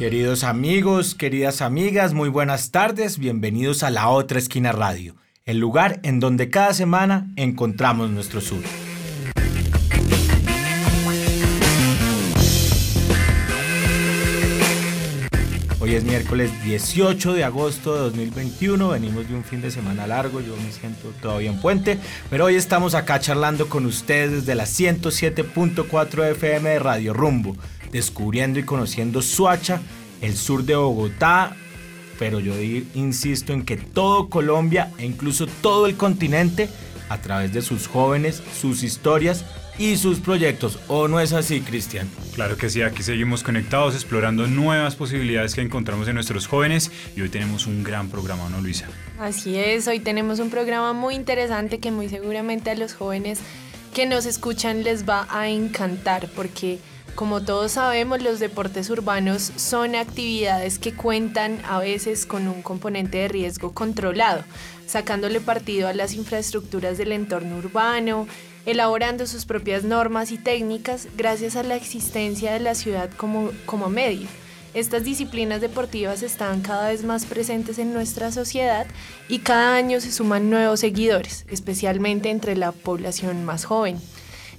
Queridos 0.00 0.44
amigos, 0.44 1.14
queridas 1.14 1.60
amigas, 1.60 2.14
muy 2.14 2.30
buenas 2.30 2.70
tardes, 2.70 3.18
bienvenidos 3.18 3.82
a 3.82 3.90
La 3.90 4.08
Otra 4.08 4.38
Esquina 4.38 4.72
Radio, 4.72 5.14
el 5.44 5.58
lugar 5.58 6.00
en 6.04 6.20
donde 6.20 6.48
cada 6.48 6.72
semana 6.72 7.30
encontramos 7.36 8.08
nuestro 8.08 8.40
sur. 8.40 8.62
Hoy 15.80 15.94
es 15.94 16.04
miércoles 16.04 16.50
18 16.64 17.34
de 17.34 17.44
agosto 17.44 17.94
de 17.94 18.00
2021, 18.00 18.88
venimos 18.88 19.28
de 19.28 19.34
un 19.34 19.44
fin 19.44 19.60
de 19.60 19.70
semana 19.70 20.06
largo, 20.06 20.40
yo 20.40 20.56
me 20.56 20.72
siento 20.72 21.12
todavía 21.20 21.50
en 21.50 21.60
puente, 21.60 21.98
pero 22.30 22.46
hoy 22.46 22.54
estamos 22.54 22.94
acá 22.94 23.20
charlando 23.20 23.68
con 23.68 23.84
ustedes 23.84 24.32
desde 24.32 24.54
la 24.54 24.64
107.4 24.64 26.30
FM 26.30 26.70
de 26.70 26.78
Radio 26.78 27.12
Rumbo 27.12 27.54
descubriendo 27.92 28.58
y 28.58 28.64
conociendo 28.64 29.22
Suacha, 29.22 29.80
el 30.20 30.36
sur 30.36 30.64
de 30.64 30.76
Bogotá, 30.76 31.56
pero 32.18 32.38
yo 32.40 32.54
insisto 32.94 33.52
en 33.52 33.64
que 33.64 33.76
todo 33.76 34.28
Colombia 34.28 34.90
e 34.98 35.06
incluso 35.06 35.46
todo 35.46 35.86
el 35.86 35.96
continente, 35.96 36.68
a 37.08 37.18
través 37.18 37.52
de 37.52 37.60
sus 37.62 37.88
jóvenes, 37.88 38.42
sus 38.60 38.82
historias 38.84 39.44
y 39.78 39.96
sus 39.96 40.20
proyectos. 40.20 40.78
¿O 40.86 41.08
no 41.08 41.18
es 41.18 41.32
así, 41.32 41.60
Cristian? 41.62 42.08
Claro 42.34 42.56
que 42.56 42.68
sí, 42.68 42.82
aquí 42.82 43.02
seguimos 43.02 43.42
conectados, 43.42 43.94
explorando 43.94 44.46
nuevas 44.46 44.94
posibilidades 44.94 45.54
que 45.54 45.62
encontramos 45.62 46.06
en 46.06 46.14
nuestros 46.14 46.46
jóvenes 46.46 46.92
y 47.16 47.22
hoy 47.22 47.30
tenemos 47.30 47.66
un 47.66 47.82
gran 47.82 48.10
programa, 48.10 48.48
¿no, 48.50 48.60
Luisa? 48.60 48.86
Así 49.18 49.56
es, 49.56 49.88
hoy 49.88 49.98
tenemos 49.98 50.38
un 50.38 50.50
programa 50.50 50.92
muy 50.92 51.14
interesante 51.14 51.78
que 51.78 51.90
muy 51.90 52.08
seguramente 52.08 52.70
a 52.70 52.74
los 52.74 52.92
jóvenes 52.92 53.40
que 53.94 54.06
nos 54.06 54.26
escuchan 54.26 54.84
les 54.84 55.08
va 55.08 55.26
a 55.30 55.48
encantar 55.48 56.28
porque 56.36 56.78
como 57.20 57.42
todos 57.42 57.72
sabemos, 57.72 58.22
los 58.22 58.40
deportes 58.40 58.88
urbanos 58.88 59.52
son 59.56 59.94
actividades 59.94 60.78
que 60.78 60.94
cuentan 60.94 61.60
a 61.68 61.78
veces 61.78 62.24
con 62.24 62.48
un 62.48 62.62
componente 62.62 63.18
de 63.18 63.28
riesgo 63.28 63.74
controlado, 63.74 64.42
sacándole 64.86 65.38
partido 65.38 65.86
a 65.86 65.92
las 65.92 66.14
infraestructuras 66.14 66.96
del 66.96 67.12
entorno 67.12 67.58
urbano, 67.58 68.26
elaborando 68.64 69.26
sus 69.26 69.44
propias 69.44 69.84
normas 69.84 70.32
y 70.32 70.38
técnicas 70.38 71.08
gracias 71.14 71.56
a 71.56 71.62
la 71.62 71.76
existencia 71.76 72.54
de 72.54 72.60
la 72.60 72.74
ciudad 72.74 73.10
como, 73.18 73.50
como 73.66 73.90
medio. 73.90 74.26
Estas 74.72 75.04
disciplinas 75.04 75.60
deportivas 75.60 76.22
están 76.22 76.62
cada 76.62 76.88
vez 76.88 77.04
más 77.04 77.26
presentes 77.26 77.78
en 77.78 77.92
nuestra 77.92 78.32
sociedad 78.32 78.86
y 79.28 79.40
cada 79.40 79.76
año 79.76 80.00
se 80.00 80.10
suman 80.10 80.48
nuevos 80.48 80.80
seguidores, 80.80 81.44
especialmente 81.50 82.30
entre 82.30 82.56
la 82.56 82.72
población 82.72 83.44
más 83.44 83.66
joven. 83.66 84.00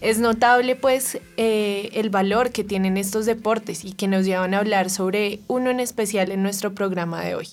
Es 0.01 0.17
notable 0.17 0.75
pues 0.75 1.19
eh, 1.37 1.91
el 1.93 2.09
valor 2.09 2.49
que 2.49 2.63
tienen 2.63 2.97
estos 2.97 3.27
deportes 3.27 3.85
y 3.85 3.93
que 3.93 4.07
nos 4.07 4.25
llevan 4.25 4.55
a 4.55 4.57
hablar 4.57 4.89
sobre 4.89 5.39
uno 5.47 5.69
en 5.69 5.79
especial 5.79 6.31
en 6.31 6.41
nuestro 6.41 6.73
programa 6.73 7.23
de 7.23 7.35
hoy, 7.35 7.49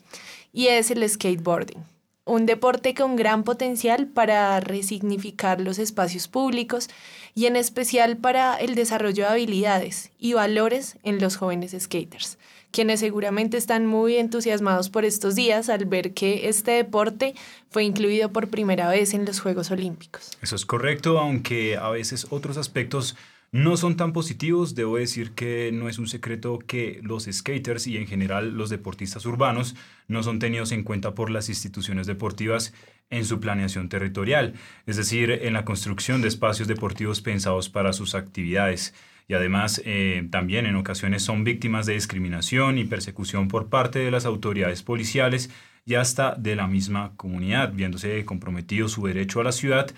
y 0.50 0.68
es 0.68 0.90
el 0.90 1.06
skateboarding. 1.06 1.84
Un 2.24 2.46
deporte 2.46 2.94
con 2.94 3.16
gran 3.16 3.44
potencial 3.44 4.06
para 4.06 4.60
resignificar 4.60 5.60
los 5.60 5.78
espacios 5.78 6.26
públicos 6.26 6.88
y 7.34 7.46
en 7.46 7.56
especial 7.56 8.16
para 8.16 8.56
el 8.56 8.74
desarrollo 8.74 9.24
de 9.24 9.30
habilidades 9.30 10.10
y 10.18 10.32
valores 10.32 10.96
en 11.02 11.20
los 11.20 11.36
jóvenes 11.36 11.76
skaters 11.78 12.38
quienes 12.70 13.00
seguramente 13.00 13.56
están 13.56 13.86
muy 13.86 14.16
entusiasmados 14.16 14.90
por 14.90 15.04
estos 15.04 15.34
días 15.34 15.68
al 15.68 15.86
ver 15.86 16.14
que 16.14 16.48
este 16.48 16.72
deporte 16.72 17.34
fue 17.70 17.84
incluido 17.84 18.32
por 18.32 18.48
primera 18.48 18.88
vez 18.88 19.14
en 19.14 19.24
los 19.24 19.40
Juegos 19.40 19.70
Olímpicos. 19.70 20.36
Eso 20.42 20.56
es 20.56 20.66
correcto, 20.66 21.18
aunque 21.18 21.76
a 21.76 21.90
veces 21.90 22.26
otros 22.30 22.56
aspectos 22.56 23.16
no 23.50 23.76
son 23.76 23.96
tan 23.96 24.12
positivos. 24.12 24.74
Debo 24.74 24.96
decir 24.96 25.32
que 25.32 25.70
no 25.72 25.88
es 25.88 25.98
un 25.98 26.06
secreto 26.06 26.58
que 26.58 27.00
los 27.02 27.24
skaters 27.30 27.86
y 27.86 27.96
en 27.96 28.06
general 28.06 28.50
los 28.50 28.70
deportistas 28.70 29.24
urbanos 29.26 29.74
no 30.06 30.22
son 30.22 30.38
tenidos 30.38 30.72
en 30.72 30.84
cuenta 30.84 31.14
por 31.14 31.30
las 31.30 31.48
instituciones 31.48 32.06
deportivas 32.06 32.72
en 33.10 33.24
su 33.24 33.40
planeación 33.40 33.88
territorial, 33.88 34.52
es 34.86 34.98
decir, 34.98 35.30
en 35.30 35.54
la 35.54 35.64
construcción 35.64 36.20
de 36.20 36.28
espacios 36.28 36.68
deportivos 36.68 37.22
pensados 37.22 37.70
para 37.70 37.94
sus 37.94 38.14
actividades 38.14 38.92
y 39.28 39.34
además 39.34 39.82
eh, 39.84 40.26
también 40.30 40.66
en 40.66 40.74
ocasiones 40.74 41.22
son 41.22 41.44
víctimas 41.44 41.86
de 41.86 41.92
discriminación 41.92 42.78
y 42.78 42.84
persecución 42.84 43.46
por 43.48 43.68
parte 43.68 43.98
de 43.98 44.10
las 44.10 44.24
autoridades 44.24 44.82
policiales 44.82 45.50
y 45.84 45.94
hasta 45.94 46.34
de 46.34 46.56
la 46.56 46.66
misma 46.66 47.12
comunidad, 47.16 47.72
viéndose 47.72 48.24
comprometido 48.24 48.88
su 48.88 49.06
derecho 49.06 49.40
a 49.40 49.44
la 49.44 49.52
ciudad 49.52 49.90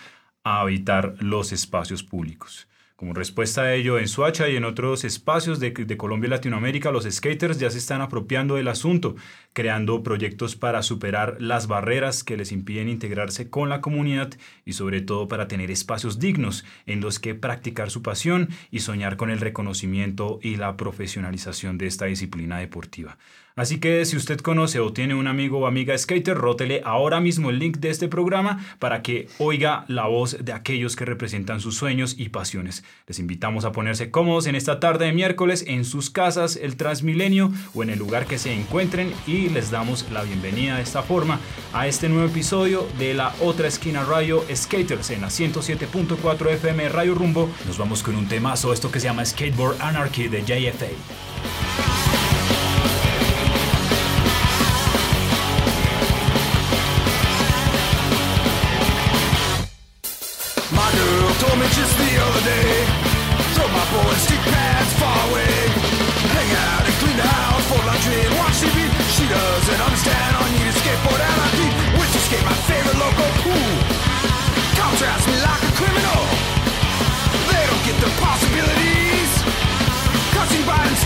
a 0.45 0.61
habitar 0.61 1.15
los 1.21 1.53
espacios 1.53 2.03
públicos. 2.03 2.70
Como 3.01 3.15
respuesta 3.15 3.63
a 3.63 3.75
ello, 3.75 3.99
en 3.99 4.09
Suacha 4.09 4.51
y 4.51 4.57
en 4.57 4.65
otros 4.67 5.05
espacios 5.05 5.59
de, 5.59 5.73
Colombia 5.97 6.27
y 6.27 6.31
Latinoamérica, 6.33 6.91
los 6.91 7.05
skaters 7.11 7.59
ya 7.59 7.71
se 7.71 7.79
están 7.79 8.03
apropiando 8.03 8.57
del 8.57 8.69
asunto, 8.69 9.17
creando 9.55 10.03
proyectos 10.03 10.55
para 10.55 10.83
superar 10.83 11.39
las 11.41 11.67
barreras 11.67 12.23
que 12.23 12.37
les 12.37 12.53
impiden 12.53 12.91
integrarse 12.91 13.49
con 13.49 13.71
la 13.71 13.81
comunidad 13.81 14.35
y 14.67 14.75
sobre 14.75 15.01
todo 15.01 15.29
para 15.29 15.49
tener 15.49 15.71
espacios 15.71 16.19
dignos 16.19 16.67
en 16.85 17.01
los 17.01 17.19
que 17.19 17.35
practicar 17.35 17.91
su 17.91 18.03
pasión 18.03 18.51
y 18.71 18.81
soñar 18.81 19.17
con 19.17 19.31
el 19.31 19.41
reconocimiento 19.41 20.39
y 20.43 20.57
la 20.57 20.77
profesionalización 20.77 21.79
de 21.79 21.87
esta 21.87 22.05
disciplina 22.05 22.59
deportiva. 22.59 23.17
Así 23.57 23.79
que 23.79 24.05
si 24.05 24.17
usted 24.17 24.41
conoce 24.41 24.81
o 24.81 24.93
tiene 24.93 25.15
un 25.15 25.27
amigo 25.27 25.59
o 25.59 25.67
amiga 25.67 25.97
skater, 25.99 26.37
rótele 26.37 26.81
ahora 26.85 27.21
mismo 27.21 27.51
el 27.51 27.59
link 27.59 27.77
de 27.79 27.91
este 27.91 28.09
programa 28.09 28.65
para 28.79 29.03
que 29.03 29.29
oiga 29.39 29.85
la 29.89 30.07
voz 30.07 30.39
de 30.43 30.53
aquellos 30.53 30.97
que 30.97 31.05
representan 31.05 31.61
sus 31.61 31.77
sueños 31.77 32.15
y 32.17 32.31
pasiones. 32.31 32.85
Les 33.07 33.19
invitamos 33.19 33.65
a 33.65 33.73
ponerse 33.73 34.11
cómodos 34.11 34.47
en 34.47 34.55
esta 34.55 34.79
tarde 34.79 35.07
de 35.07 35.13
miércoles 35.13 35.65
en 35.67 35.85
sus 35.85 36.11
casas, 36.11 36.57
el 36.57 36.77
Transmilenio 36.77 37.51
o 37.75 37.83
en 37.83 37.91
el 37.91 37.99
lugar 37.99 38.27
que 38.27 38.39
se 38.39 38.53
encuentren 38.53 39.13
y 39.27 39.49
les 39.49 39.71
damos 39.71 40.11
la 40.11 40.23
bienvenida 40.23 40.77
de 40.77 40.83
esta 40.83 41.03
forma 41.03 41.41
a 41.73 41.87
este 41.87 42.09
nuevo 42.09 42.29
episodio 42.29 42.87
de 42.99 43.15
la 43.15 43.35
otra 43.41 43.69
esquina 43.69 44.05
Radio 44.05 44.45
Skaters 44.55 45.11
en 45.11 45.23
la 45.23 45.29
107.4 45.29 46.51
FM 46.51 46.89
Radio 46.89 47.15
Rumbo. 47.15 47.49
Nos 47.67 47.79
vamos 47.79 48.03
con 48.03 48.15
un 48.15 48.29
temazo, 48.29 48.73
esto 48.73 48.91
que 48.91 49.01
se 49.01 49.07
llama 49.07 49.25
Skateboard 49.25 49.81
Anarchy 49.81 50.29
de 50.29 50.43
JFA. 50.43 52.10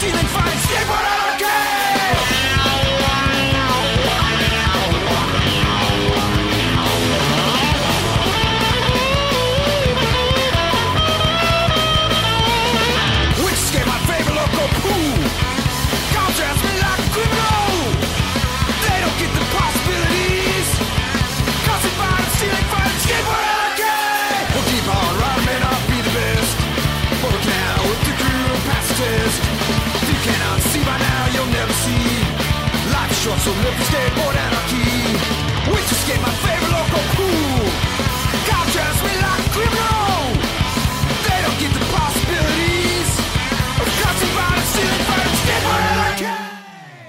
feeling 0.05 0.27
fine. 0.27 0.44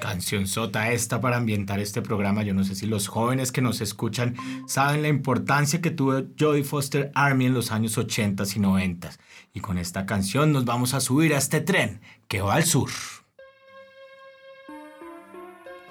Canción 0.02 0.48
sota 0.48 0.92
esta 0.92 1.22
para 1.22 1.38
ambientar 1.38 1.80
este 1.80 2.02
programa. 2.02 2.44
Yo 2.44 2.54
no 2.54 2.66
sé 2.66 2.76
si 2.76 2.86
los 2.86 3.08
jóvenes 3.08 3.54
que 3.54 3.62
nos 3.62 3.80
escuchan 3.80 4.36
saben 4.68 5.04
la 5.04 5.08
importancia 5.08 5.80
que 5.80 5.92
tuvo 5.92 6.22
Jodie 6.38 6.66
Foster 6.66 7.12
Army 7.16 7.46
en 7.46 7.54
los 7.54 7.72
años 7.72 7.98
80 7.98 8.44
y 8.54 8.60
90. 8.60 9.10
Y 9.54 9.62
con 9.62 9.78
esta 9.78 10.06
canción 10.06 10.52
nos 10.52 10.66
vamos 10.66 10.94
a 10.96 11.00
subir 11.00 11.34
a 11.34 11.38
este 11.38 11.62
tren 11.62 12.02
que 12.28 12.42
va 12.42 12.56
al 12.56 12.66
sur. 12.66 12.90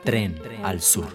Tren 0.05 0.39
al 0.63 0.83
sur. 0.83 1.09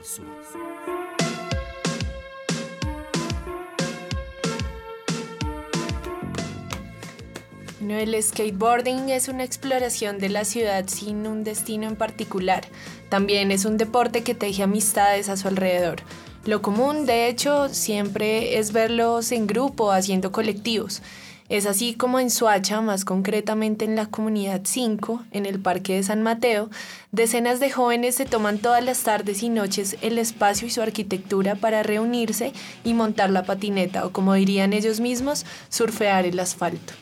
el 7.99 8.23
skateboarding 8.23 9.09
es 9.09 9.27
una 9.27 9.43
exploración 9.43 10.19
de 10.19 10.29
la 10.29 10.45
ciudad 10.45 10.85
sin 10.87 11.27
un 11.27 11.43
destino 11.43 11.87
en 11.87 11.95
particular. 11.95 12.67
También 13.09 13.51
es 13.51 13.65
un 13.65 13.77
deporte 13.77 14.23
que 14.23 14.33
teje 14.33 14.63
amistades 14.63 15.29
a 15.29 15.37
su 15.37 15.47
alrededor. 15.47 15.97
Lo 16.45 16.61
común, 16.61 17.05
de 17.05 17.27
hecho, 17.27 17.69
siempre 17.69 18.57
es 18.57 18.71
verlos 18.71 19.31
en 19.31 19.45
grupo, 19.45 19.91
haciendo 19.91 20.31
colectivos. 20.31 21.01
Es 21.49 21.65
así 21.65 21.95
como 21.95 22.19
en 22.19 22.29
Suacha, 22.29 22.79
más 22.79 23.05
concretamente 23.05 23.83
en 23.83 23.95
la 23.95 24.05
comunidad 24.05 24.61
5, 24.65 25.23
en 25.31 25.47
el 25.47 25.59
Parque 25.59 25.95
de 25.95 26.03
San 26.03 26.21
Mateo, 26.21 26.69
decenas 27.11 27.59
de 27.59 27.71
jóvenes 27.71 28.13
se 28.13 28.25
toman 28.25 28.59
todas 28.59 28.85
las 28.85 29.01
tardes 29.01 29.41
y 29.41 29.49
noches 29.49 29.97
el 30.01 30.19
espacio 30.19 30.67
y 30.67 30.69
su 30.69 30.83
arquitectura 30.83 31.55
para 31.55 31.81
reunirse 31.81 32.53
y 32.83 32.93
montar 32.93 33.31
la 33.31 33.45
patineta 33.45 34.05
o 34.05 34.11
como 34.11 34.35
dirían 34.35 34.73
ellos 34.73 34.99
mismos, 34.99 35.43
surfear 35.69 36.27
el 36.27 36.39
asfalto. 36.39 36.93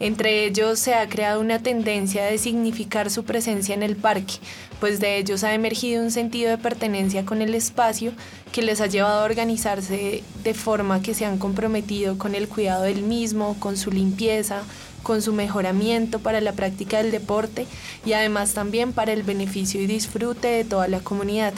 Entre 0.00 0.44
ellos 0.44 0.78
se 0.78 0.94
ha 0.94 1.08
creado 1.08 1.40
una 1.40 1.60
tendencia 1.60 2.24
de 2.24 2.38
significar 2.38 3.10
su 3.10 3.24
presencia 3.24 3.74
en 3.74 3.82
el 3.82 3.96
parque, 3.96 4.34
pues 4.80 5.00
de 5.00 5.18
ellos 5.18 5.44
ha 5.44 5.54
emergido 5.54 6.02
un 6.02 6.10
sentido 6.10 6.50
de 6.50 6.58
pertenencia 6.58 7.24
con 7.24 7.42
el 7.42 7.54
espacio 7.54 8.12
que 8.52 8.62
les 8.62 8.80
ha 8.80 8.86
llevado 8.86 9.20
a 9.20 9.24
organizarse 9.24 10.22
de 10.42 10.54
forma 10.54 11.02
que 11.02 11.14
se 11.14 11.24
han 11.24 11.38
comprometido 11.38 12.18
con 12.18 12.34
el 12.34 12.48
cuidado 12.48 12.84
del 12.84 13.02
mismo, 13.02 13.56
con 13.60 13.76
su 13.76 13.90
limpieza, 13.90 14.62
con 15.02 15.22
su 15.22 15.32
mejoramiento 15.32 16.18
para 16.18 16.40
la 16.40 16.52
práctica 16.52 16.98
del 16.98 17.12
deporte 17.12 17.66
y 18.04 18.14
además 18.14 18.54
también 18.54 18.92
para 18.92 19.12
el 19.12 19.22
beneficio 19.22 19.80
y 19.80 19.86
disfrute 19.86 20.48
de 20.48 20.64
toda 20.64 20.88
la 20.88 21.00
comunidad. 21.00 21.54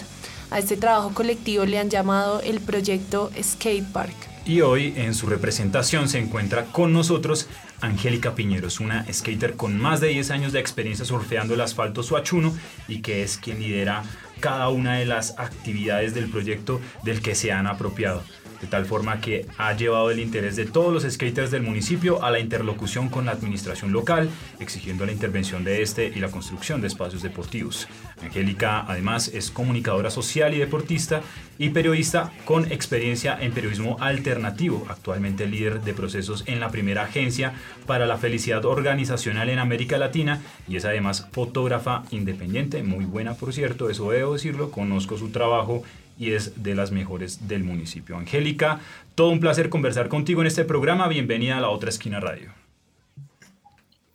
A 0.51 0.59
este 0.59 0.77
trabajo 0.77 1.13
colectivo 1.13 1.65
le 1.65 1.79
han 1.79 1.91
llamado 1.91 2.41
el 2.41 2.61
proyecto 2.61 3.31
Skate 3.43 3.87
Park. 3.93 4.15
Y 4.45 4.61
hoy 4.61 4.95
en 4.97 5.15
su 5.15 5.27
representación 5.27 6.09
se 6.09 6.21
encuentra 6.21 6.67
con 6.67 6.93
nosotros 6.93 7.49
Angélica 7.81 8.35
Piñeros, 8.35 8.81
una 8.81 9.05
skater 9.13 9.55
con 9.55 9.79
más 9.79 10.01
de 10.01 10.09
10 10.09 10.31
años 10.31 10.53
de 10.53 10.61
experiencia 10.61 11.05
surfeando 11.05 11.55
el 11.55 11.61
asfalto 11.61 12.03
suachuno 12.03 12.57
y 12.89 13.01
que 13.01 13.23
es 13.23 13.37
quien 13.37 13.61
lidera 13.61 14.03
cada 14.41 14.69
una 14.69 14.95
de 14.95 15.07
las 15.07 15.39
actividades 15.39 16.15
del 16.15 16.31
proyecto 16.31 16.81
del 17.03 17.23
que 17.23 17.35
se 17.35 17.53
han 17.53 17.67
apropiado 17.67 18.23
de 18.61 18.67
tal 18.67 18.87
forma 18.87 19.21
que 19.21 19.47
ha 19.59 19.73
llevado 19.75 20.11
el 20.11 20.19
interés 20.19 20.57
de 20.57 20.67
todos 20.67 20.93
los 20.93 21.13
skaters 21.13 21.51
del 21.51 21.63
municipio 21.63 22.23
a 22.25 22.31
la 22.31 22.41
interlocución 22.41 23.09
con 23.09 23.27
la 23.27 23.33
administración 23.33 23.93
local, 23.93 24.29
exigiendo 24.59 25.07
la 25.07 25.13
intervención 25.13 25.65
de 25.65 25.83
este 25.83 26.07
y 26.09 26.21
la 26.21 26.31
construcción 26.31 26.81
de 26.81 26.89
espacios 26.89 27.23
deportivos. 27.23 27.89
Angélica 28.23 28.85
además 28.89 29.29
es 29.29 29.51
comunicadora 29.51 30.11
social 30.11 30.55
y 30.55 30.59
deportista 30.59 31.23
y 31.59 31.71
periodista 31.71 32.33
con 32.45 32.71
experiencia 32.71 33.37
en 33.41 33.53
periodismo 33.53 33.97
alternativo, 34.01 34.87
actualmente 34.89 35.47
líder 35.47 35.81
de 35.83 35.95
procesos 35.95 36.45
en 36.47 36.61
la 36.61 36.71
primera 36.71 37.05
agencia 37.05 37.55
para 37.87 38.07
la 38.07 38.19
felicidad 38.19 38.65
organizacional 38.65 39.49
en 39.49 39.59
América 39.59 39.99
Latina 39.99 40.41
y 40.69 40.77
es 40.77 40.85
además 40.85 41.29
fotógrafa 41.33 42.03
independiente, 42.11 42.83
muy 42.83 43.05
buena 43.05 43.35
por 43.35 43.53
cierto, 43.53 43.91
eso 43.91 44.11
debo 44.11 44.35
decirlo, 44.35 44.71
conozco 44.71 45.19
su 45.19 45.31
trabajo 45.31 45.83
y 46.19 46.33
es 46.33 46.63
de 46.63 46.75
las 46.75 46.93
mejores 46.93 47.49
del 47.49 47.65
municipio. 47.65 48.17
Angélica, 48.17 48.81
todo 49.15 49.31
un 49.31 49.41
placer 49.41 49.69
conversar 49.69 50.09
contigo 50.09 50.41
en 50.41 50.47
este 50.47 50.65
programa. 50.65 51.09
Bienvenida 51.09 51.59
a 51.59 51.61
la 51.61 51.71
otra 51.71 51.91
esquina 51.91 52.21
radio. 52.21 52.53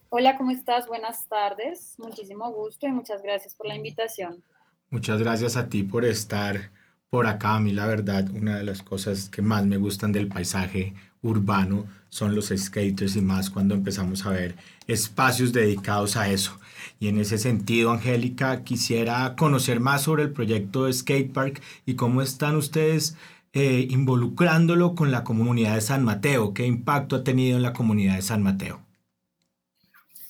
Hola, 0.09 0.38
¿cómo 0.38 0.51
estás? 0.51 0.88
Buenas 0.88 1.25
tardes. 1.27 1.95
Muchísimo 1.98 2.51
gusto 2.51 2.86
y 2.86 2.92
muchas 2.92 3.21
gracias 3.21 3.56
por 3.56 3.68
la 3.68 3.75
invitación. 3.75 4.44
Muchas 4.89 5.21
gracias 5.21 5.56
a 5.56 5.69
ti 5.69 5.83
por 5.83 6.03
estar 6.03 6.69
por 7.09 7.27
acá. 7.27 7.56
A 7.56 7.59
mí 7.59 7.71
la 7.71 7.86
verdad, 7.86 8.30
una 8.30 8.57
de 8.57 8.63
las 8.63 8.81
cosas 8.81 9.30
que 9.30 9.42
más 9.42 9.65
me 9.65 9.77
gustan 9.77 10.12
del 10.12 10.27
paisaje 10.27 10.94
urbano 11.21 11.86
son 12.09 12.36
los 12.36 12.50
skaters 12.50 13.15
y 13.15 13.21
más 13.21 13.50
cuando 13.50 13.74
empezamos 13.74 14.25
a 14.25 14.31
ver 14.31 14.56
espacios 14.88 15.54
dedicados 15.54 16.18
a 16.18 16.27
eso. 16.30 16.59
Y 17.00 17.07
en 17.07 17.19
ese 17.19 17.38
sentido, 17.38 17.92
Angélica, 17.92 18.63
quisiera 18.63 19.36
conocer 19.36 19.80
más 19.80 20.04
sobre 20.04 20.24
el 20.24 20.31
proyecto 20.31 20.86
de 20.86 20.94
Skatepark 20.94 21.62
y 21.86 21.95
cómo 21.95 22.22
están 22.22 22.56
ustedes 22.56 23.18
eh, 23.54 23.88
involucrándolo 23.89 24.95
con 24.95 25.12
la 25.12 25.24
comunidad 25.24 25.75
de 25.75 25.81
San 25.81 26.04
Mateo. 26.04 26.54
¿Qué 26.54 26.66
impacto 26.66 27.18
ha 27.18 27.24
tenido 27.24 27.57
en 27.57 27.63
la 27.63 27.74
comunidad 27.74 28.16
de 28.16 28.22
San 28.22 28.42
Mateo? 28.42 28.81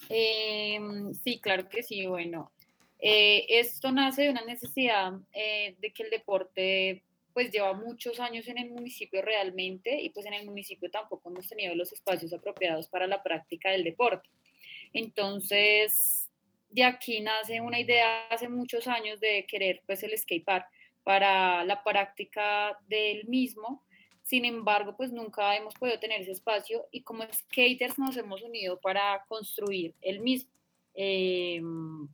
Em, 0.10 1.14
sí, 1.14 1.40
claro 1.40 1.70
que 1.70 1.84
sí. 1.84 2.06
Bueno, 2.08 2.52
eh, 3.00 3.46
esto 3.48 3.92
nace 3.92 4.24
de 4.24 4.30
una 4.32 4.44
necesidad 4.44 5.14
eh, 5.34 5.76
de 5.80 5.92
que 5.92 6.04
el 6.04 6.10
deporte 6.10 7.04
pues 7.34 7.52
lleva 7.52 7.74
muchos 7.74 8.20
años 8.20 8.48
en 8.48 8.58
el 8.58 8.72
municipio 8.72 9.22
realmente 9.22 10.02
y 10.02 10.10
pues 10.10 10.26
en 10.26 10.34
el 10.34 10.46
municipio 10.46 10.90
tampoco 10.90 11.30
hemos 11.30 11.48
tenido 11.48 11.76
los 11.76 11.94
espacios 11.94 12.34
apropiados 12.34 12.88
para 12.88 13.08
la 13.08 13.24
práctica 13.24 13.70
del 13.72 13.84
deporte. 13.84 14.30
Entonces, 14.94 16.21
de 16.72 16.84
aquí 16.84 17.22
nace 17.22 17.62
una 17.62 17.80
idea 17.80 18.28
hace 18.30 18.50
muchos 18.50 18.88
años 18.88 19.20
de 19.20 19.46
querer 19.48 19.82
pues 19.86 20.04
el 20.04 20.18
skatepark 20.18 20.66
para 21.04 21.64
la 21.66 21.84
práctica 21.84 22.78
del 22.88 23.26
mismo. 23.28 23.84
Sin 24.24 24.46
embargo, 24.46 24.96
pues 24.96 25.12
nunca 25.12 25.56
hemos 25.56 25.74
podido 25.74 26.00
tener 26.00 26.22
ese 26.22 26.32
espacio 26.32 26.88
y 26.92 27.02
como 27.02 27.24
skaters 27.24 27.98
nos 27.98 28.16
hemos 28.18 28.42
unido 28.42 28.80
para 28.80 29.24
construir 29.28 29.96
el 30.02 30.22
mismo. 30.22 30.52
Em, 30.94 32.08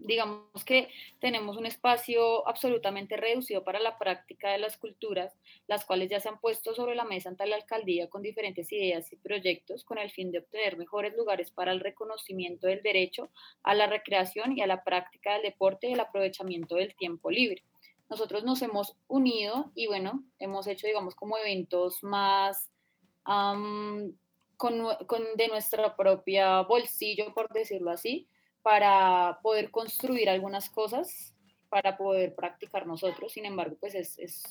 digamos 0.00 0.64
que 0.64 0.88
tenemos 1.20 1.56
un 1.56 1.66
espacio 1.66 2.46
absolutamente 2.48 3.16
reducido 3.16 3.62
para 3.64 3.78
la 3.80 3.98
práctica 3.98 4.50
de 4.50 4.58
las 4.58 4.76
culturas, 4.76 5.36
las 5.66 5.84
cuales 5.84 6.10
ya 6.10 6.20
se 6.20 6.28
han 6.28 6.40
puesto 6.40 6.74
sobre 6.74 6.94
la 6.94 7.04
mesa 7.04 7.28
ante 7.28 7.46
la 7.46 7.56
alcaldía 7.56 8.08
con 8.08 8.22
diferentes 8.22 8.72
ideas 8.72 9.12
y 9.12 9.16
proyectos 9.16 9.84
con 9.84 9.98
el 9.98 10.10
fin 10.10 10.32
de 10.32 10.38
obtener 10.38 10.76
mejores 10.76 11.14
lugares 11.14 11.50
para 11.50 11.72
el 11.72 11.80
reconocimiento 11.80 12.66
del 12.66 12.82
derecho 12.82 13.30
a 13.62 13.74
la 13.74 13.86
recreación 13.86 14.56
y 14.56 14.62
a 14.62 14.66
la 14.66 14.84
práctica 14.84 15.34
del 15.34 15.42
deporte 15.42 15.88
y 15.88 15.92
el 15.92 16.00
aprovechamiento 16.00 16.76
del 16.76 16.94
tiempo 16.94 17.30
libre. 17.30 17.62
Nosotros 18.08 18.42
nos 18.42 18.60
hemos 18.62 18.96
unido 19.06 19.70
y 19.74 19.86
bueno, 19.86 20.24
hemos 20.38 20.66
hecho 20.66 20.86
digamos 20.86 21.14
como 21.14 21.38
eventos 21.38 22.02
más 22.02 22.70
con, 24.56 24.84
de 25.36 25.48
nuestra 25.48 25.96
propia 25.96 26.62
bolsillo, 26.62 27.32
por 27.32 27.48
decirlo 27.52 27.90
así, 27.90 28.26
para 28.62 29.38
poder 29.42 29.70
construir 29.70 30.28
algunas 30.28 30.70
cosas, 30.70 31.34
para 31.68 31.96
poder 31.96 32.34
practicar 32.34 32.86
nosotros. 32.86 33.32
Sin 33.32 33.46
embargo, 33.46 33.76
pues 33.80 33.94
es, 33.94 34.18
es 34.18 34.42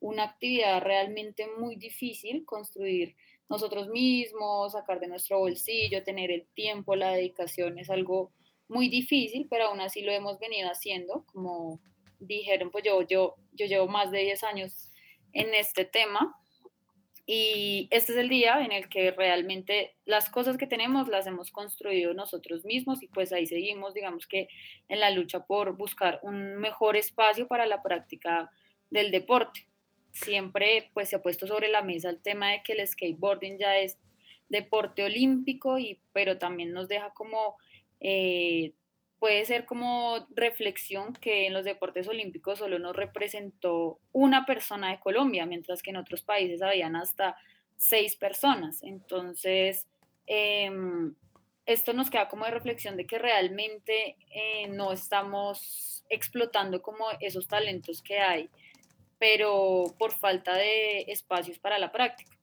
una 0.00 0.24
actividad 0.24 0.82
realmente 0.82 1.46
muy 1.58 1.76
difícil 1.76 2.44
construir 2.44 3.16
nosotros 3.48 3.88
mismos, 3.88 4.72
sacar 4.72 5.00
de 5.00 5.08
nuestro 5.08 5.38
bolsillo, 5.38 6.02
tener 6.02 6.30
el 6.30 6.46
tiempo, 6.54 6.96
la 6.96 7.12
dedicación, 7.12 7.78
es 7.78 7.90
algo 7.90 8.32
muy 8.68 8.88
difícil, 8.88 9.46
pero 9.48 9.66
aún 9.66 9.80
así 9.80 10.02
lo 10.02 10.12
hemos 10.12 10.38
venido 10.38 10.68
haciendo. 10.70 11.24
Como 11.26 11.80
dijeron, 12.18 12.70
pues 12.70 12.84
yo, 12.84 13.02
yo, 13.02 13.36
yo 13.52 13.66
llevo 13.66 13.86
más 13.86 14.10
de 14.10 14.20
10 14.20 14.44
años 14.44 14.90
en 15.32 15.54
este 15.54 15.84
tema 15.84 16.34
y 17.26 17.88
este 17.90 18.12
es 18.12 18.18
el 18.18 18.28
día 18.28 18.62
en 18.62 18.72
el 18.72 18.88
que 18.88 19.10
realmente 19.10 19.96
las 20.04 20.28
cosas 20.28 20.58
que 20.58 20.66
tenemos 20.66 21.08
las 21.08 21.26
hemos 21.26 21.50
construido 21.50 22.12
nosotros 22.12 22.64
mismos 22.66 23.02
y 23.02 23.08
pues 23.08 23.32
ahí 23.32 23.46
seguimos, 23.46 23.94
digamos 23.94 24.26
que 24.26 24.48
en 24.88 25.00
la 25.00 25.10
lucha 25.10 25.46
por 25.46 25.76
buscar 25.76 26.20
un 26.22 26.56
mejor 26.56 26.96
espacio 26.96 27.48
para 27.48 27.64
la 27.64 27.82
práctica 27.82 28.50
del 28.90 29.10
deporte. 29.10 29.66
Siempre 30.12 30.90
pues 30.92 31.08
se 31.08 31.16
ha 31.16 31.22
puesto 31.22 31.46
sobre 31.46 31.68
la 31.68 31.82
mesa 31.82 32.10
el 32.10 32.20
tema 32.20 32.52
de 32.52 32.62
que 32.62 32.74
el 32.74 32.86
skateboarding 32.86 33.58
ya 33.58 33.78
es 33.78 33.98
deporte 34.50 35.02
olímpico, 35.02 35.78
y, 35.78 36.00
pero 36.12 36.38
también 36.38 36.72
nos 36.72 36.88
deja 36.88 37.12
como 37.14 37.56
eh, 38.00 38.74
puede 39.24 39.46
ser 39.46 39.64
como 39.64 40.26
reflexión 40.36 41.14
que 41.14 41.46
en 41.46 41.54
los 41.54 41.64
deportes 41.64 42.06
olímpicos 42.08 42.58
solo 42.58 42.78
nos 42.78 42.94
representó 42.94 43.98
una 44.12 44.44
persona 44.44 44.90
de 44.90 45.00
Colombia, 45.00 45.46
mientras 45.46 45.82
que 45.82 45.92
en 45.92 45.96
otros 45.96 46.20
países 46.20 46.60
habían 46.60 46.94
hasta 46.94 47.34
seis 47.74 48.16
personas. 48.16 48.82
Entonces, 48.82 49.86
em, 50.26 51.14
esto 51.64 51.94
nos 51.94 52.10
queda 52.10 52.28
como 52.28 52.44
de 52.44 52.50
reflexión 52.50 52.98
de 52.98 53.06
que 53.06 53.18
realmente 53.18 54.18
eh, 54.30 54.68
no 54.68 54.92
estamos 54.92 56.04
explotando 56.10 56.82
como 56.82 57.06
esos 57.18 57.48
talentos 57.48 58.02
que 58.02 58.18
hay, 58.18 58.50
pero 59.18 59.84
por 59.98 60.12
falta 60.12 60.54
de 60.54 61.06
espacios 61.08 61.58
para 61.58 61.78
la 61.78 61.90
práctica. 61.90 62.36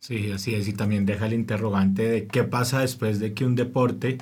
Sí, 0.00 0.32
así 0.32 0.56
es, 0.56 0.66
y 0.66 0.72
también 0.72 1.06
deja 1.06 1.26
el 1.26 1.34
interrogante 1.34 2.02
de 2.02 2.26
qué 2.26 2.42
pasa 2.42 2.80
después 2.80 3.20
de 3.20 3.32
que 3.32 3.44
un 3.44 3.54
deporte 3.54 4.18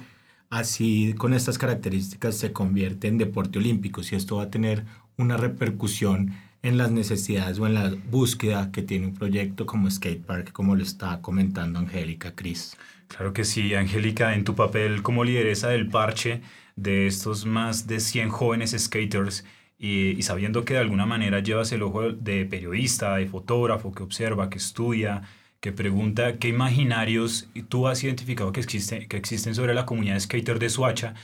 así 0.54 1.14
con 1.18 1.34
estas 1.34 1.58
características 1.58 2.36
se 2.36 2.52
convierte 2.52 3.08
en 3.08 3.18
deporte 3.18 3.58
olímpico, 3.58 4.04
si 4.04 4.14
esto 4.14 4.36
va 4.36 4.44
a 4.44 4.50
tener 4.50 4.84
una 5.16 5.36
repercusión 5.36 6.32
en 6.62 6.78
las 6.78 6.92
necesidades 6.92 7.58
o 7.58 7.66
en 7.66 7.74
la 7.74 7.92
búsqueda 8.10 8.70
que 8.70 8.82
tiene 8.82 9.08
un 9.08 9.14
proyecto 9.14 9.66
como 9.66 9.90
Skate 9.90 10.24
Park, 10.24 10.52
como 10.52 10.76
lo 10.76 10.82
está 10.82 11.20
comentando 11.20 11.80
Angélica 11.80 12.36
Cris. 12.36 12.76
Claro 13.08 13.32
que 13.32 13.44
sí, 13.44 13.74
Angélica, 13.74 14.34
en 14.34 14.44
tu 14.44 14.54
papel 14.54 15.02
como 15.02 15.24
lideresa 15.24 15.68
del 15.68 15.88
parche 15.88 16.40
de 16.76 17.08
estos 17.08 17.46
más 17.46 17.88
de 17.88 17.98
100 17.98 18.28
jóvenes 18.30 18.76
skaters 18.78 19.44
y, 19.76 20.22
sabiendo 20.22 20.64
que 20.64 20.74
de 20.74 20.80
alguna 20.80 21.04
manera 21.04 21.40
llevas 21.40 21.72
el 21.72 21.82
ojo 21.82 22.12
de 22.12 22.44
periodista, 22.46 23.16
de 23.16 23.26
fotógrafo, 23.26 23.92
que 23.92 24.04
observa, 24.04 24.48
que 24.48 24.58
estudia, 24.58 25.22
que 25.64 25.72
pregunta 25.72 26.38
qué 26.38 26.48
imaginarios 26.48 27.48
tú 27.70 27.88
has 27.88 28.04
identificado 28.04 28.52
que, 28.52 28.60
existe, 28.60 29.08
que 29.08 29.16
existen 29.16 29.54
sobre 29.54 29.72
la 29.72 29.86
comunidad 29.86 30.12
de 30.12 30.20
skater 30.20 30.58
de 30.58 30.68
Suacha 30.68 31.14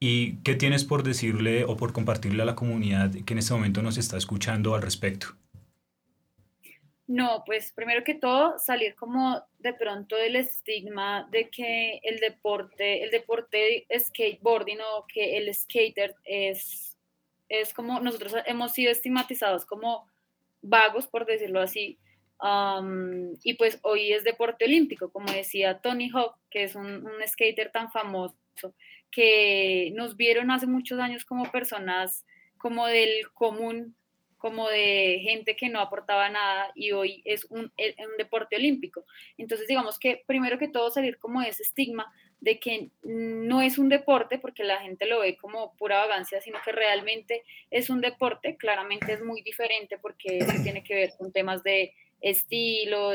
y 0.00 0.38
qué 0.38 0.56
tienes 0.56 0.82
por 0.82 1.04
decirle 1.04 1.62
o 1.62 1.76
por 1.76 1.92
compartirle 1.92 2.42
a 2.42 2.44
la 2.44 2.56
comunidad 2.56 3.12
que 3.24 3.34
en 3.34 3.38
este 3.38 3.54
momento 3.54 3.82
nos 3.82 3.96
está 3.96 4.16
escuchando 4.16 4.74
al 4.74 4.82
respecto. 4.82 5.28
No, 7.06 7.44
pues 7.46 7.70
primero 7.70 8.02
que 8.02 8.14
todo, 8.14 8.58
salir 8.58 8.96
como 8.96 9.40
de 9.60 9.74
pronto 9.74 10.16
del 10.16 10.34
estigma 10.34 11.28
de 11.30 11.48
que 11.48 12.00
el 12.02 12.18
deporte, 12.18 13.04
el 13.04 13.12
deporte 13.12 13.86
skateboarding 13.96 14.80
o 14.80 15.06
que 15.06 15.38
el 15.38 15.54
skater 15.54 16.16
es, 16.24 16.98
es 17.48 17.72
como, 17.72 18.00
nosotros 18.00 18.34
hemos 18.46 18.72
sido 18.72 18.90
estigmatizados 18.90 19.64
como 19.64 20.10
vagos, 20.62 21.06
por 21.06 21.26
decirlo 21.26 21.60
así, 21.60 22.00
y 23.42 23.54
pues 23.54 23.78
hoy 23.82 24.12
es 24.12 24.24
deporte 24.24 24.64
olímpico, 24.64 25.10
como 25.10 25.32
decía 25.32 25.78
Tony 25.78 26.10
Hawk, 26.10 26.36
que 26.50 26.64
es 26.64 26.74
un, 26.74 27.06
un 27.06 27.26
skater 27.26 27.70
tan 27.70 27.90
famoso, 27.90 28.36
que 29.10 29.92
nos 29.94 30.16
vieron 30.16 30.50
hace 30.50 30.66
muchos 30.66 30.98
años 30.98 31.24
como 31.24 31.50
personas 31.50 32.24
como 32.58 32.86
del 32.86 33.30
común 33.32 33.94
como 34.44 34.68
de 34.68 35.20
gente 35.22 35.56
que 35.56 35.70
no 35.70 35.80
aportaba 35.80 36.28
nada 36.28 36.70
y 36.74 36.92
hoy 36.92 37.22
es 37.24 37.46
un, 37.46 37.72
eh, 37.78 37.94
un, 37.98 38.18
deporte 38.18 38.56
olímpico. 38.56 39.06
Entonces, 39.38 39.66
digamos 39.66 39.98
que 39.98 40.22
primero 40.26 40.58
que 40.58 40.68
todo 40.68 40.90
salir 40.90 41.16
como 41.16 41.40
de 41.40 41.48
ese 41.48 41.62
estigma 41.62 42.12
de 42.40 42.58
que 42.58 42.90
no 43.02 43.62
es 43.62 43.78
un 43.78 43.88
deporte 43.88 44.38
porque 44.38 44.62
la 44.62 44.82
gente 44.82 45.06
lo 45.06 45.20
ve 45.20 45.38
como 45.38 45.74
pura 45.78 46.00
vagancia, 46.00 46.42
sino 46.42 46.58
que 46.62 46.72
realmente 46.72 47.42
es 47.70 47.88
un 47.88 48.02
deporte, 48.02 48.58
claramente 48.58 49.14
es 49.14 49.24
muy 49.24 49.40
diferente 49.40 49.96
porque 49.96 50.46
tiene 50.62 50.84
que 50.84 50.94
ver 50.94 51.12
con 51.16 51.32
temas 51.32 51.62
de 51.62 51.94
estilo, 52.24 53.12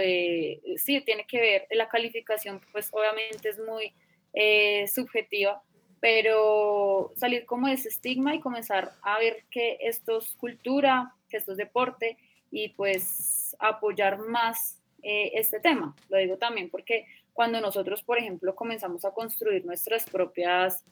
sí, 0.78 1.02
tiene 1.02 1.26
que 1.26 1.42
ver, 1.42 1.68
la 1.72 1.90
calificación 1.90 2.62
pues 2.72 2.90
obviamente 2.94 3.50
es 3.50 3.60
muy 3.60 3.94
eh, 4.34 4.88
subjetiva, 4.88 5.62
pero 6.00 7.12
salir 7.16 7.46
como 7.46 7.68
de 7.68 7.74
ese 7.74 7.90
estigma 7.90 8.36
y 8.36 8.40
comenzar 8.40 8.92
a 9.02 9.18
ver 9.20 9.44
que 9.50 9.78
esto 9.82 10.20
es 10.20 10.36
cultura, 10.36 11.14
que 11.30 11.38
esto 11.38 11.54
es 11.54 11.58
deporte 11.58 12.18
y 12.52 12.70
pues 12.70 13.56
apoyar 13.60 14.20
más 14.20 14.80
eh, 15.02 15.32
este 15.34 15.60
tema. 15.60 15.96
Lo 16.10 16.18
digo 16.18 16.38
también 16.38 16.70
porque 16.70 17.06
cuando 17.34 17.60
nosotros, 17.60 18.04
por 18.04 18.18
ejemplo, 18.18 18.56
comenzamos 18.56 19.04
a 19.04 19.12
construir 19.12 19.66
nuestras 19.66 20.08
propias 20.10 20.84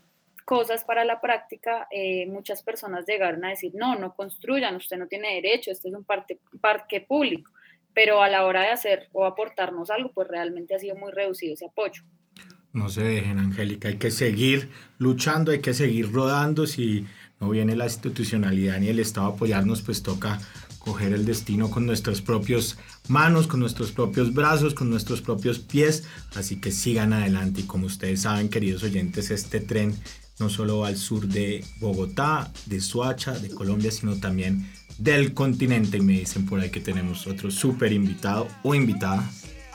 cosas 0.43 0.83
para 0.83 1.05
la 1.05 1.21
práctica, 1.21 1.87
eh, 1.91 2.25
muchas 2.25 2.63
personas 2.63 3.05
llegaron 3.05 3.45
a 3.45 3.49
decir, 3.49 3.73
no, 3.75 3.95
no 3.95 4.15
construyan, 4.15 4.75
usted 4.75 4.97
no 4.97 5.07
tiene 5.07 5.35
derecho, 5.35 5.71
este 5.71 5.89
es 5.89 5.93
un 5.93 6.05
parque, 6.05 6.39
parque 6.59 7.01
público, 7.01 7.51
pero 7.97 8.21
a 8.21 8.29
la 8.29 8.45
hora 8.45 8.61
de 8.61 8.69
hacer 8.69 9.09
o 9.11 9.25
aportarnos 9.25 9.89
algo, 9.89 10.11
pues 10.13 10.27
realmente 10.27 10.75
ha 10.75 10.77
sido 10.77 10.95
muy 10.97 11.11
reducido 11.11 11.55
ese 11.55 11.65
apoyo. 11.65 12.03
No 12.71 12.89
se 12.89 13.01
dejen, 13.01 13.39
Angélica, 13.39 13.87
hay 13.87 13.97
que 13.97 14.11
seguir 14.11 14.69
luchando, 14.99 15.51
hay 15.51 15.61
que 15.61 15.73
seguir 15.73 16.11
rodando. 16.13 16.67
Si 16.67 17.07
no 17.39 17.49
viene 17.49 17.75
la 17.75 17.85
institucionalidad 17.85 18.79
ni 18.79 18.89
el 18.89 18.99
Estado 18.99 19.25
a 19.25 19.29
apoyarnos, 19.31 19.81
pues 19.81 20.03
toca 20.03 20.39
coger 20.77 21.11
el 21.11 21.25
destino 21.25 21.71
con 21.71 21.87
nuestras 21.87 22.21
propias 22.21 22.77
manos, 23.07 23.47
con 23.47 23.61
nuestros 23.61 23.91
propios 23.91 24.31
brazos, 24.31 24.75
con 24.75 24.91
nuestros 24.91 25.23
propios 25.23 25.57
pies. 25.57 26.07
Así 26.35 26.61
que 26.61 26.71
sigan 26.71 27.13
adelante. 27.13 27.61
Y 27.61 27.63
como 27.63 27.87
ustedes 27.87 28.21
saben, 28.21 28.49
queridos 28.49 28.83
oyentes, 28.83 29.31
este 29.31 29.59
tren 29.59 29.95
no 30.37 30.49
solo 30.49 30.85
al 30.85 30.97
sur 30.97 31.27
de 31.27 31.65
Bogotá, 31.79 32.53
de 32.67 32.79
Suacha, 32.79 33.31
de 33.39 33.49
Colombia, 33.49 33.89
sino 33.89 34.19
también 34.19 34.69
del 34.97 35.33
continente. 35.33 35.97
Y 35.97 36.01
me 36.01 36.13
dicen 36.13 36.45
por 36.45 36.59
ahí 36.59 36.69
que 36.69 36.79
tenemos 36.79 37.27
otro 37.27 37.51
súper 37.51 37.91
invitado 37.93 38.47
o 38.63 38.75
invitada 38.75 39.29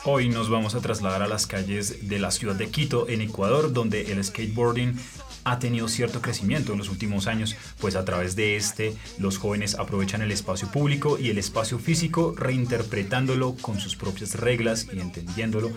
Hoy 0.04 0.28
nos 0.28 0.50
vamos 0.50 0.74
a 0.74 0.80
trasladar 0.80 1.22
a 1.22 1.28
las 1.28 1.46
calles 1.46 2.08
de 2.08 2.18
la 2.18 2.32
ciudad 2.32 2.56
de 2.56 2.70
Quito, 2.70 3.08
en 3.08 3.20
Ecuador, 3.20 3.72
donde 3.72 4.10
el 4.10 4.22
skateboarding 4.22 4.96
ha 5.44 5.60
tenido 5.60 5.86
cierto 5.86 6.20
crecimiento 6.20 6.72
en 6.72 6.78
los 6.78 6.88
últimos 6.88 7.28
años, 7.28 7.54
pues 7.80 7.94
a 7.94 8.04
través 8.04 8.34
de 8.34 8.56
este 8.56 8.96
los 9.18 9.38
jóvenes 9.38 9.76
aprovechan 9.76 10.20
el 10.20 10.32
espacio 10.32 10.66
público 10.72 11.20
y 11.20 11.30
el 11.30 11.38
espacio 11.38 11.78
físico 11.78 12.34
reinterpretándolo 12.36 13.54
con 13.60 13.78
sus 13.78 13.94
propias 13.94 14.34
reglas 14.34 14.88
y 14.92 14.98
entendiéndolo 14.98 15.70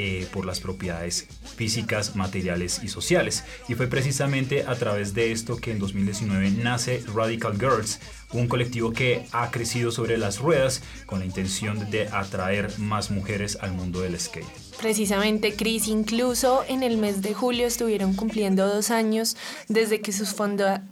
eh, 0.00 0.28
por 0.32 0.46
las 0.46 0.60
propiedades 0.60 1.26
físicas, 1.56 2.14
materiales 2.14 2.80
y 2.84 2.88
sociales. 2.88 3.42
Y 3.68 3.74
fue 3.74 3.88
precisamente 3.88 4.64
a 4.64 4.76
través 4.76 5.12
de 5.12 5.32
esto 5.32 5.56
que 5.56 5.72
en 5.72 5.80
2019 5.80 6.52
nace 6.52 7.02
Radical 7.12 7.58
Girls, 7.58 7.98
un 8.32 8.46
colectivo 8.46 8.92
que 8.92 9.26
ha 9.32 9.50
crecido 9.50 9.90
sobre 9.90 10.16
las 10.16 10.38
ruedas 10.38 10.82
con 11.06 11.18
la 11.18 11.24
intención 11.24 11.90
de 11.90 12.06
atraer 12.08 12.78
más 12.78 13.10
mujeres 13.10 13.58
al 13.60 13.72
mundo 13.72 14.00
del 14.00 14.20
skate. 14.20 14.46
Precisamente, 14.78 15.54
Chris, 15.54 15.88
incluso 15.88 16.62
en 16.68 16.84
el 16.84 16.96
mes 16.96 17.20
de 17.20 17.34
julio 17.34 17.66
estuvieron 17.66 18.14
cumpliendo 18.14 18.68
dos 18.68 18.92
años 18.92 19.36
desde 19.66 20.00
que 20.00 20.12
sus, 20.12 20.32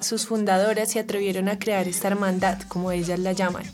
sus 0.00 0.26
fundadoras 0.26 0.90
se 0.90 0.98
atrevieron 0.98 1.48
a 1.48 1.60
crear 1.60 1.86
esta 1.86 2.08
hermandad, 2.08 2.60
como 2.62 2.90
ellas 2.90 3.20
la 3.20 3.32
llaman 3.32 3.66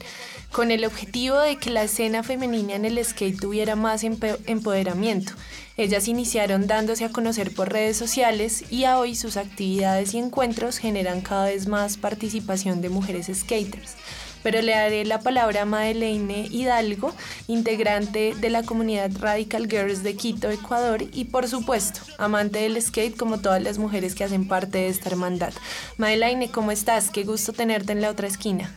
con 0.53 0.71
el 0.71 0.85
objetivo 0.85 1.39
de 1.39 1.57
que 1.57 1.71
la 1.71 1.83
escena 1.83 2.23
femenina 2.23 2.75
en 2.75 2.85
el 2.85 3.03
skate 3.03 3.41
tuviera 3.41 3.75
más 3.75 4.05
empoderamiento. 4.05 5.33
Ellas 5.79 6.09
iniciaron 6.09 6.67
dándose 6.67 7.07
a 7.07 7.09
conocer 7.09 7.55
por 7.55 7.73
redes 7.73 7.97
sociales 7.97 8.65
y 8.71 8.85
a 8.85 8.99
hoy 8.99 9.15
sus 9.15 9.39
actividades 9.39 10.13
y 10.13 10.19
encuentros 10.19 10.77
generan 10.77 11.23
cada 11.23 11.47
vez 11.47 11.67
más 11.67 11.97
participación 11.97 12.83
de 12.83 12.91
mujeres 12.91 13.31
skaters. 13.33 13.97
Pero 14.43 14.61
le 14.61 14.73
daré 14.73 15.05
la 15.07 15.21
palabra 15.21 15.63
a 15.63 15.65
Madeleine 15.65 16.49
Hidalgo, 16.51 17.15
integrante 17.47 18.35
de 18.39 18.51
la 18.51 18.65
comunidad 18.65 19.11
Radical 19.19 19.69
Girls 19.71 20.03
de 20.03 20.17
Quito, 20.17 20.51
Ecuador, 20.51 21.05
y 21.13 21.27
por 21.27 21.49
supuesto, 21.49 22.01
amante 22.19 22.59
del 22.59 22.83
skate 22.83 23.17
como 23.17 23.41
todas 23.41 23.63
las 23.63 23.79
mujeres 23.79 24.15
que 24.15 24.25
hacen 24.25 24.49
parte 24.49 24.79
de 24.79 24.89
esta 24.89 25.09
hermandad. 25.09 25.53
Madeleine, 25.97 26.51
¿cómo 26.51 26.73
estás? 26.73 27.11
Qué 27.11 27.23
gusto 27.23 27.53
tenerte 27.53 27.93
en 27.93 28.03
la 28.03 28.11
otra 28.11 28.27
esquina. 28.27 28.75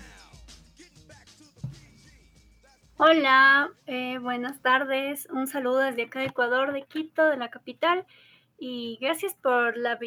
Hola, 2.97 3.71
eh, 3.87 4.19
buenas 4.19 4.61
tardes. 4.61 5.27
Un 5.29 5.47
saludo 5.47 5.79
desde 5.79 6.03
acá 6.03 6.19
de 6.19 6.27
Ecuador, 6.27 6.71
de 6.71 6.83
Quito, 6.83 7.25
de 7.25 7.35
la 7.35 7.49
capital. 7.49 8.05
Y 8.57 8.97
gracias 9.01 9.35
por 9.35 9.75
la 9.75 9.99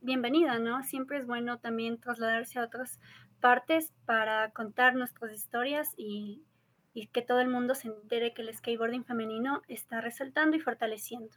bienvenida, 0.00 0.58
¿no? 0.58 0.82
Siempre 0.82 1.18
es 1.18 1.26
bueno 1.26 1.58
también 1.58 2.00
trasladarse 2.00 2.58
a 2.58 2.64
otras 2.64 2.98
partes 3.40 3.92
para 4.06 4.52
contar 4.52 4.94
nuestras 4.94 5.34
historias 5.34 5.90
y, 5.98 6.42
y 6.94 7.08
que 7.08 7.20
todo 7.20 7.40
el 7.40 7.48
mundo 7.48 7.74
se 7.74 7.88
entere 7.88 8.32
que 8.32 8.40
el 8.40 8.54
skateboarding 8.54 9.04
femenino 9.04 9.60
está 9.68 10.00
resaltando 10.00 10.56
y 10.56 10.60
fortaleciendo. 10.60 11.36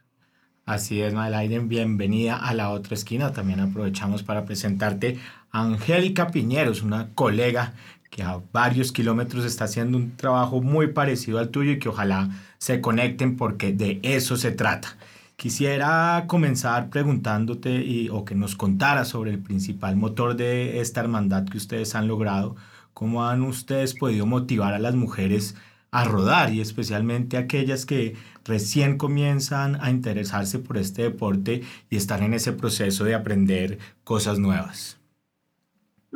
Así 0.64 1.02
es, 1.02 1.12
Madeleine, 1.12 1.66
bienvenida 1.66 2.36
a 2.36 2.54
la 2.54 2.70
otra 2.70 2.94
esquina. 2.94 3.34
También 3.34 3.60
aprovechamos 3.60 4.22
para 4.22 4.46
presentarte 4.46 5.18
a 5.50 5.60
Angélica 5.60 6.28
Piñeros, 6.28 6.80
una 6.80 7.14
colega 7.14 7.74
que 8.14 8.22
a 8.22 8.40
varios 8.52 8.92
kilómetros 8.92 9.44
está 9.44 9.64
haciendo 9.64 9.98
un 9.98 10.16
trabajo 10.16 10.62
muy 10.62 10.92
parecido 10.92 11.40
al 11.40 11.48
tuyo 11.48 11.72
y 11.72 11.78
que 11.80 11.88
ojalá 11.88 12.30
se 12.58 12.80
conecten 12.80 13.36
porque 13.36 13.72
de 13.72 13.98
eso 14.04 14.36
se 14.36 14.52
trata. 14.52 14.96
Quisiera 15.34 16.26
comenzar 16.28 16.90
preguntándote 16.90 17.70
y, 17.84 18.08
o 18.10 18.24
que 18.24 18.36
nos 18.36 18.54
contara 18.54 19.04
sobre 19.04 19.32
el 19.32 19.40
principal 19.40 19.96
motor 19.96 20.36
de 20.36 20.78
esta 20.80 21.00
hermandad 21.00 21.46
que 21.46 21.58
ustedes 21.58 21.96
han 21.96 22.06
logrado. 22.06 22.54
¿Cómo 22.92 23.26
han 23.26 23.42
ustedes 23.42 23.94
podido 23.94 24.26
motivar 24.26 24.74
a 24.74 24.78
las 24.78 24.94
mujeres 24.94 25.56
a 25.90 26.04
rodar 26.04 26.52
y 26.54 26.60
especialmente 26.60 27.36
aquellas 27.36 27.84
que 27.84 28.14
recién 28.44 28.96
comienzan 28.96 29.82
a 29.82 29.90
interesarse 29.90 30.60
por 30.60 30.78
este 30.78 31.02
deporte 31.02 31.62
y 31.90 31.96
están 31.96 32.22
en 32.22 32.34
ese 32.34 32.52
proceso 32.52 33.02
de 33.02 33.16
aprender 33.16 33.80
cosas 34.04 34.38
nuevas? 34.38 35.03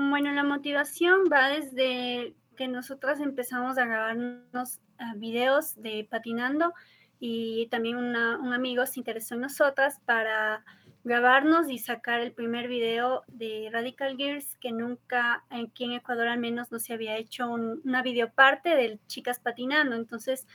Bueno, 0.00 0.31
la 0.33 0.45
motivación 0.45 1.25
va 1.25 1.49
desde 1.49 2.33
que 2.57 2.69
nosotras 2.69 3.19
empezamos 3.19 3.78
a 3.78 3.85
grabarnos 3.85 4.78
ah, 4.97 5.14
videos 5.17 5.75
de 5.75 6.07
patinando 6.09 6.73
y 7.19 7.67
también 7.67 7.97
un 7.97 8.14
amigo 8.14 8.87
se 8.87 9.00
interesó 9.00 9.35
en 9.35 9.40
nosotras 9.40 10.00
para 10.05 10.64
grabarnos 11.02 11.69
y 11.69 11.78
sacar 11.78 12.21
el 12.21 12.31
primer 12.31 12.69
video 12.69 13.25
de 13.26 13.71
Radical 13.73 14.17
Gears 14.17 14.57
que 14.59 14.71
nunca 14.71 15.45
aquí 15.50 15.83
en 15.83 15.95
Ecuador 15.95 16.28
al 16.28 16.38
menos 16.38 16.71
no 16.71 16.78
se 16.78 16.93
había 16.93 17.17
hecho 17.17 17.50
una 17.50 18.00
videoparte 18.00 18.76
de 18.76 19.00
chicas 19.09 19.40
patinando. 19.40 19.97
Entonces 19.97 20.47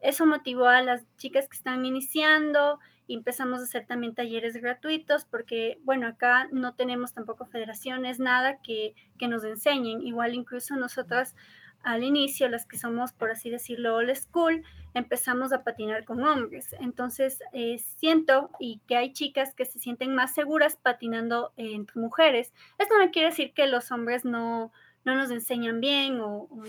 eso 0.00 0.26
motivó 0.26 0.66
a 0.66 0.82
las 0.82 1.04
chicas 1.18 1.48
que 1.48 1.56
están 1.56 1.86
iniciando 1.86 2.80
empezamos 3.14 3.60
a 3.60 3.64
hacer 3.64 3.86
también 3.86 4.14
talleres 4.14 4.54
gratuitos 4.56 5.24
porque, 5.24 5.78
bueno, 5.82 6.06
acá 6.06 6.48
no 6.52 6.74
tenemos 6.74 7.14
tampoco 7.14 7.46
federaciones, 7.46 8.18
nada 8.18 8.60
que, 8.62 8.94
que 9.18 9.28
nos 9.28 9.44
enseñen. 9.44 10.06
Igual 10.06 10.34
incluso 10.34 10.76
nosotras 10.76 11.34
al 11.82 12.02
inicio, 12.02 12.48
las 12.48 12.66
que 12.66 12.78
somos, 12.78 13.12
por 13.12 13.30
así 13.30 13.50
decirlo, 13.50 13.96
old 13.96 14.14
school, 14.14 14.62
empezamos 14.94 15.52
a 15.52 15.62
patinar 15.62 16.04
con 16.04 16.22
hombres. 16.22 16.74
Entonces, 16.80 17.40
eh, 17.52 17.78
siento 17.78 18.50
y 18.58 18.80
que 18.86 18.96
hay 18.96 19.12
chicas 19.12 19.54
que 19.54 19.64
se 19.64 19.78
sienten 19.78 20.14
más 20.14 20.34
seguras 20.34 20.76
patinando 20.76 21.52
entre 21.56 22.00
mujeres. 22.00 22.52
Esto 22.78 22.98
no 22.98 23.10
quiere 23.10 23.28
decir 23.28 23.52
que 23.54 23.66
los 23.66 23.90
hombres 23.92 24.24
no, 24.24 24.72
no 25.04 25.14
nos 25.14 25.30
enseñan 25.30 25.80
bien 25.80 26.20
o, 26.20 26.48
o 26.50 26.62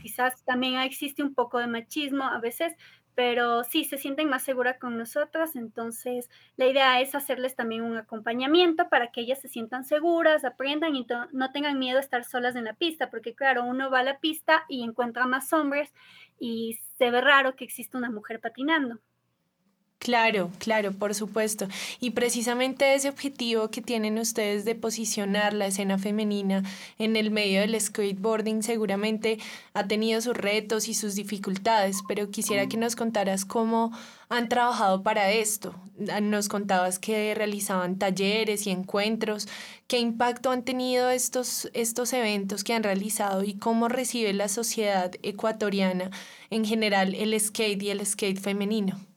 quizás 0.00 0.42
también 0.44 0.78
existe 0.80 1.22
un 1.22 1.34
poco 1.34 1.58
de 1.58 1.66
machismo 1.66 2.24
a 2.24 2.38
veces, 2.38 2.74
pero 3.14 3.64
sí, 3.64 3.84
se 3.84 3.98
sienten 3.98 4.28
más 4.28 4.42
seguras 4.42 4.78
con 4.78 4.96
nosotros, 4.96 5.56
entonces 5.56 6.30
la 6.56 6.66
idea 6.66 7.00
es 7.00 7.14
hacerles 7.14 7.56
también 7.56 7.82
un 7.82 7.96
acompañamiento 7.96 8.88
para 8.88 9.12
que 9.12 9.20
ellas 9.20 9.40
se 9.40 9.48
sientan 9.48 9.84
seguras, 9.84 10.44
aprendan 10.44 10.96
y 10.96 11.06
no 11.32 11.52
tengan 11.52 11.78
miedo 11.78 11.98
a 11.98 12.00
estar 12.00 12.24
solas 12.24 12.56
en 12.56 12.64
la 12.64 12.74
pista, 12.74 13.10
porque 13.10 13.34
claro, 13.34 13.64
uno 13.64 13.90
va 13.90 14.00
a 14.00 14.04
la 14.04 14.18
pista 14.18 14.64
y 14.68 14.82
encuentra 14.82 15.26
más 15.26 15.52
hombres 15.52 15.92
y 16.38 16.78
se 16.98 17.10
ve 17.10 17.20
raro 17.20 17.56
que 17.56 17.64
exista 17.64 17.98
una 17.98 18.10
mujer 18.10 18.40
patinando. 18.40 18.98
Claro, 20.02 20.50
claro, 20.58 20.90
por 20.90 21.14
supuesto. 21.14 21.68
Y 22.00 22.10
precisamente 22.10 22.92
ese 22.96 23.08
objetivo 23.08 23.70
que 23.70 23.82
tienen 23.82 24.18
ustedes 24.18 24.64
de 24.64 24.74
posicionar 24.74 25.52
la 25.52 25.68
escena 25.68 25.96
femenina 25.96 26.64
en 26.98 27.14
el 27.14 27.30
medio 27.30 27.60
del 27.60 27.80
skateboarding 27.80 28.64
seguramente 28.64 29.38
ha 29.74 29.86
tenido 29.86 30.20
sus 30.20 30.36
retos 30.36 30.88
y 30.88 30.94
sus 30.94 31.14
dificultades, 31.14 31.98
pero 32.08 32.32
quisiera 32.32 32.66
que 32.66 32.76
nos 32.78 32.96
contaras 32.96 33.44
cómo 33.44 33.92
han 34.28 34.48
trabajado 34.48 35.04
para 35.04 35.30
esto. 35.30 35.72
Nos 36.20 36.48
contabas 36.48 36.98
que 36.98 37.32
realizaban 37.36 37.96
talleres 37.96 38.66
y 38.66 38.70
encuentros. 38.70 39.46
¿Qué 39.86 40.00
impacto 40.00 40.50
han 40.50 40.64
tenido 40.64 41.10
estos, 41.10 41.70
estos 41.74 42.12
eventos 42.12 42.64
que 42.64 42.74
han 42.74 42.82
realizado 42.82 43.44
y 43.44 43.54
cómo 43.54 43.86
recibe 43.86 44.32
la 44.32 44.48
sociedad 44.48 45.12
ecuatoriana 45.22 46.10
en 46.50 46.64
general 46.64 47.14
el 47.14 47.38
skate 47.38 47.80
y 47.84 47.90
el 47.90 48.04
skate 48.04 48.40
femenino? 48.40 49.11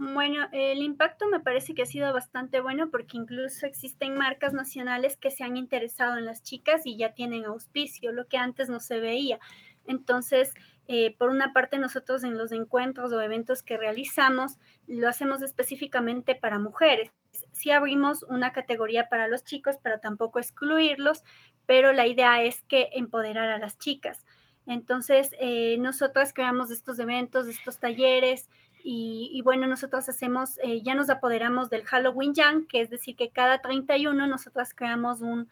Bueno, 0.00 0.46
el 0.52 0.80
impacto 0.80 1.26
me 1.26 1.40
parece 1.40 1.74
que 1.74 1.82
ha 1.82 1.86
sido 1.86 2.12
bastante 2.12 2.60
bueno 2.60 2.88
porque 2.88 3.16
incluso 3.16 3.66
existen 3.66 4.14
marcas 4.14 4.52
nacionales 4.52 5.16
que 5.16 5.32
se 5.32 5.42
han 5.42 5.56
interesado 5.56 6.16
en 6.16 6.24
las 6.24 6.44
chicas 6.44 6.82
y 6.84 6.96
ya 6.96 7.14
tienen 7.14 7.44
auspicio, 7.44 8.12
lo 8.12 8.28
que 8.28 8.36
antes 8.36 8.68
no 8.68 8.78
se 8.78 9.00
veía. 9.00 9.40
Entonces, 9.88 10.54
eh, 10.86 11.16
por 11.18 11.30
una 11.30 11.52
parte, 11.52 11.78
nosotros 11.78 12.22
en 12.22 12.38
los 12.38 12.52
encuentros 12.52 13.12
o 13.12 13.20
eventos 13.20 13.64
que 13.64 13.76
realizamos, 13.76 14.58
lo 14.86 15.08
hacemos 15.08 15.42
específicamente 15.42 16.36
para 16.36 16.60
mujeres. 16.60 17.10
Sí 17.50 17.72
abrimos 17.72 18.22
una 18.22 18.52
categoría 18.52 19.08
para 19.08 19.26
los 19.26 19.42
chicos, 19.42 19.78
para 19.78 19.98
tampoco 19.98 20.38
excluirlos, 20.38 21.24
pero 21.66 21.92
la 21.92 22.06
idea 22.06 22.40
es 22.44 22.62
que 22.68 22.88
empoderar 22.92 23.48
a 23.48 23.58
las 23.58 23.78
chicas. 23.78 24.24
Entonces, 24.64 25.30
eh, 25.40 25.76
nosotras 25.78 26.32
creamos 26.32 26.70
estos 26.70 27.00
eventos, 27.00 27.48
estos 27.48 27.80
talleres, 27.80 28.48
y, 28.82 29.40
bueno, 29.42 29.66
nosotros 29.66 30.08
hacemos, 30.08 30.58
eh, 30.62 30.80
ya 30.82 30.94
nos 30.94 31.10
apoderamos 31.10 31.70
del 31.70 31.84
Halloween 31.84 32.34
Jam, 32.34 32.66
que 32.66 32.80
es 32.80 32.90
decir, 32.90 33.16
que 33.16 33.30
cada 33.30 33.60
31 33.60 34.26
nosotras 34.26 34.72
creamos 34.74 35.20
un, 35.20 35.48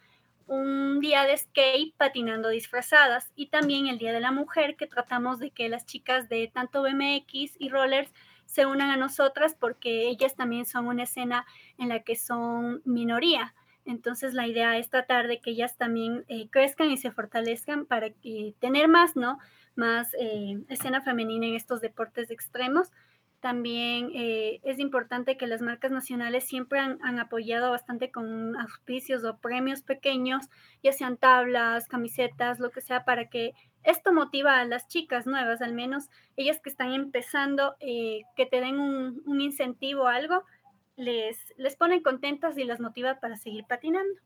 un 0.47 1.01
día 1.01 1.25
de 1.25 1.37
skate 1.37 1.95
patinando 1.97 2.49
disfrazadas 2.49 3.33
y 3.35 3.47
también 3.47 3.89
el 3.89 3.99
Día 3.99 4.13
de 4.13 4.21
la 4.21 4.33
Mujer, 4.33 4.77
que 4.77 4.87
tratamos 4.87 5.39
de 5.39 5.51
que 5.51 5.69
las 5.69 5.87
chicas 5.87 6.29
de 6.29 6.51
tanto 6.53 6.83
BMX 6.83 7.57
y 7.59 7.69
rollers 7.69 8.13
se 8.47 8.65
unan 8.65 8.91
a 8.91 8.97
nosotras 8.97 9.57
porque 9.59 10.09
ellas 10.09 10.37
también 10.37 10.67
son 10.67 10.87
una 10.87 11.03
escena 11.03 11.45
en 11.79 11.89
la 11.89 12.01
que 12.01 12.17
son 12.17 12.81
minoría. 12.85 13.55
Entonces 13.85 14.35
la 14.35 14.47
idea 14.47 14.79
es 14.79 14.89
tratar 14.89 15.29
de 15.29 15.41
que 15.41 15.51
ellas 15.51 15.77
también 15.77 16.25
eh, 16.29 16.49
crezcan 16.49 16.91
y 16.91 16.97
se 16.97 17.11
fortalezcan 17.11 17.87
para 17.87 18.11
que, 18.11 18.55
tener 18.59 18.89
más, 18.89 19.15
¿no? 19.17 19.39
Más 19.75 20.15
eh, 20.19 20.59
escena 20.69 21.03
femenina 21.03 21.47
en 21.47 21.55
estos 21.55 21.81
deportes 21.81 22.31
extremos. 22.31 22.91
También 23.41 24.11
eh, 24.15 24.61
es 24.65 24.79
importante 24.79 25.37
que 25.37 25.47
las 25.47 25.61
marcas 25.61 25.91
nacionales 25.91 26.45
siempre 26.45 26.81
han, 26.81 27.19
apoyado 27.19 27.71
bastante 27.71 28.11
con 28.11 28.57
auspicios 28.57 29.25
o 29.25 29.39
premios 29.39 29.83
pequeños, 29.83 30.47
ya 30.83 30.93
sean 30.93 31.17
tablas, 31.17 31.87
camisetas, 31.87 32.59
lo 32.59 32.71
que 32.71 32.81
sea, 32.81 33.05
para 33.05 33.29
que 33.29 33.53
esto 33.85 34.13
motiva 34.13 34.59
a 34.59 34.65
las 34.65 34.89
chicas 34.89 35.27
nuevas, 35.27 35.63
al 35.63 35.75
menos 35.75 36.09
ellas 36.37 36.61
que 36.61 36.71
están 36.71 36.93
empezando, 36.93 37.77
eh, 37.81 38.23
que 38.37 38.47
te 38.47 38.61
den 38.61 38.81
un, 38.81 39.41
incentivo, 39.41 40.09
algo, 40.09 40.43
les, 40.97 41.37
les 41.57 41.77
ponen 41.77 42.03
contentas 42.03 42.59
y 42.59 42.65
las 42.65 42.81
motiva 42.81 43.21
para 43.21 43.37
seguir 43.37 43.65
patinando. 43.69 44.19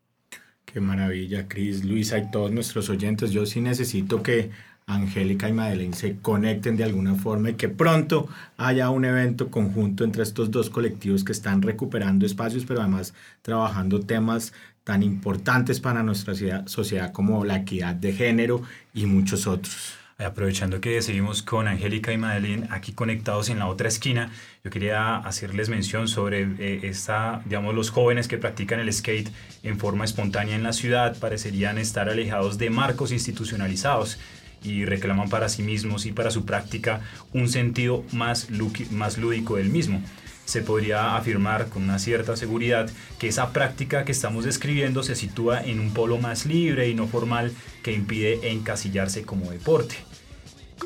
Qué 0.65 0.81
maravilla, 0.81 1.49
Cris, 1.49 1.85
Luisa 1.85 2.19
y 2.19 2.31
todos 2.31 2.53
nuestros 2.53 2.89
oyentes. 2.91 3.33
Yo 3.33 3.45
sí 3.45 3.61
necesito 3.61 4.23
que 4.23 4.51
Angélica 4.95 5.49
y 5.49 5.53
Madeleine 5.53 5.95
se 5.95 6.19
conecten 6.19 6.77
de 6.77 6.85
alguna 6.85 7.15
forma 7.15 7.51
y 7.51 7.55
que 7.55 7.69
pronto 7.69 8.29
haya 8.57 8.91
un 8.91 9.05
evento 9.05 9.51
conjunto 9.51 10.05
entre 10.05 10.23
estos 10.23 10.51
dos 10.51 10.71
colectivos 10.71 11.25
que 11.25 11.33
están 11.33 11.63
recuperando 11.63 12.27
espacios, 12.27 12.65
pero 12.67 12.81
además 12.81 13.15
trabajando 13.43 14.01
temas 14.01 14.53
tan 14.85 15.03
importantes 15.03 15.81
para 15.81 16.03
nuestra 16.03 16.35
sociedad 16.67 17.13
como 17.13 17.45
la 17.45 17.57
equidad 17.57 17.95
de 17.95 18.13
género 18.13 18.63
y 18.93 19.07
muchos 19.07 19.47
otros. 19.47 20.01
Aprovechando 20.19 20.83
que 20.83 21.01
seguimos 21.01 21.43
con 21.43 21.67
Angélica 21.67 22.13
y 22.13 22.19
Madeleine 22.19 22.67
aquí 22.71 22.93
conectados 22.93 23.49
en 23.49 23.59
la 23.59 23.69
otra 23.69 23.89
esquina, 23.89 24.31
yo 24.63 24.71
quería 24.71 25.17
hacerles 25.17 25.71
mención 25.71 26.09
sobre 26.09 26.43
eh, 26.43 26.81
esta, 26.83 27.41
digamos, 27.47 27.75
los 27.75 27.89
jóvenes 27.89 28.29
que 28.29 28.37
practican 28.37 28.81
el 28.81 28.93
skate 28.93 29.31
en 29.63 29.79
forma 29.79 30.05
espontánea 30.05 30.57
en 30.57 30.63
la 30.63 30.75
ciudad 30.75 31.17
parecerían 31.19 31.79
estar 31.79 32.11
alejados 32.11 32.59
de 32.59 32.69
marcos 32.69 33.13
institucionalizados 33.13 34.19
y 34.63 34.85
reclaman 34.85 35.29
para 35.29 35.49
sí 35.49 35.63
mismos 35.63 36.07
y 36.07 36.13
para 36.13 36.31
su 36.31 36.45
práctica 36.45 37.01
un 37.33 37.49
sentido 37.49 38.05
más, 38.13 38.49
lúdico 38.51 39.57
del 39.57 39.71
mismo. 39.71 40.03
Se 40.45 40.63
podría 40.63 41.17
afirmar 41.17 41.69
con 41.69 41.85
una 41.85 41.99
cierta 41.99 42.37
seguridad 42.37 42.91
que 43.19 43.29
esa 43.29 43.53
práctica 43.53 44.05
que 44.05 44.13
estamos 44.13 44.45
describiendo 44.45 45.03
se 45.03 45.15
sitúa 45.15 45.63
en 45.63 45.79
un 45.79 45.95
polo 45.95 46.19
más 46.19 46.45
libre 46.45 46.89
y 46.89 46.95
no 46.95 47.07
formal 47.07 47.53
que 47.83 47.93
impide 47.93 48.51
encasillarse 48.51 49.23
como 49.23 49.51
deporte. 49.51 49.95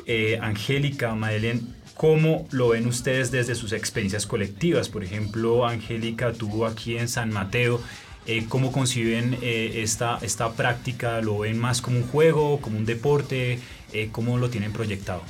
Eh, 0.05 0.37
Angélica, 0.39 1.15
Madeleine, 1.15 1.61
¿cómo 1.95 2.47
lo 2.51 2.69
ven 2.69 2.85
ustedes 2.85 3.31
desde 3.31 3.55
sus 3.55 3.71
experiencias 3.71 4.27
colectivas? 4.27 4.87
Por 4.87 5.03
ejemplo, 5.03 5.65
Angélica 5.65 6.31
tuvo 6.33 6.67
aquí 6.67 6.97
en 6.97 7.07
San 7.07 7.33
Mateo 7.33 7.81
eh, 8.27 8.45
¿Cómo 8.49 8.71
conciben 8.71 9.37
eh, 9.41 9.83
esta, 9.83 10.17
esta 10.21 10.53
práctica? 10.53 11.21
¿Lo 11.21 11.39
ven 11.39 11.57
más 11.59 11.81
como 11.81 11.97
un 11.97 12.07
juego, 12.07 12.59
como 12.59 12.77
un 12.77 12.85
deporte? 12.85 13.59
Eh, 13.93 14.09
¿Cómo 14.11 14.37
lo 14.37 14.49
tienen 14.49 14.73
proyectado? 14.73 15.21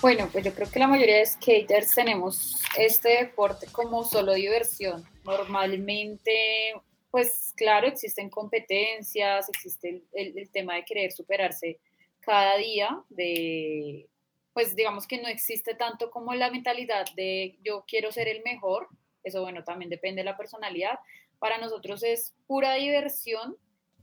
Bueno, 0.00 0.28
pues 0.32 0.44
yo 0.44 0.52
creo 0.52 0.70
que 0.70 0.78
la 0.78 0.88
mayoría 0.88 1.18
de 1.18 1.26
skaters 1.26 1.94
tenemos 1.94 2.60
este 2.76 3.20
deporte 3.20 3.66
como 3.70 4.04
solo 4.04 4.34
diversión. 4.34 5.04
Normalmente, 5.24 6.74
pues 7.10 7.54
claro, 7.56 7.86
existen 7.86 8.28
competencias, 8.28 9.48
existe 9.48 10.02
el, 10.12 10.36
el 10.36 10.50
tema 10.50 10.74
de 10.74 10.84
querer 10.84 11.12
superarse 11.12 11.78
cada 12.20 12.56
día, 12.56 13.02
de, 13.10 14.08
pues 14.52 14.74
digamos 14.74 15.06
que 15.06 15.20
no 15.20 15.28
existe 15.28 15.74
tanto 15.74 16.10
como 16.10 16.34
la 16.34 16.50
mentalidad 16.50 17.06
de 17.14 17.58
yo 17.62 17.84
quiero 17.86 18.12
ser 18.12 18.28
el 18.28 18.42
mejor, 18.42 18.88
eso, 19.24 19.42
bueno, 19.42 19.64
también 19.64 19.90
depende 19.90 20.20
de 20.20 20.26
la 20.26 20.36
personalidad. 20.36 20.98
Para 21.38 21.58
nosotros 21.58 22.02
es 22.02 22.34
pura 22.46 22.74
diversión 22.74 23.56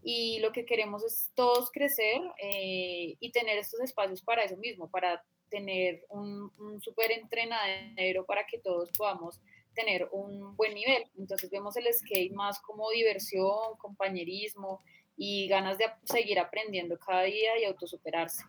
y 0.04 0.40
lo 0.40 0.52
que 0.52 0.66
queremos 0.66 1.04
es 1.04 1.32
todos 1.36 1.72
crecer 1.72 2.22
eh, 2.42 3.16
y 3.20 3.32
tener 3.32 3.58
estos 3.58 3.80
espacios 3.82 4.22
para 4.22 4.44
eso 4.44 4.58
mismo, 4.58 4.90
para 4.90 5.24
tener 5.50 6.04
un, 6.10 6.52
un 6.60 6.82
súper 6.82 7.12
entrenadero 7.12 8.26
para 8.26 8.46
que 8.46 8.58
todos 8.58 8.90
podamos 8.98 9.40
tener 9.76 10.10
un 10.12 10.56
buen 10.56 10.74
nivel. 10.74 11.04
Entonces 11.18 11.50
vemos 11.50 11.76
el 11.78 11.86
skate 11.94 12.34
más 12.34 12.60
como 12.60 12.90
diversión, 12.90 13.78
compañerismo 13.78 14.82
y 15.18 15.48
ganas 15.48 15.78
de 15.78 15.86
seguir 16.04 16.40
aprendiendo 16.40 16.98
cada 16.98 17.24
día 17.24 17.60
y 17.62 17.66
autosuperarse. 17.66 18.44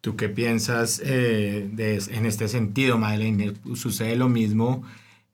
¿Tú 0.00 0.16
qué 0.16 0.28
piensas 0.28 1.00
eh, 1.04 1.68
de, 1.70 1.96
en 1.96 2.24
este 2.24 2.48
sentido, 2.48 2.98
Madeleine? 2.98 3.54
¿Sucede 3.74 4.16
lo 4.16 4.28
mismo 4.28 4.84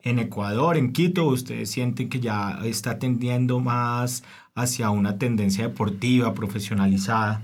en 0.05 0.19
Ecuador, 0.19 0.77
en 0.77 0.93
Quito, 0.93 1.25
ustedes 1.25 1.71
sienten 1.71 2.09
que 2.09 2.19
ya 2.19 2.59
está 2.63 2.99
tendiendo 2.99 3.59
más 3.59 4.23
hacia 4.53 4.91
una 4.91 5.17
tendencia 5.17 5.67
deportiva, 5.67 6.33
profesionalizada? 6.33 7.41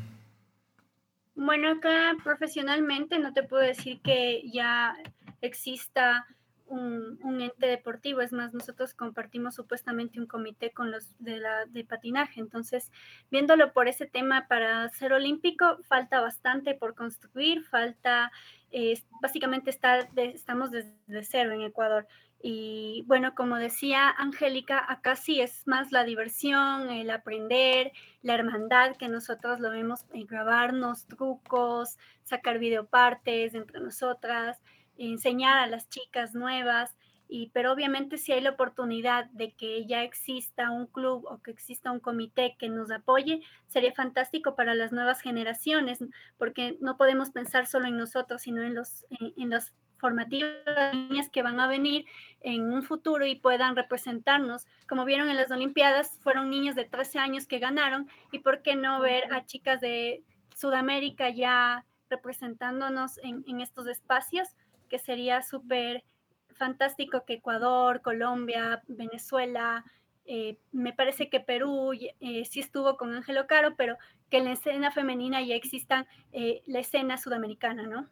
Bueno, 1.34 1.72
acá 1.72 2.16
profesionalmente 2.24 3.18
no 3.18 3.34
te 3.34 3.42
puedo 3.42 3.64
decir 3.64 4.00
que 4.02 4.44
ya 4.54 4.96
exista 5.42 6.28
un, 6.68 7.42
ente 7.42 7.66
deportivo. 7.66 8.22
Es 8.22 8.32
más, 8.32 8.54
nosotros 8.54 8.94
compartimos 8.94 9.56
supuestamente 9.56 10.20
un 10.20 10.28
comité 10.28 10.70
con 10.72 10.92
los 10.92 11.08
de, 11.18 11.40
la, 11.40 11.66
de 11.66 11.84
patinaje. 11.84 12.40
Entonces, 12.40 12.92
viéndolo 13.32 13.74
por 13.74 13.88
ese 13.88 14.06
tema 14.06 14.46
para 14.48 14.88
ser 14.90 15.14
olímpico, 15.14 15.80
falta 15.90 16.22
bastante 16.22 16.76
por 16.76 16.94
construir, 16.94 17.64
falta, 17.64 18.32
eh, 18.72 19.02
básicamente 19.20 19.72
está 19.72 20.08
estamos 20.16 20.70
desde 20.70 21.24
cero 21.24 21.54
en 21.54 21.62
Ecuador. 21.62 22.08
Y 22.44 23.04
bueno, 23.06 23.36
como 23.36 23.58
decía 23.58 24.10
Angélica, 24.10 24.84
acá 24.92 25.16
sí 25.16 25.42
es 25.42 25.68
más 25.68 25.92
la 25.92 26.04
diversión, 26.04 26.90
el 26.90 27.12
aprender, 27.12 27.92
la 28.24 28.34
hermandad 28.34 28.96
que 28.98 29.10
nosotros 29.10 29.60
lo 29.60 29.70
vemos 29.70 30.06
grabarnos 30.12 31.06
trucos, 31.06 31.98
sacar 32.24 32.58
videopartes 32.58 33.54
entre 33.54 33.80
nosotras, 33.80 34.60
enseñar 34.98 35.60
a 35.60 35.68
las 35.68 35.88
chicas 35.90 36.34
nuevas. 36.34 36.96
Y, 37.28 37.50
pero 37.54 37.72
obviamente 37.72 38.18
si 38.18 38.34
hay 38.34 38.42
la 38.42 38.50
oportunidad 38.50 39.26
de 39.30 39.54
que 39.54 39.86
ya 39.86 40.04
exista 40.04 40.72
un 40.72 40.88
club 40.88 41.26
o 41.30 41.42
que 41.42 41.52
exista 41.52 41.92
un 41.92 42.00
comité 42.00 42.58
que 42.60 42.70
nos 42.70 42.92
apoye, 42.92 43.42
sería 43.68 43.94
fantástico 43.94 44.56
para 44.56 44.74
las 44.74 44.92
nuevas 44.92 45.22
generaciones, 45.22 46.00
porque 46.38 46.78
no 46.82 46.98
podemos 46.98 47.30
pensar 47.30 47.68
solo 47.68 47.88
en 47.88 47.98
nosotros, 47.98 48.42
sino 48.42 48.64
en 48.64 48.74
los, 48.74 49.06
en, 49.12 49.34
en 49.38 49.50
los 49.50 49.72
formativas 50.02 50.52
niñas 50.94 51.30
que 51.30 51.44
van 51.44 51.60
a 51.60 51.68
venir 51.68 52.06
en 52.42 52.74
un 52.74 52.84
futuro 52.84 53.26
y 53.26 53.36
puedan 53.36 53.76
representarnos. 53.76 54.66
Como 54.90 55.06
vieron 55.06 55.30
en 55.30 55.38
las 55.38 55.52
Olimpiadas, 55.52 56.20
fueron 56.22 56.50
niños 56.50 56.76
de 56.76 56.86
13 56.86 57.20
años 57.20 57.48
que 57.48 57.60
ganaron 57.60 58.10
y 58.32 58.40
por 58.40 58.64
qué 58.64 58.76
no 58.76 59.00
ver 59.00 59.32
a 59.32 59.46
chicas 59.46 59.80
de 59.80 60.24
Sudamérica 60.56 61.30
ya 61.30 61.86
representándonos 62.10 63.20
en, 63.24 63.62
estos 63.62 63.88
espacios, 63.88 64.50
que 64.90 65.00
sería 65.00 65.42
súper 65.44 66.04
fantástico 66.56 67.24
que 67.26 67.36
Ecuador, 67.36 68.02
Colombia, 68.02 68.82
Venezuela, 68.88 69.86
eh, 70.26 70.58
me 70.72 70.94
parece 70.94 71.30
que 71.30 71.40
Perú 71.40 71.94
eh, 71.94 72.46
sí 72.46 72.60
estuvo 72.60 72.98
con 72.98 73.14
Ángelo 73.14 73.48
Caro, 73.48 73.76
pero 73.78 73.98
que 74.30 74.38
en 74.38 74.46
la 74.46 74.52
escena 74.52 74.92
femenina 74.92 75.42
ya 75.42 75.56
exista 75.56 76.08
eh, 76.32 76.62
la 76.66 76.80
escena 76.80 77.18
sudamericana, 77.18 77.84
¿no? 77.88 78.10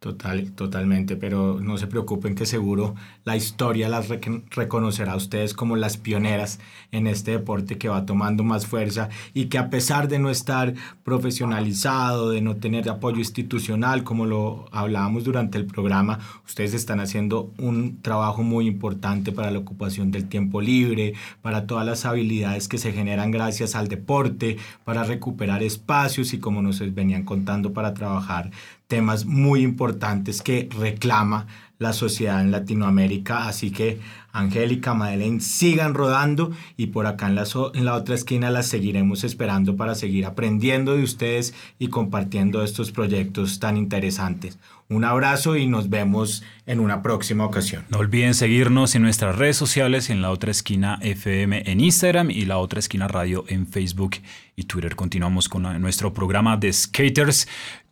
Total, 0.00 0.52
totalmente, 0.52 1.14
pero 1.14 1.60
no 1.60 1.76
se 1.76 1.86
preocupen 1.86 2.34
que 2.34 2.46
seguro 2.46 2.94
la 3.24 3.36
historia 3.36 3.86
las 3.90 4.08
reconocerá 4.08 5.12
a 5.12 5.16
ustedes 5.16 5.52
como 5.52 5.76
las 5.76 5.98
pioneras 5.98 6.58
en 6.90 7.06
este 7.06 7.32
deporte 7.32 7.76
que 7.76 7.90
va 7.90 8.06
tomando 8.06 8.42
más 8.42 8.66
fuerza 8.66 9.10
y 9.34 9.50
que 9.50 9.58
a 9.58 9.68
pesar 9.68 10.08
de 10.08 10.18
no 10.18 10.30
estar 10.30 10.72
profesionalizado, 11.04 12.30
de 12.30 12.40
no 12.40 12.56
tener 12.56 12.88
apoyo 12.88 13.18
institucional, 13.18 14.02
como 14.02 14.24
lo 14.24 14.70
hablábamos 14.72 15.24
durante 15.24 15.58
el 15.58 15.66
programa, 15.66 16.18
ustedes 16.46 16.72
están 16.72 17.00
haciendo 17.00 17.52
un 17.58 18.00
trabajo 18.00 18.42
muy 18.42 18.66
importante 18.66 19.32
para 19.32 19.50
la 19.50 19.58
ocupación 19.58 20.10
del 20.10 20.30
tiempo 20.30 20.62
libre, 20.62 21.12
para 21.42 21.66
todas 21.66 21.84
las 21.84 22.06
habilidades 22.06 22.68
que 22.68 22.78
se 22.78 22.94
generan 22.94 23.32
gracias 23.32 23.74
al 23.74 23.88
deporte, 23.88 24.56
para 24.82 25.04
recuperar 25.04 25.62
espacios 25.62 26.32
y 26.32 26.38
como 26.38 26.62
nos 26.62 26.80
venían 26.94 27.26
contando, 27.26 27.74
para 27.74 27.92
trabajar 27.92 28.50
temas 28.90 29.24
muy 29.24 29.62
importantes 29.62 30.42
que 30.42 30.68
reclama 30.76 31.46
la 31.78 31.94
sociedad 31.94 32.42
en 32.42 32.50
Latinoamérica. 32.50 33.48
Así 33.48 33.70
que 33.70 34.00
Angélica, 34.32 34.94
Madeleine, 34.94 35.40
sigan 35.40 35.94
rodando 35.94 36.52
y 36.76 36.88
por 36.88 37.06
acá 37.06 37.28
en 37.28 37.36
la, 37.36 37.44
en 37.74 37.84
la 37.84 37.94
otra 37.94 38.14
esquina 38.14 38.50
las 38.50 38.66
seguiremos 38.66 39.24
esperando 39.24 39.76
para 39.76 39.94
seguir 39.94 40.26
aprendiendo 40.26 40.94
de 40.94 41.02
ustedes 41.02 41.54
y 41.78 41.88
compartiendo 41.88 42.62
estos 42.62 42.92
proyectos 42.92 43.60
tan 43.60 43.76
interesantes. 43.76 44.58
Un 44.88 45.04
abrazo 45.04 45.56
y 45.56 45.68
nos 45.68 45.88
vemos 45.88 46.42
en 46.66 46.80
una 46.80 47.00
próxima 47.00 47.44
ocasión. 47.44 47.84
No 47.90 47.98
olviden 47.98 48.34
seguirnos 48.34 48.96
en 48.96 49.02
nuestras 49.02 49.36
redes 49.36 49.56
sociales, 49.56 50.10
en 50.10 50.20
la 50.20 50.32
otra 50.32 50.50
esquina 50.50 50.98
FM 51.00 51.62
en 51.70 51.80
Instagram 51.80 52.30
y 52.32 52.44
la 52.44 52.58
otra 52.58 52.80
esquina 52.80 53.06
radio 53.06 53.44
en 53.46 53.68
Facebook 53.68 54.16
y 54.56 54.64
Twitter. 54.64 54.96
Continuamos 54.96 55.48
con 55.48 55.62
nuestro 55.80 56.12
programa 56.12 56.56
de 56.56 56.72
skaters 56.72 57.46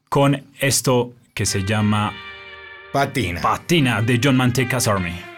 con 0.09 0.45
esto 0.59 1.13
que 1.35 1.47
se 1.47 1.65
llama 1.65 2.13
Patina. 2.93 3.41
Patina 3.41 4.03
de 4.03 4.21
John 4.23 4.37
Mantecas 4.37 4.89
Army. 4.89 5.38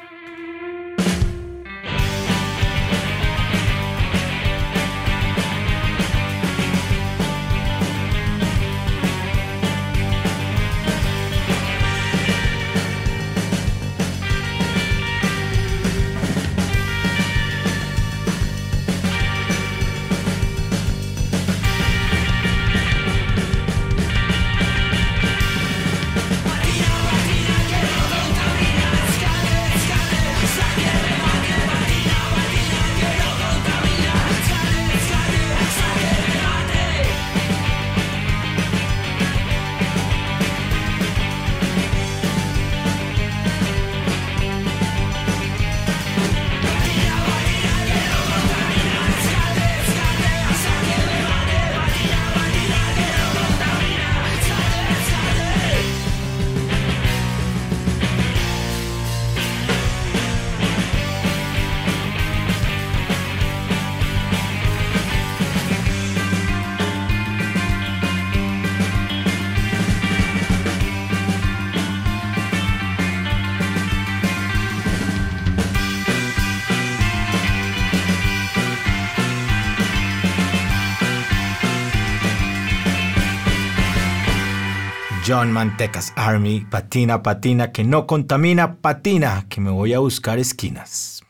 John 85.30 85.52
Mantecas 85.52 86.12
Army, 86.16 86.66
patina, 86.68 87.22
patina, 87.22 87.70
que 87.70 87.84
no 87.84 88.04
contamina, 88.04 88.78
patina, 88.78 89.46
que 89.48 89.60
me 89.60 89.70
voy 89.70 89.94
a 89.94 90.00
buscar 90.00 90.40
esquinas. 90.40 91.22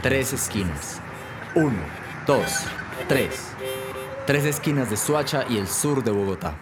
Tres 0.00 0.32
esquinas. 0.32 1.00
Uno, 1.56 1.80
dos, 2.24 2.66
tres. 3.08 3.50
Tres 4.28 4.44
esquinas 4.44 4.90
de 4.90 4.96
Suacha 4.96 5.44
y 5.50 5.56
el 5.56 5.66
sur 5.66 6.04
de 6.04 6.12
Bogotá. 6.12 6.56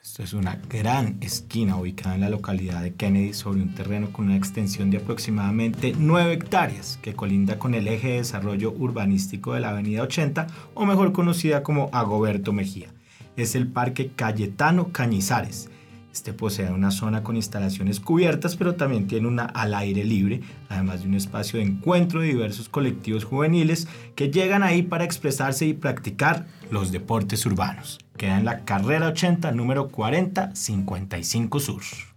Esto 0.00 0.22
es 0.22 0.32
una 0.32 0.60
gran 0.68 1.16
esquina 1.20 1.76
ubicada 1.76 2.14
en 2.14 2.20
la 2.20 2.30
localidad 2.30 2.82
de 2.82 2.94
Kennedy 2.94 3.32
sobre 3.32 3.62
un 3.62 3.74
terreno 3.74 4.12
con 4.12 4.26
una 4.26 4.36
extensión 4.36 4.92
de 4.92 4.98
aproximadamente 4.98 5.92
9 5.98 6.34
hectáreas 6.34 7.00
que 7.02 7.14
colinda 7.14 7.58
con 7.58 7.74
el 7.74 7.88
eje 7.88 8.10
de 8.10 8.16
desarrollo 8.18 8.70
urbanístico 8.70 9.54
de 9.54 9.60
la 9.60 9.70
Avenida 9.70 10.04
80 10.04 10.46
o 10.74 10.86
mejor 10.86 11.12
conocida 11.12 11.64
como 11.64 11.90
Agoberto 11.92 12.52
Mejía 12.52 12.90
es 13.36 13.54
el 13.54 13.66
Parque 13.68 14.12
Cayetano 14.14 14.92
Cañizares. 14.92 15.68
Este 16.12 16.34
posee 16.34 16.70
una 16.70 16.90
zona 16.90 17.22
con 17.22 17.36
instalaciones 17.36 17.98
cubiertas, 17.98 18.56
pero 18.56 18.74
también 18.74 19.06
tiene 19.06 19.28
una 19.28 19.44
al 19.44 19.72
aire 19.72 20.04
libre, 20.04 20.42
además 20.68 21.02
de 21.02 21.08
un 21.08 21.14
espacio 21.14 21.58
de 21.58 21.64
encuentro 21.64 22.20
de 22.20 22.26
diversos 22.26 22.68
colectivos 22.68 23.24
juveniles 23.24 23.88
que 24.14 24.30
llegan 24.30 24.62
ahí 24.62 24.82
para 24.82 25.04
expresarse 25.04 25.64
y 25.64 25.72
practicar 25.72 26.46
los 26.70 26.92
deportes 26.92 27.46
urbanos. 27.46 27.98
Queda 28.18 28.38
en 28.38 28.44
la 28.44 28.64
carrera 28.66 29.08
80, 29.08 29.52
número 29.52 29.88
4055 29.88 31.60
Sur. 31.60 32.11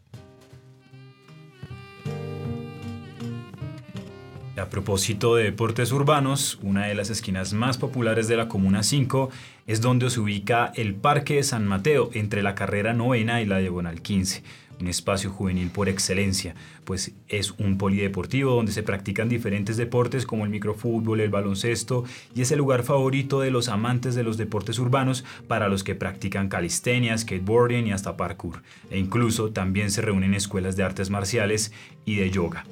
A 4.65 4.69
propósito 4.69 5.35
de 5.35 5.43
deportes 5.43 5.91
urbanos, 5.91 6.57
una 6.63 6.87
de 6.87 6.95
las 6.95 7.11
esquinas 7.11 7.53
más 7.53 7.77
populares 7.77 8.27
de 8.27 8.35
la 8.35 8.47
Comuna 8.47 8.81
5 8.81 9.29
es 9.67 9.79
donde 9.79 10.09
se 10.09 10.19
ubica 10.19 10.71
el 10.75 10.95
Parque 10.95 11.35
de 11.35 11.43
San 11.43 11.67
Mateo, 11.67 12.09
entre 12.13 12.41
la 12.41 12.55
carrera 12.55 12.93
novena 12.93 13.41
y 13.41 13.45
la 13.45 13.59
diagonal 13.59 14.01
15 14.01 14.43
un 14.81 14.87
espacio 14.87 15.29
juvenil 15.29 15.69
por 15.69 15.87
excelencia, 15.87 16.53
pues 16.83 17.13
es 17.29 17.51
un 17.51 17.77
polideportivo 17.77 18.55
donde 18.55 18.73
se 18.73 18.83
practican 18.83 19.29
diferentes 19.29 19.77
deportes 19.77 20.25
como 20.25 20.43
el 20.43 20.49
microfútbol, 20.49 21.21
el 21.21 21.29
baloncesto 21.29 22.03
y 22.35 22.41
es 22.41 22.51
el 22.51 22.57
lugar 22.57 22.83
favorito 22.83 23.39
de 23.39 23.51
los 23.51 23.69
amantes 23.69 24.15
de 24.15 24.23
los 24.23 24.35
deportes 24.35 24.77
urbanos 24.77 25.23
para 25.47 25.69
los 25.69 25.85
que 25.85 25.95
practican 25.95 26.49
calistenia, 26.49 27.17
skateboarding 27.17 27.87
y 27.87 27.93
hasta 27.93 28.17
parkour. 28.17 28.63
E 28.89 28.99
incluso 28.99 29.51
también 29.51 29.91
se 29.91 30.01
reúnen 30.01 30.33
escuelas 30.33 30.75
de 30.75 30.83
artes 30.83 31.09
marciales 31.09 31.71
y 32.03 32.17
de 32.17 32.29
yoga. 32.29 32.65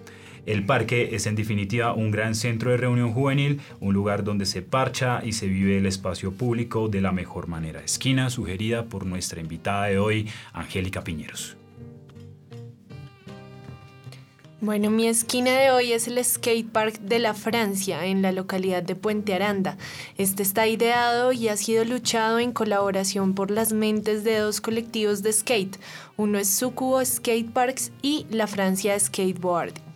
El 0.45 0.65
parque 0.65 1.15
es 1.15 1.25
en 1.25 1.35
definitiva 1.35 1.93
un 1.93 2.11
gran 2.11 2.35
centro 2.35 2.71
de 2.71 2.77
reunión 2.77 3.13
juvenil, 3.13 3.61
un 3.79 3.93
lugar 3.93 4.23
donde 4.23 4.45
se 4.45 4.61
parcha 4.61 5.21
y 5.23 5.33
se 5.33 5.47
vive 5.47 5.77
el 5.77 5.85
espacio 5.85 6.33
público 6.33 6.89
de 6.89 7.01
la 7.01 7.11
mejor 7.13 7.47
manera. 7.47 7.81
Esquina 7.81 8.29
sugerida 8.29 8.85
por 8.85 9.05
nuestra 9.05 9.39
invitada 9.39 9.85
de 9.85 9.99
hoy, 9.99 10.29
Angélica 10.51 11.03
Piñeros. 11.03 11.55
Bueno, 14.59 14.89
mi 14.89 15.07
esquina 15.07 15.51
de 15.51 15.71
hoy 15.71 15.91
es 15.91 16.07
el 16.07 16.23
Skate 16.23 16.69
Park 16.71 16.99
de 17.01 17.19
la 17.19 17.33
Francia, 17.33 18.05
en 18.05 18.21
la 18.21 18.31
localidad 18.31 18.81
de 18.81 18.95
Puente 18.95 19.33
Aranda. 19.33 19.77
Este 20.17 20.41
está 20.41 20.67
ideado 20.67 21.33
y 21.33 21.49
ha 21.49 21.57
sido 21.57 21.83
luchado 21.83 22.39
en 22.39 22.53
colaboración 22.53 23.33
por 23.33 23.51
las 23.51 23.73
mentes 23.73 24.23
de 24.23 24.37
dos 24.37 24.61
colectivos 24.61 25.21
de 25.21 25.33
skate. 25.33 25.77
Uno 26.15 26.37
es 26.37 26.49
Sucubo 26.49 27.03
Skate 27.03 27.51
Parks 27.51 27.91
y 28.01 28.25
la 28.29 28.47
Francia 28.47 28.97
Skateboard. 28.97 29.92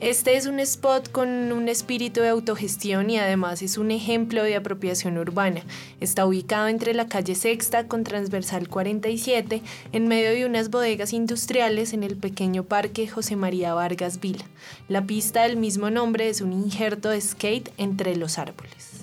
Este 0.00 0.36
es 0.36 0.46
un 0.46 0.58
spot 0.60 1.10
con 1.10 1.28
un 1.52 1.68
espíritu 1.68 2.20
de 2.20 2.28
autogestión 2.28 3.10
y 3.10 3.18
además 3.18 3.62
es 3.62 3.78
un 3.78 3.90
ejemplo 3.90 4.42
de 4.42 4.56
apropiación 4.56 5.16
urbana. 5.18 5.62
Está 6.00 6.26
ubicado 6.26 6.68
entre 6.68 6.94
la 6.94 7.08
calle 7.08 7.34
Sexta 7.34 7.86
con 7.86 8.04
transversal 8.04 8.68
47, 8.68 9.62
en 9.92 10.08
medio 10.08 10.30
de 10.30 10.46
unas 10.46 10.70
bodegas 10.70 11.12
industriales 11.12 11.92
en 11.92 12.02
el 12.02 12.16
pequeño 12.16 12.64
parque 12.64 13.08
José 13.08 13.36
María 13.36 13.72
Vargas 13.72 14.20
Vila. 14.20 14.44
La 14.88 15.06
pista 15.06 15.44
del 15.44 15.56
mismo 15.56 15.90
nombre 15.90 16.28
es 16.28 16.40
un 16.40 16.52
injerto 16.52 17.08
de 17.08 17.20
skate 17.20 17.70
entre 17.78 18.16
los 18.16 18.38
árboles. 18.38 18.93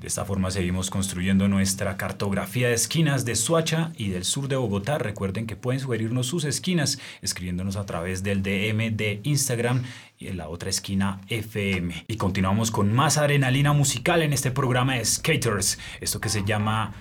De 0.00 0.06
esta 0.06 0.24
forma 0.24 0.50
seguimos 0.50 0.88
construyendo 0.88 1.46
nuestra 1.46 1.98
cartografía 1.98 2.68
de 2.68 2.74
esquinas 2.74 3.26
de 3.26 3.36
Suacha 3.36 3.92
y 3.98 4.08
del 4.08 4.24
sur 4.24 4.48
de 4.48 4.56
Bogotá. 4.56 4.96
Recuerden 4.96 5.46
que 5.46 5.56
pueden 5.56 5.78
sugerirnos 5.78 6.26
sus 6.26 6.44
esquinas 6.44 6.98
escribiéndonos 7.20 7.76
a 7.76 7.84
través 7.84 8.22
del 8.22 8.42
DM 8.42 8.96
de 8.96 9.20
Instagram 9.24 9.82
y 10.18 10.28
en 10.28 10.38
la 10.38 10.48
otra 10.48 10.70
esquina 10.70 11.20
FM. 11.28 12.06
Y 12.08 12.16
continuamos 12.16 12.70
con 12.70 12.94
más 12.94 13.18
adrenalina 13.18 13.74
musical 13.74 14.22
en 14.22 14.32
este 14.32 14.50
programa 14.50 14.94
de 14.94 15.04
Skaters. 15.04 15.78
Esto 16.00 16.18
que 16.18 16.30
se 16.30 16.44
llama 16.44 16.94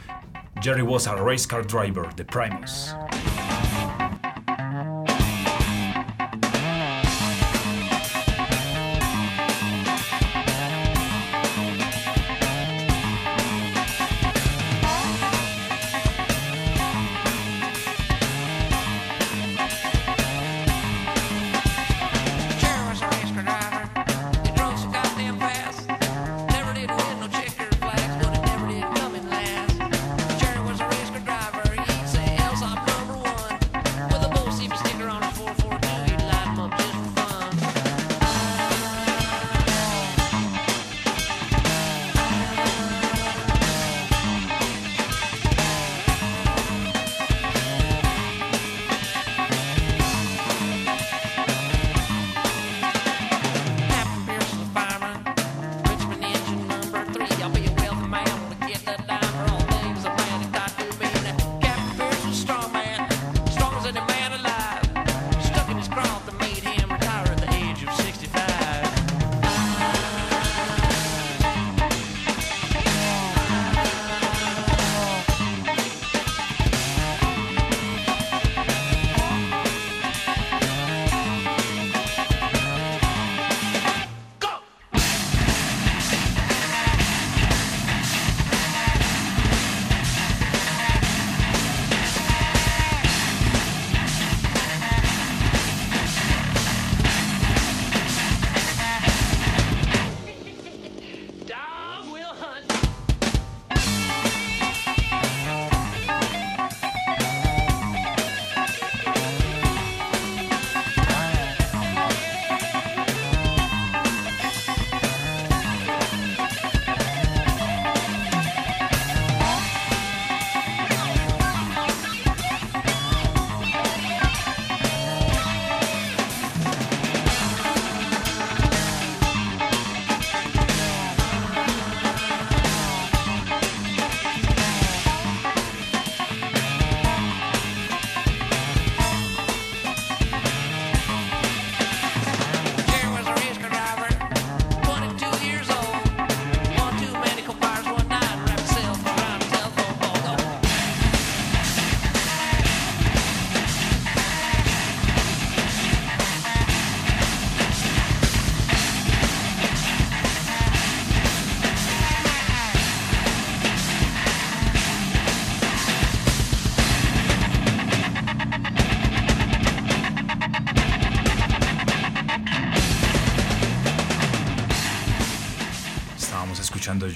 Jerry 0.62 0.81
was 0.81 1.07
a 1.07 1.15
race 1.15 1.47
car 1.47 1.65
driver 1.65 2.13
de 2.15 2.25
Primus. 2.25 2.93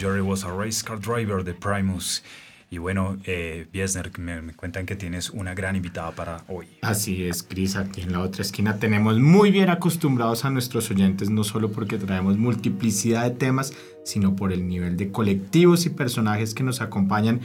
Jerry 0.04 0.20
was 0.20 0.44
a 0.44 0.52
race 0.52 0.84
car 0.84 1.00
driver 1.00 1.46
de 1.46 1.54
Primus. 1.54 2.22
Y 2.70 2.78
bueno, 2.78 3.18
eh, 3.24 3.68
Biesner, 3.72 4.12
me, 4.20 4.52
cuentan 4.54 4.86
que 4.86 4.98
tienes 4.98 5.30
una 5.30 5.54
gran 5.54 5.78
invitada 5.78 6.12
para 6.12 6.44
hoy. 6.50 6.68
Así 6.82 7.24
es, 7.24 7.42
Cris, 7.42 7.78
aquí 7.78 8.02
en 8.02 8.12
la 8.12 8.20
otra 8.20 8.42
esquina 8.42 8.80
tenemos 8.80 9.18
muy 9.18 9.50
bien 9.50 9.70
acostumbrados 9.70 10.44
a 10.44 10.50
nuestros 10.50 10.92
oyentes, 10.92 11.30
no 11.30 11.46
solo 11.46 11.72
porque 11.72 11.98
traemos 11.98 12.38
multiplicidad 12.38 13.24
de 13.24 13.32
temas, 13.38 13.74
sino 14.04 14.36
por 14.36 14.52
el 14.52 14.68
nivel 14.68 14.98
de 14.98 15.10
colectivos 15.10 15.86
y 15.86 15.90
personajes 15.92 16.54
que 16.54 16.64
nos 16.64 16.82
acompañan 16.82 17.40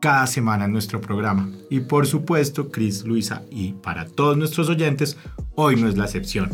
cada 0.00 0.26
semana 0.26 0.64
en 0.64 0.72
nuestro 0.72 1.02
programa. 1.02 1.50
Y 1.68 1.80
por 1.80 2.06
supuesto, 2.06 2.70
Cris, 2.70 3.04
Luisa 3.04 3.42
y 3.50 3.74
para 3.74 4.06
todos 4.06 4.38
nuestros 4.38 4.70
oyentes, 4.70 5.18
hoy 5.56 5.76
no 5.76 5.88
es 5.88 5.98
la 5.98 6.04
excepción 6.04 6.52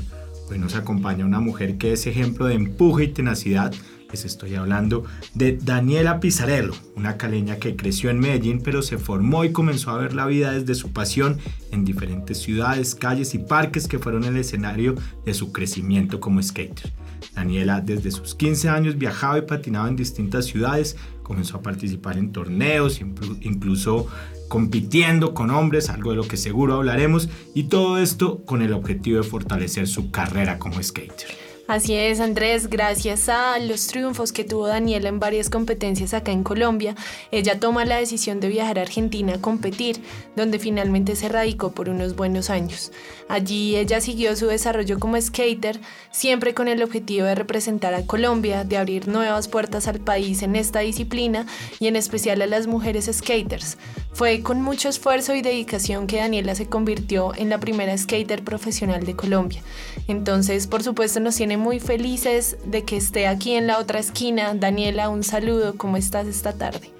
Hoy 0.50 0.58
nos 0.58 0.74
acompaña 0.74 1.24
una 1.24 1.40
mujer 1.40 1.78
que 1.78 1.92
es 1.92 2.06
ejemplo 2.06 2.46
de 2.46 2.54
empuje 2.54 3.04
y 3.04 3.08
tenacidad. 3.08 3.72
Les 4.14 4.24
estoy 4.24 4.54
hablando 4.54 5.02
de 5.34 5.58
Daniela 5.60 6.20
Pizarello, 6.20 6.70
una 6.94 7.16
caleña 7.16 7.56
que 7.56 7.74
creció 7.74 8.10
en 8.10 8.20
Medellín 8.20 8.60
pero 8.62 8.80
se 8.80 8.96
formó 8.96 9.44
y 9.44 9.50
comenzó 9.50 9.90
a 9.90 9.98
ver 9.98 10.14
la 10.14 10.24
vida 10.24 10.52
desde 10.52 10.76
su 10.76 10.92
pasión 10.92 11.38
en 11.72 11.84
diferentes 11.84 12.38
ciudades, 12.38 12.94
calles 12.94 13.34
y 13.34 13.38
parques 13.38 13.88
que 13.88 13.98
fueron 13.98 14.22
el 14.22 14.36
escenario 14.36 14.94
de 15.24 15.34
su 15.34 15.50
crecimiento 15.50 16.20
como 16.20 16.40
skater. 16.40 16.92
Daniela 17.34 17.80
desde 17.80 18.12
sus 18.12 18.36
15 18.36 18.68
años 18.68 18.98
viajaba 18.98 19.38
y 19.38 19.42
patinaba 19.42 19.88
en 19.88 19.96
distintas 19.96 20.44
ciudades, 20.44 20.96
comenzó 21.24 21.56
a 21.56 21.62
participar 21.62 22.16
en 22.16 22.30
torneos, 22.30 23.00
incluso 23.40 24.06
compitiendo 24.46 25.34
con 25.34 25.50
hombres, 25.50 25.90
algo 25.90 26.10
de 26.10 26.18
lo 26.18 26.28
que 26.28 26.36
seguro 26.36 26.74
hablaremos, 26.74 27.28
y 27.52 27.64
todo 27.64 27.98
esto 27.98 28.44
con 28.44 28.62
el 28.62 28.74
objetivo 28.74 29.16
de 29.16 29.24
fortalecer 29.24 29.88
su 29.88 30.12
carrera 30.12 30.60
como 30.60 30.80
skater. 30.80 31.43
Así 31.66 31.94
es, 31.94 32.20
Andrés, 32.20 32.68
gracias 32.68 33.30
a 33.30 33.58
los 33.58 33.86
triunfos 33.86 34.32
que 34.32 34.44
tuvo 34.44 34.66
Daniela 34.66 35.08
en 35.08 35.18
varias 35.18 35.48
competencias 35.48 36.12
acá 36.12 36.30
en 36.30 36.42
Colombia, 36.42 36.94
ella 37.30 37.58
toma 37.58 37.86
la 37.86 37.96
decisión 37.96 38.38
de 38.38 38.48
viajar 38.48 38.78
a 38.78 38.82
Argentina 38.82 39.34
a 39.34 39.40
competir, 39.40 40.02
donde 40.36 40.58
finalmente 40.58 41.16
se 41.16 41.30
radicó 41.30 41.72
por 41.72 41.88
unos 41.88 42.16
buenos 42.16 42.50
años. 42.50 42.92
Allí 43.30 43.76
ella 43.76 44.02
siguió 44.02 44.36
su 44.36 44.46
desarrollo 44.46 44.98
como 44.98 45.18
skater, 45.18 45.80
siempre 46.10 46.52
con 46.52 46.68
el 46.68 46.82
objetivo 46.82 47.24
de 47.24 47.34
representar 47.34 47.94
a 47.94 48.04
Colombia, 48.04 48.64
de 48.64 48.76
abrir 48.76 49.08
nuevas 49.08 49.48
puertas 49.48 49.88
al 49.88 50.00
país 50.00 50.42
en 50.42 50.56
esta 50.56 50.80
disciplina 50.80 51.46
y 51.80 51.86
en 51.86 51.96
especial 51.96 52.42
a 52.42 52.46
las 52.46 52.66
mujeres 52.66 53.08
skaters. 53.10 53.78
Fue 54.12 54.42
con 54.42 54.62
mucho 54.62 54.88
esfuerzo 54.88 55.34
y 55.34 55.42
dedicación 55.42 56.06
que 56.06 56.18
Daniela 56.18 56.54
se 56.54 56.66
convirtió 56.66 57.32
en 57.34 57.48
la 57.48 57.58
primera 57.58 57.96
skater 57.98 58.44
profesional 58.44 59.04
de 59.04 59.16
Colombia. 59.16 59.60
Entonces, 60.06 60.68
por 60.68 60.84
supuesto, 60.84 61.18
nos 61.18 61.34
tiene 61.34 61.53
muy 61.56 61.80
felices 61.80 62.56
de 62.64 62.84
que 62.84 62.96
esté 62.96 63.26
aquí 63.26 63.52
en 63.52 63.66
la 63.66 63.78
otra 63.78 63.98
esquina. 63.98 64.54
Daniela, 64.54 65.08
un 65.08 65.22
saludo. 65.22 65.76
¿Cómo 65.76 65.96
estás 65.96 66.26
esta 66.26 66.52
tarde? 66.52 66.90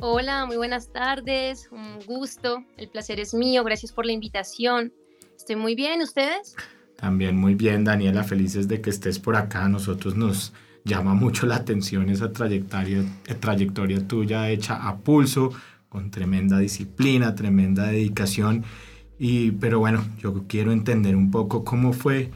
Hola, 0.00 0.46
muy 0.46 0.56
buenas 0.56 0.88
tardes. 0.92 1.68
Un 1.70 2.00
gusto. 2.06 2.64
El 2.76 2.88
placer 2.88 3.20
es 3.20 3.34
mío. 3.34 3.64
Gracias 3.64 3.92
por 3.92 4.04
la 4.06 4.12
invitación. 4.12 4.92
Estoy 5.36 5.56
muy 5.56 5.74
bien. 5.74 6.02
¿Ustedes? 6.02 6.56
También 6.96 7.36
muy 7.36 7.54
bien, 7.54 7.84
Daniela. 7.84 8.24
Felices 8.24 8.68
de 8.68 8.80
que 8.80 8.90
estés 8.90 9.18
por 9.18 9.36
acá. 9.36 9.68
nosotros 9.68 10.16
nos 10.16 10.52
llama 10.84 11.14
mucho 11.14 11.46
la 11.46 11.56
atención 11.56 12.10
esa 12.10 12.32
trayectoria, 12.32 13.04
trayectoria 13.40 14.06
tuya 14.06 14.50
hecha 14.50 14.88
a 14.88 14.98
pulso 14.98 15.52
con 15.88 16.10
tremenda 16.10 16.58
disciplina, 16.58 17.34
tremenda 17.34 17.86
dedicación. 17.86 18.64
Y, 19.18 19.52
pero 19.52 19.78
bueno, 19.78 20.04
yo 20.18 20.44
quiero 20.48 20.72
entender 20.72 21.14
un 21.14 21.30
poco 21.30 21.64
cómo 21.64 21.92
fue 21.92 22.30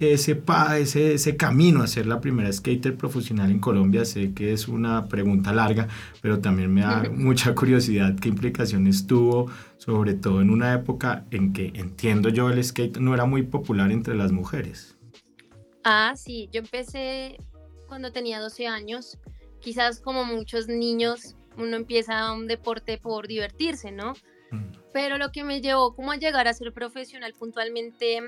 ese, 0.00 0.36
pa, 0.36 0.78
ese, 0.78 1.14
ese 1.14 1.36
camino 1.36 1.82
a 1.82 1.86
ser 1.86 2.06
la 2.06 2.20
primera 2.20 2.52
skater 2.52 2.96
profesional 2.96 3.50
en 3.50 3.60
Colombia. 3.60 4.04
Sé 4.04 4.34
que 4.34 4.52
es 4.52 4.68
una 4.68 5.06
pregunta 5.06 5.52
larga, 5.52 5.88
pero 6.20 6.40
también 6.40 6.72
me 6.72 6.82
da 6.82 7.04
mucha 7.12 7.54
curiosidad 7.54 8.14
qué 8.20 8.28
implicaciones 8.28 9.06
tuvo, 9.06 9.50
sobre 9.78 10.14
todo 10.14 10.40
en 10.40 10.50
una 10.50 10.74
época 10.74 11.24
en 11.30 11.52
que 11.52 11.72
entiendo 11.74 12.28
yo 12.28 12.50
el 12.50 12.62
skate 12.62 12.98
no 12.98 13.14
era 13.14 13.24
muy 13.24 13.42
popular 13.42 13.90
entre 13.90 14.14
las 14.14 14.32
mujeres. 14.32 14.96
Ah, 15.84 16.14
sí, 16.16 16.48
yo 16.52 16.60
empecé 16.60 17.38
cuando 17.86 18.12
tenía 18.12 18.40
12 18.40 18.66
años, 18.66 19.18
quizás 19.60 20.00
como 20.00 20.24
muchos 20.24 20.68
niños 20.68 21.36
uno 21.56 21.76
empieza 21.76 22.32
un 22.32 22.46
deporte 22.46 22.98
por 22.98 23.26
divertirse, 23.28 23.92
¿no? 23.92 24.14
Mm. 24.50 24.72
Pero 24.92 25.18
lo 25.18 25.30
que 25.30 25.44
me 25.44 25.60
llevó 25.60 25.94
como 25.94 26.12
a 26.12 26.16
llegar 26.16 26.48
a 26.48 26.52
ser 26.52 26.72
profesional 26.72 27.32
puntualmente 27.38 28.20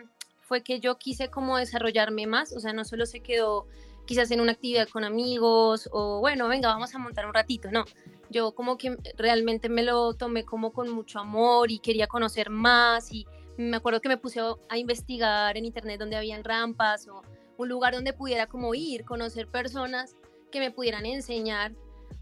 fue 0.48 0.62
que 0.62 0.80
yo 0.80 0.96
quise 0.96 1.28
como 1.28 1.58
desarrollarme 1.58 2.26
más, 2.26 2.54
o 2.56 2.60
sea, 2.60 2.72
no 2.72 2.84
solo 2.84 3.04
se 3.04 3.20
quedó 3.20 3.66
quizás 4.06 4.30
en 4.30 4.40
una 4.40 4.52
actividad 4.52 4.88
con 4.88 5.04
amigos 5.04 5.90
o 5.92 6.20
bueno, 6.20 6.48
venga, 6.48 6.68
vamos 6.68 6.94
a 6.94 6.98
montar 6.98 7.26
un 7.26 7.34
ratito, 7.34 7.70
no. 7.70 7.84
Yo 8.30 8.52
como 8.52 8.78
que 8.78 8.96
realmente 9.16 9.68
me 9.68 9.82
lo 9.82 10.14
tomé 10.14 10.44
como 10.44 10.72
con 10.72 10.90
mucho 10.90 11.18
amor 11.18 11.70
y 11.70 11.78
quería 11.78 12.06
conocer 12.06 12.48
más 12.48 13.12
y 13.12 13.26
me 13.58 13.76
acuerdo 13.76 14.00
que 14.00 14.08
me 14.08 14.16
puse 14.16 14.40
a 14.68 14.78
investigar 14.78 15.56
en 15.58 15.66
internet 15.66 16.00
donde 16.00 16.16
habían 16.16 16.42
rampas 16.42 17.06
o 17.08 17.22
un 17.58 17.68
lugar 17.68 17.92
donde 17.94 18.14
pudiera 18.14 18.46
como 18.46 18.74
ir, 18.74 19.04
conocer 19.04 19.48
personas 19.48 20.16
que 20.50 20.60
me 20.60 20.70
pudieran 20.70 21.04
enseñar 21.04 21.74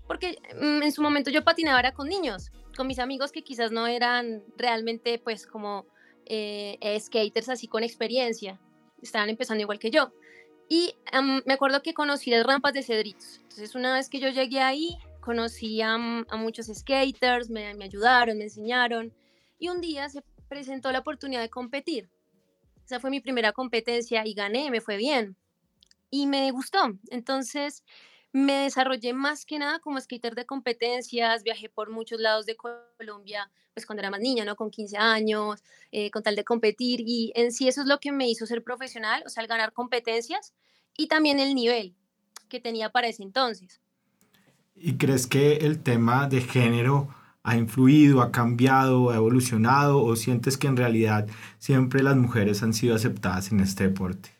porque 0.08 0.38
mm, 0.60 0.82
en 0.82 0.92
su 0.92 1.02
momento 1.02 1.30
yo 1.30 1.44
patinaba 1.44 1.78
era 1.78 1.92
con 1.92 2.08
niños, 2.08 2.50
con 2.76 2.88
mis 2.88 2.98
amigos 2.98 3.30
que 3.30 3.42
quizás 3.42 3.70
no 3.70 3.86
eran 3.86 4.42
realmente 4.56 5.20
pues 5.20 5.46
como 5.46 5.86
eh, 6.26 6.98
skaters 7.00 7.48
así 7.48 7.68
con 7.68 7.82
experiencia, 7.82 8.58
estaban 9.02 9.28
empezando 9.28 9.62
igual 9.62 9.78
que 9.78 9.90
yo. 9.90 10.12
Y 10.68 10.94
me 11.44 11.54
acuerdo 11.54 11.82
que 11.82 11.94
conocí 11.94 12.30
las 12.30 12.44
rampas 12.44 12.72
de 12.72 12.82
Cedritos. 12.82 13.38
Entonces 13.42 13.74
una 13.74 13.94
vez 13.94 14.08
que 14.08 14.18
yo 14.18 14.28
llegué 14.30 14.60
ahí, 14.60 14.98
conocí 15.20 15.80
a, 15.80 15.96
muchos 15.96 16.66
skaters, 16.66 17.50
me, 17.50 17.72
me 17.74 17.84
ayudaron, 17.84 18.38
me 18.38 18.44
enseñaron. 18.44 19.12
Y 19.58 19.68
un 19.68 19.80
día 19.80 20.08
se 20.08 20.22
presentó 20.48 20.90
la 20.90 21.00
oportunidad 21.00 21.40
de 21.40 21.50
competir. 21.50 22.08
Esa 22.84 23.00
fue 23.00 23.10
mi 23.10 23.20
primera 23.20 23.52
competencia 23.52 24.26
y 24.26 24.34
gané, 24.34 24.70
me 24.70 24.80
fue 24.80 24.96
bien. 24.96 25.36
Y 26.10 26.26
me 26.26 26.50
gustó. 26.50 26.98
Entonces 27.10 27.84
me 28.32 28.64
desarrollé 28.64 29.12
más 29.12 29.46
que 29.46 29.58
nada 29.58 29.78
como 29.78 30.00
skater 30.00 30.34
de 30.34 30.44
competencias, 30.44 31.42
viajé 31.42 31.68
por 31.68 31.90
muchos 31.90 32.20
lados 32.20 32.46
de 32.46 32.56
Colombia, 32.56 33.50
pues 33.72 33.86
cuando 33.86 34.00
era 34.00 34.10
más 34.10 34.20
niña, 34.20 34.44
¿no? 34.44 34.56
Con 34.56 34.70
15 34.70 34.96
años, 34.96 35.62
eh, 35.90 36.10
con 36.10 36.22
tal 36.22 36.36
de 36.36 36.44
competir 36.44 37.00
y 37.00 37.32
en 37.34 37.52
sí 37.52 37.68
eso 37.68 37.80
es 37.82 37.86
lo 37.86 37.98
que 37.98 38.12
me 38.12 38.28
hizo 38.28 38.46
ser 38.46 38.62
profesional, 38.62 39.22
o 39.26 39.28
sea, 39.28 39.42
el 39.42 39.48
ganar 39.48 39.72
competencias 39.72 40.52
y 40.96 41.08
también 41.08 41.40
el 41.40 41.54
nivel 41.54 41.94
que 42.48 42.60
tenía 42.60 42.90
para 42.90 43.08
ese 43.08 43.22
entonces. 43.22 43.80
¿Y 44.74 44.98
crees 44.98 45.26
que 45.26 45.56
el 45.56 45.82
tema 45.82 46.28
de 46.28 46.42
género 46.42 47.08
ha 47.42 47.56
influido, 47.56 48.20
ha 48.20 48.32
cambiado, 48.32 49.10
ha 49.10 49.16
evolucionado 49.16 50.02
o 50.02 50.16
sientes 50.16 50.58
que 50.58 50.66
en 50.66 50.76
realidad 50.76 51.26
siempre 51.58 52.02
las 52.02 52.16
mujeres 52.16 52.62
han 52.62 52.74
sido 52.74 52.94
aceptadas 52.94 53.52
en 53.52 53.60
este 53.60 53.84
deporte? 53.84 54.35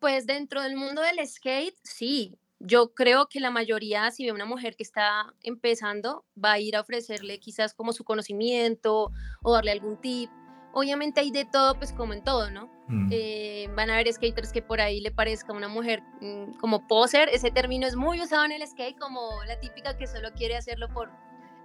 Pues 0.00 0.26
dentro 0.26 0.62
del 0.62 0.76
mundo 0.76 1.02
del 1.02 1.26
skate, 1.26 1.76
sí. 1.82 2.38
Yo 2.60 2.92
creo 2.92 3.28
que 3.28 3.38
la 3.38 3.50
mayoría, 3.50 4.10
si 4.10 4.24
ve 4.24 4.32
una 4.32 4.44
mujer 4.44 4.74
que 4.74 4.82
está 4.82 5.32
empezando, 5.42 6.24
va 6.42 6.52
a 6.52 6.58
ir 6.58 6.74
a 6.76 6.80
ofrecerle 6.80 7.38
quizás 7.38 7.72
como 7.72 7.92
su 7.92 8.02
conocimiento 8.04 9.12
o 9.42 9.52
darle 9.52 9.70
algún 9.70 10.00
tip. 10.00 10.28
Obviamente 10.72 11.20
hay 11.20 11.30
de 11.30 11.44
todo, 11.44 11.76
pues 11.76 11.92
como 11.92 12.12
en 12.14 12.24
todo, 12.24 12.50
¿no? 12.50 12.68
Mm. 12.88 13.08
Eh, 13.12 13.70
van 13.76 13.90
a 13.90 13.94
haber 13.94 14.12
skaters 14.12 14.52
que 14.52 14.62
por 14.62 14.80
ahí 14.80 15.00
le 15.00 15.12
parezca 15.12 15.52
una 15.52 15.68
mujer 15.68 16.02
mm, 16.20 16.58
como 16.58 16.86
poser. 16.88 17.28
Ese 17.28 17.50
término 17.50 17.86
es 17.86 17.94
muy 17.94 18.20
usado 18.20 18.44
en 18.44 18.52
el 18.52 18.66
skate 18.66 18.98
como 18.98 19.42
la 19.44 19.58
típica 19.60 19.96
que 19.96 20.06
solo 20.06 20.32
quiere 20.34 20.56
hacerlo 20.56 20.88
por, 20.88 21.10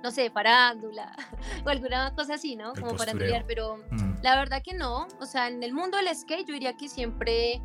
no 0.03 0.11
sé, 0.11 0.29
farándula 0.29 1.15
o 1.65 1.69
alguna 1.69 2.13
cosa 2.15 2.35
así, 2.35 2.55
¿no? 2.55 2.73
como 2.73 2.95
para 2.95 3.11
estudiar, 3.13 3.45
pero 3.47 3.77
mm. 3.89 4.21
la 4.21 4.35
verdad 4.35 4.61
que 4.63 4.73
no. 4.73 5.07
O 5.19 5.25
sea, 5.25 5.47
en 5.47 5.63
el 5.63 5.73
mundo 5.73 5.97
del 5.97 6.15
skate 6.15 6.47
yo 6.47 6.53
diría 6.53 6.77
que 6.77 6.87
siempre 6.87 7.61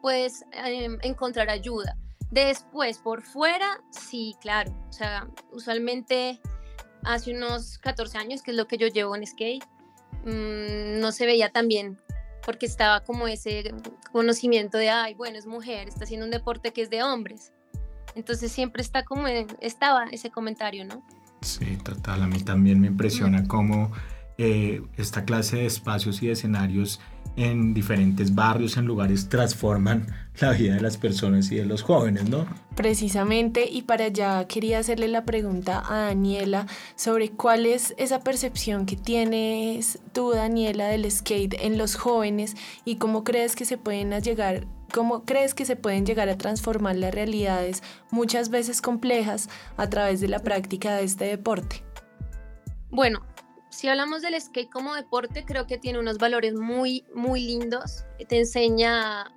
puedes 0.00 0.44
em, 0.52 0.98
encontrar 1.02 1.50
ayuda. 1.50 1.96
Después, 2.30 2.98
por 2.98 3.22
fuera, 3.22 3.80
sí, 3.90 4.36
claro. 4.40 4.72
O 4.88 4.92
sea, 4.92 5.28
usualmente 5.52 6.40
hace 7.04 7.34
unos 7.34 7.78
14 7.78 8.18
años, 8.18 8.42
que 8.42 8.50
es 8.50 8.56
lo 8.56 8.66
que 8.66 8.76
yo 8.76 8.88
llevo 8.88 9.16
en 9.16 9.26
skate, 9.26 9.64
mm, 10.24 11.00
no 11.00 11.12
se 11.12 11.26
veía 11.26 11.50
tan 11.50 11.68
bien 11.68 11.98
porque 12.48 12.64
estaba 12.64 13.04
como 13.04 13.28
ese 13.28 13.74
conocimiento 14.10 14.78
de, 14.78 14.88
ay, 14.88 15.12
bueno, 15.12 15.36
es 15.36 15.44
mujer, 15.44 15.86
está 15.86 16.04
haciendo 16.04 16.24
un 16.24 16.32
deporte 16.32 16.72
que 16.72 16.80
es 16.80 16.88
de 16.88 17.02
hombres. 17.02 17.52
Entonces 18.14 18.50
siempre 18.50 18.80
está 18.80 19.04
como, 19.04 19.26
estaba 19.60 20.06
ese 20.12 20.30
comentario, 20.30 20.86
¿no? 20.86 21.02
Sí, 21.42 21.76
total. 21.76 22.22
A 22.22 22.26
mí 22.26 22.40
también 22.40 22.80
me 22.80 22.86
impresiona 22.86 23.46
cómo 23.46 23.92
eh, 24.38 24.80
esta 24.96 25.26
clase 25.26 25.58
de 25.58 25.66
espacios 25.66 26.22
y 26.22 26.28
de 26.28 26.32
escenarios 26.32 27.00
en 27.38 27.72
diferentes 27.72 28.34
barrios, 28.34 28.76
en 28.76 28.86
lugares, 28.86 29.28
transforman 29.28 30.06
la 30.40 30.52
vida 30.52 30.74
de 30.74 30.80
las 30.80 30.96
personas 30.96 31.50
y 31.52 31.56
de 31.56 31.66
los 31.66 31.82
jóvenes, 31.82 32.28
¿no? 32.28 32.46
Precisamente, 32.74 33.68
y 33.70 33.82
para 33.82 34.06
allá 34.06 34.46
quería 34.46 34.80
hacerle 34.80 35.08
la 35.08 35.24
pregunta 35.24 35.82
a 35.88 36.06
Daniela 36.06 36.66
sobre 36.96 37.30
cuál 37.30 37.64
es 37.64 37.94
esa 37.96 38.20
percepción 38.20 38.86
que 38.86 38.96
tienes 38.96 40.00
tú, 40.12 40.32
Daniela, 40.32 40.88
del 40.88 41.10
skate 41.10 41.54
en 41.60 41.78
los 41.78 41.94
jóvenes 41.94 42.56
y 42.84 42.96
cómo 42.96 43.22
crees 43.24 43.54
que 43.54 43.64
se 43.64 43.78
pueden 43.78 44.10
llegar 44.20 44.66
¿Cómo 44.92 45.26
crees 45.26 45.52
que 45.52 45.66
se 45.66 45.76
pueden 45.76 46.06
llegar 46.06 46.30
a 46.30 46.38
transformar 46.38 46.96
las 46.96 47.12
realidades 47.12 47.82
muchas 48.10 48.48
veces 48.48 48.80
complejas 48.80 49.50
a 49.76 49.90
través 49.90 50.22
de 50.22 50.28
la 50.28 50.38
práctica 50.38 50.96
de 50.96 51.04
este 51.04 51.26
deporte? 51.26 51.84
Bueno, 52.90 53.20
si 53.70 53.88
hablamos 53.88 54.22
del 54.22 54.40
skate 54.40 54.70
como 54.70 54.94
deporte, 54.94 55.44
creo 55.44 55.66
que 55.66 55.78
tiene 55.78 55.98
unos 55.98 56.18
valores 56.18 56.54
muy, 56.54 57.04
muy 57.14 57.40
lindos. 57.40 58.04
Te 58.28 58.38
enseña 58.38 59.22
a 59.22 59.32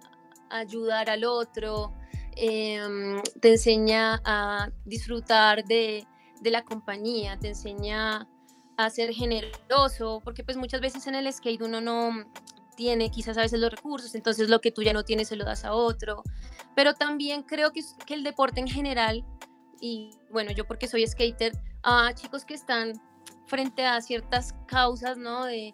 ayudar 0.50 1.10
al 1.10 1.24
otro, 1.24 1.94
em, 2.36 3.22
te 3.40 3.50
enseña 3.50 4.22
a 4.24 4.70
disfrutar 4.86 5.64
de, 5.66 6.06
de, 6.42 6.52
la 6.52 6.64
compañía, 6.64 7.38
te 7.38 7.50
enseña 7.50 8.28
a 8.78 8.90
ser 8.90 9.14
generoso, 9.14 10.22
porque 10.24 10.44
pues 10.44 10.58
muchas 10.58 10.82
veces 10.82 11.06
en 11.08 11.16
el 11.16 11.32
skate 11.32 11.62
uno 11.62 11.82
no, 11.82 12.26
tiene 12.76 13.12
quizás 13.12 13.38
a 13.38 13.42
veces 13.42 13.60
los 13.60 13.70
recursos, 13.70 14.16
entonces 14.16 14.50
lo 14.50 14.60
que 14.60 14.72
tú 14.72 14.82
ya 14.82 14.94
no 14.94 15.04
tienes 15.04 15.28
se 15.28 15.36
lo 15.36 15.46
das 15.46 15.66
a 15.66 15.74
otro. 15.74 16.24
Pero 16.76 16.94
también 16.94 17.44
creo 17.44 17.72
que, 17.72 17.82
que 18.06 18.14
el 18.14 18.24
deporte 18.24 18.60
en 18.60 18.68
general, 18.68 19.26
y 19.80 20.18
bueno, 20.32 20.52
yo 20.52 20.66
porque 20.66 20.88
soy 20.88 21.06
skater, 21.06 21.54
a 21.84 22.14
chicos 22.14 22.46
que 22.46 22.54
están 22.54 22.94
frente 23.52 23.86
a 23.86 24.00
ciertas 24.00 24.56
causas, 24.66 25.18
¿no? 25.18 25.44
De, 25.46 25.74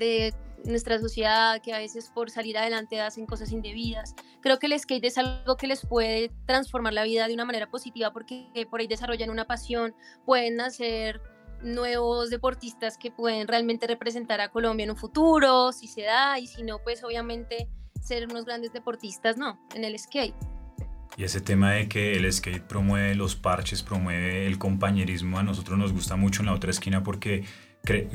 de 0.00 0.34
nuestra 0.64 0.98
sociedad, 0.98 1.62
que 1.62 1.72
a 1.72 1.78
veces 1.78 2.10
por 2.12 2.28
salir 2.28 2.58
adelante 2.58 3.00
hacen 3.00 3.24
cosas 3.24 3.52
indebidas. 3.52 4.16
Creo 4.40 4.58
que 4.58 4.66
el 4.66 4.78
skate 4.78 5.04
es 5.04 5.16
algo 5.16 5.56
que 5.56 5.68
les 5.68 5.86
puede 5.86 6.32
transformar 6.44 6.92
la 6.92 7.04
vida 7.04 7.28
de 7.28 7.34
una 7.34 7.44
manera 7.44 7.70
positiva 7.70 8.12
porque 8.12 8.48
por 8.68 8.80
ahí 8.80 8.88
desarrollan 8.88 9.30
una 9.30 9.46
pasión, 9.46 9.94
pueden 10.26 10.60
hacer 10.60 11.22
nuevos 11.62 12.30
deportistas 12.30 12.98
que 12.98 13.12
pueden 13.12 13.46
realmente 13.46 13.86
representar 13.86 14.40
a 14.40 14.50
Colombia 14.50 14.84
en 14.84 14.90
un 14.90 14.96
futuro, 14.96 15.70
si 15.70 15.86
se 15.86 16.02
da, 16.02 16.40
y 16.40 16.48
si 16.48 16.64
no, 16.64 16.80
pues 16.82 17.04
obviamente 17.04 17.68
ser 18.02 18.26
unos 18.26 18.44
grandes 18.44 18.72
deportistas, 18.72 19.36
no, 19.36 19.56
en 19.74 19.84
el 19.84 19.96
skate. 19.96 20.57
Y 21.18 21.24
ese 21.24 21.40
tema 21.40 21.72
de 21.72 21.88
que 21.88 22.16
el 22.16 22.32
skate 22.32 22.62
promueve 22.62 23.14
los 23.16 23.34
parches, 23.34 23.82
promueve 23.82 24.46
el 24.46 24.56
compañerismo, 24.56 25.38
a 25.38 25.42
nosotros 25.42 25.76
nos 25.76 25.92
gusta 25.92 26.16
mucho 26.16 26.40
en 26.42 26.46
la 26.46 26.54
otra 26.54 26.70
esquina 26.70 27.02
porque 27.02 27.44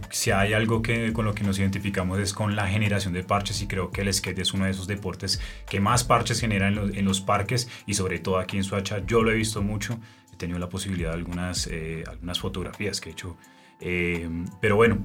si 0.09 0.31
hay 0.31 0.53
algo 0.53 0.81
que, 0.81 1.11
con 1.13 1.25
lo 1.25 1.33
que 1.33 1.43
nos 1.43 1.59
identificamos 1.59 2.19
es 2.19 2.33
con 2.33 2.55
la 2.55 2.67
generación 2.67 3.13
de 3.13 3.23
parches 3.23 3.61
y 3.61 3.67
creo 3.67 3.91
que 3.91 4.01
el 4.01 4.13
skate 4.13 4.39
es 4.39 4.53
uno 4.53 4.65
de 4.65 4.71
esos 4.71 4.87
deportes 4.87 5.41
que 5.69 5.79
más 5.79 6.03
parches 6.03 6.39
genera 6.39 6.67
en 6.67 6.75
los, 6.75 6.95
en 6.95 7.05
los 7.05 7.21
parques 7.21 7.69
y 7.85 7.95
sobre 7.95 8.19
todo 8.19 8.37
aquí 8.37 8.57
en 8.57 8.63
Suacha 8.63 9.03
yo 9.05 9.21
lo 9.21 9.31
he 9.31 9.35
visto 9.35 9.61
mucho 9.61 9.99
he 10.33 10.37
tenido 10.37 10.59
la 10.59 10.69
posibilidad 10.69 11.09
de 11.09 11.15
algunas, 11.15 11.67
eh, 11.67 12.03
algunas 12.07 12.39
fotografías 12.39 12.99
que 12.99 13.09
he 13.09 13.11
hecho. 13.11 13.37
Eh, 13.79 14.27
pero 14.59 14.75
bueno, 14.75 14.97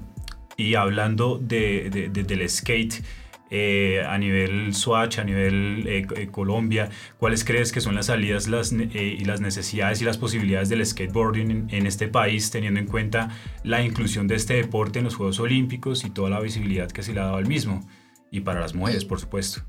y 0.56 0.74
hablando 0.74 1.38
de, 1.38 2.10
del 2.10 2.48
skate, 2.48 3.04
eh, 3.50 4.02
a 4.06 4.18
nivel 4.18 4.74
Swatch, 4.74 5.18
a 5.18 5.24
nivel 5.24 6.06
Colombia, 6.30 6.90
¿cuáles 7.18 7.44
crees 7.44 7.72
que 7.72 7.80
son 7.80 7.94
las 7.94 8.06
salidas 8.06 8.48
y 8.48 9.24
las 9.24 9.40
necesidades 9.40 10.02
y 10.02 10.04
las 10.04 10.18
posibilidades 10.18 10.68
del 10.68 10.84
skateboarding 10.84 11.68
en, 11.70 11.86
este 11.86 12.08
país, 12.08 12.50
teniendo 12.50 12.80
en 12.80 12.86
cuenta 12.86 13.30
la 13.64 13.82
inclusión 13.82 14.28
de 14.28 14.34
este 14.34 14.54
deporte 14.54 14.98
en 14.98 15.06
los 15.06 15.16
Juegos 15.16 15.40
Olímpicos 15.40 16.04
y 16.04 16.10
toda 16.10 16.30
la 16.30 16.40
visibilidad 16.40 16.90
que 16.90 17.02
se 17.02 17.12
le 17.12 17.20
ha 17.20 17.24
dado 17.24 17.36
al 17.36 17.46
mismo? 17.46 17.80
Y 18.30 18.40
para 18.40 18.60
las 18.60 18.74
mujeres, 18.74 19.04
por 19.04 19.20
supuesto. 19.20 19.62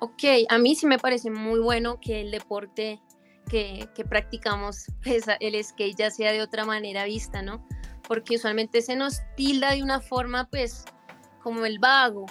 Ok, 0.00 0.22
a 0.48 0.58
mí 0.58 0.76
sí 0.76 0.86
me 0.86 0.98
parece 0.98 1.30
muy 1.30 1.58
bueno 1.58 1.98
que 2.00 2.20
el 2.20 2.30
deporte 2.30 3.00
que, 3.48 3.88
practicamos 4.08 4.86
pues, 5.02 5.24
el 5.40 5.64
skate 5.64 5.96
ya 5.96 6.10
sea 6.10 6.32
de 6.32 6.42
otra 6.42 6.64
manera 6.64 7.04
vista, 7.04 7.42
¿no? 7.42 7.66
Porque 8.06 8.36
usualmente 8.36 8.80
se 8.82 8.94
nos 8.96 9.20
tilda 9.36 9.72
de 9.72 9.82
una 9.82 10.00
forma, 10.00 10.48
pues, 10.50 10.84
como 11.42 11.66
el 11.66 11.78
vago. 11.78 12.26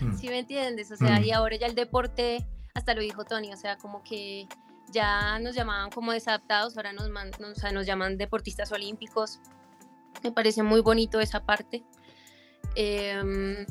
Mm. 0.00 0.16
¿Sí 0.16 0.28
me 0.28 0.40
entiendes? 0.40 0.90
O 0.90 0.96
sea, 0.96 1.20
y 1.20 1.30
mm. 1.30 1.34
ahora 1.34 1.56
ya 1.56 1.66
el 1.66 1.74
deporte, 1.74 2.44
hasta 2.74 2.92
lo 2.92 3.00
dijo 3.00 3.24
Tony, 3.24 3.52
o 3.52 3.56
sea, 3.56 3.78
como 3.78 4.02
que 4.02 4.46
ya 4.90 5.38
nos 5.38 5.54
llamaban 5.54 5.90
como 5.90 6.12
desadaptados, 6.12 6.76
ahora 6.76 6.92
nos, 6.92 7.08
o 7.08 7.54
sea, 7.54 7.72
nos 7.72 7.86
llaman 7.86 8.18
deportistas 8.18 8.72
olímpicos. 8.72 9.40
Me 10.22 10.32
parece 10.32 10.62
muy 10.62 10.80
bonito 10.80 11.20
esa 11.20 11.44
parte. 11.44 11.84
Em, 12.74 13.64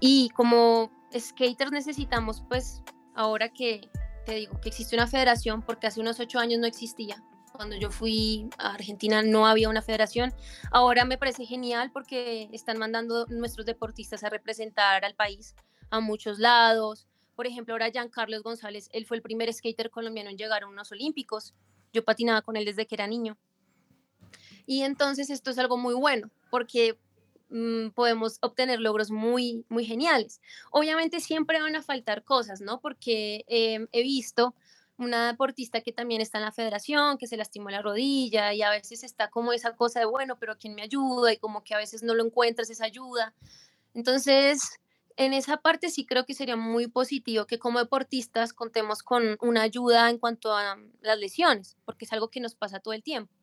y 0.00 0.30
como 0.30 0.90
skaters 1.16 1.70
necesitamos, 1.70 2.42
pues, 2.48 2.82
ahora 3.14 3.48
que, 3.48 3.88
te 4.24 4.34
digo 4.34 4.60
que 4.60 4.68
existe 4.68 4.96
una 4.96 5.06
federación 5.06 5.62
porque 5.62 5.86
hace 5.86 6.00
unos 6.00 6.18
ocho 6.20 6.38
años 6.38 6.60
no 6.60 6.66
existía. 6.66 7.22
Cuando 7.52 7.76
yo 7.76 7.90
fui 7.90 8.48
a 8.58 8.74
Argentina 8.74 9.22
no 9.22 9.46
había 9.46 9.68
una 9.68 9.82
federación. 9.82 10.32
Ahora 10.70 11.04
me 11.04 11.18
parece 11.18 11.44
genial 11.44 11.90
porque 11.92 12.48
están 12.52 12.78
mandando 12.78 13.26
nuestros 13.26 13.66
deportistas 13.66 14.24
a 14.24 14.30
representar 14.30 15.04
al 15.04 15.14
país 15.14 15.54
a 15.90 16.00
muchos 16.00 16.38
lados. 16.38 17.06
Por 17.36 17.46
ejemplo, 17.46 17.74
ahora 17.74 17.88
Jean 17.88 18.08
Carlos 18.08 18.42
González, 18.42 18.88
él 18.92 19.06
fue 19.06 19.16
el 19.16 19.22
primer 19.22 19.52
skater 19.52 19.90
colombiano 19.90 20.30
en 20.30 20.38
llegar 20.38 20.62
a 20.62 20.68
unos 20.68 20.92
Olímpicos. 20.92 21.54
Yo 21.92 22.04
patinaba 22.04 22.42
con 22.42 22.56
él 22.56 22.64
desde 22.64 22.86
que 22.86 22.94
era 22.94 23.06
niño. 23.06 23.36
Y 24.66 24.82
entonces 24.82 25.28
esto 25.30 25.50
es 25.50 25.58
algo 25.58 25.76
muy 25.76 25.94
bueno 25.94 26.30
porque 26.50 26.98
Mm, 27.52 27.90
podemos 27.90 28.38
obtener 28.40 28.80
logros 28.80 29.10
muy, 29.10 29.66
muy 29.68 29.84
geniales. 29.84 30.40
Obviamente 30.70 31.20
siempre 31.20 31.60
van 31.60 31.76
a 31.76 31.82
faltar 31.82 32.24
cosas, 32.24 32.62
¿no? 32.62 32.80
Porque 32.80 33.44
em, 33.46 33.88
he 33.92 34.02
visto 34.02 34.54
una 35.02 35.28
deportista 35.28 35.80
que 35.80 35.92
también 35.92 36.20
está 36.20 36.38
en 36.38 36.44
la 36.44 36.52
federación, 36.52 37.18
que 37.18 37.26
se 37.26 37.36
lastimó 37.36 37.70
la 37.70 37.82
rodilla 37.82 38.52
y 38.54 38.62
a 38.62 38.70
veces 38.70 39.02
está 39.04 39.30
como 39.30 39.52
esa 39.52 39.76
cosa 39.76 40.00
de, 40.00 40.06
bueno, 40.06 40.38
pero 40.38 40.56
¿quién 40.58 40.74
me 40.74 40.82
ayuda? 40.82 41.32
Y 41.32 41.38
como 41.38 41.64
que 41.64 41.74
a 41.74 41.78
veces 41.78 42.02
no 42.02 42.14
lo 42.14 42.24
encuentras 42.24 42.70
esa 42.70 42.84
ayuda. 42.84 43.34
Entonces, 43.94 44.80
en 45.16 45.34
esa 45.34 45.58
parte 45.58 45.90
sí 45.90 46.06
creo 46.06 46.24
que 46.24 46.34
sería 46.34 46.56
muy 46.56 46.86
positivo 46.86 47.46
que 47.46 47.58
como 47.58 47.78
deportistas 47.78 48.52
contemos 48.52 49.02
con 49.02 49.36
una 49.40 49.62
ayuda 49.62 50.08
en 50.10 50.18
cuanto 50.18 50.54
a 50.54 50.78
las 51.00 51.18
lesiones, 51.18 51.76
porque 51.84 52.04
es 52.04 52.12
algo 52.12 52.28
que 52.28 52.40
nos 52.40 52.54
pasa 52.54 52.80
todo 52.80 52.94
el 52.94 53.02
tiempo 53.02 53.41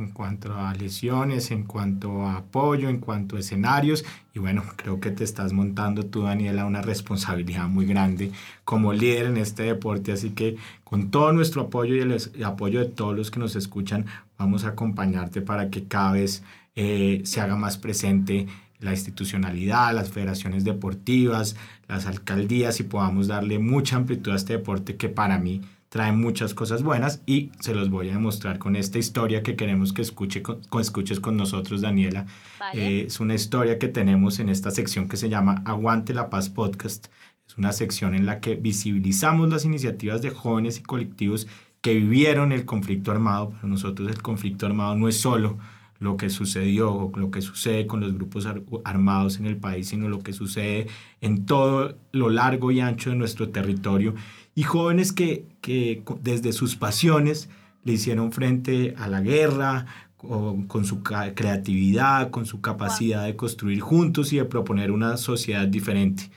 en 0.00 0.10
cuanto 0.10 0.54
a 0.54 0.74
lesiones, 0.74 1.50
en 1.50 1.64
cuanto 1.64 2.26
a 2.26 2.38
apoyo, 2.38 2.88
en 2.88 2.98
cuanto 2.98 3.36
a 3.36 3.40
escenarios. 3.40 4.04
Y 4.34 4.38
bueno, 4.38 4.62
creo 4.76 5.00
que 5.00 5.10
te 5.10 5.24
estás 5.24 5.52
montando 5.52 6.04
tú, 6.06 6.22
Daniela, 6.22 6.64
una 6.64 6.82
responsabilidad 6.82 7.68
muy 7.68 7.86
grande 7.86 8.32
como 8.64 8.92
líder 8.92 9.26
en 9.26 9.36
este 9.36 9.64
deporte. 9.64 10.12
Así 10.12 10.30
que 10.30 10.56
con 10.84 11.10
todo 11.10 11.32
nuestro 11.32 11.62
apoyo 11.62 11.94
y 11.94 12.00
el, 12.00 12.44
apoyo 12.44 12.80
de 12.80 12.86
todos 12.86 13.16
los 13.16 13.30
que 13.30 13.40
nos 13.40 13.56
escuchan, 13.56 14.06
vamos 14.38 14.64
a 14.64 14.68
acompañarte 14.68 15.40
para 15.42 15.70
que 15.70 15.84
cada 15.84 16.12
vez 16.12 16.42
eh, 16.74 17.20
se 17.24 17.40
haga 17.40 17.56
más 17.56 17.78
presente 17.78 18.46
la 18.80 18.92
institucionalidad, 18.92 19.94
las 19.94 20.10
federaciones 20.10 20.64
deportivas, 20.64 21.56
las 21.86 22.06
alcaldías 22.06 22.80
y 22.80 22.84
podamos 22.84 23.28
darle 23.28 23.58
mucha 23.58 23.96
amplitud 23.96 24.32
a 24.32 24.36
este 24.36 24.54
deporte 24.54 24.96
que 24.96 25.08
para 25.08 25.38
mí 25.38 25.60
trae 25.90 26.12
muchas 26.12 26.54
cosas 26.54 26.84
buenas 26.84 27.20
y 27.26 27.50
se 27.58 27.74
los 27.74 27.90
voy 27.90 28.08
a 28.10 28.12
demostrar 28.12 28.58
con 28.58 28.76
esta 28.76 28.98
historia 28.98 29.42
que 29.42 29.56
queremos 29.56 29.92
que 29.92 30.02
escuche 30.02 30.40
con, 30.40 30.60
escuches 30.80 31.18
con 31.18 31.36
nosotros, 31.36 31.80
Daniela. 31.80 32.26
Eh, 32.74 33.04
es 33.08 33.18
una 33.18 33.34
historia 33.34 33.78
que 33.78 33.88
tenemos 33.88 34.38
en 34.38 34.48
esta 34.48 34.70
sección 34.70 35.08
que 35.08 35.16
se 35.16 35.28
llama 35.28 35.62
Aguante 35.66 36.14
la 36.14 36.30
Paz 36.30 36.48
Podcast. 36.48 37.08
Es 37.46 37.58
una 37.58 37.72
sección 37.72 38.14
en 38.14 38.24
la 38.24 38.40
que 38.40 38.54
visibilizamos 38.54 39.50
las 39.50 39.64
iniciativas 39.64 40.22
de 40.22 40.30
jóvenes 40.30 40.78
y 40.78 40.82
colectivos 40.82 41.48
que 41.80 41.94
vivieron 41.94 42.52
el 42.52 42.64
conflicto 42.64 43.10
armado. 43.10 43.50
Para 43.50 43.66
nosotros 43.66 44.08
el 44.08 44.22
conflicto 44.22 44.66
armado 44.66 44.94
no 44.94 45.08
es 45.08 45.16
solo 45.16 45.58
lo 45.98 46.16
que 46.16 46.30
sucedió 46.30 46.92
o 46.92 47.12
lo 47.18 47.32
que 47.32 47.42
sucede 47.42 47.86
con 47.88 48.00
los 48.00 48.14
grupos 48.14 48.46
armados 48.84 49.38
en 49.38 49.46
el 49.46 49.56
país, 49.56 49.88
sino 49.88 50.08
lo 50.08 50.20
que 50.20 50.32
sucede 50.32 50.86
en 51.20 51.44
todo 51.46 51.98
lo 52.12 52.30
largo 52.30 52.70
y 52.70 52.80
ancho 52.80 53.10
de 53.10 53.16
nuestro 53.16 53.50
territorio 53.50 54.14
y 54.54 54.62
jóvenes 54.62 55.12
que, 55.12 55.46
que 55.60 56.02
desde 56.22 56.52
sus 56.52 56.76
pasiones 56.76 57.48
le 57.84 57.94
hicieron 57.94 58.32
frente 58.32 58.94
a 58.98 59.08
la 59.08 59.20
guerra, 59.20 59.86
con, 60.16 60.66
con 60.66 60.84
su 60.84 61.02
creatividad, 61.02 62.30
con 62.30 62.44
su 62.44 62.60
capacidad 62.60 63.24
de 63.24 63.36
construir 63.36 63.80
juntos 63.80 64.32
y 64.32 64.36
de 64.36 64.44
proponer 64.44 64.90
una 64.90 65.16
sociedad 65.16 65.66
diferente. 65.66 66.30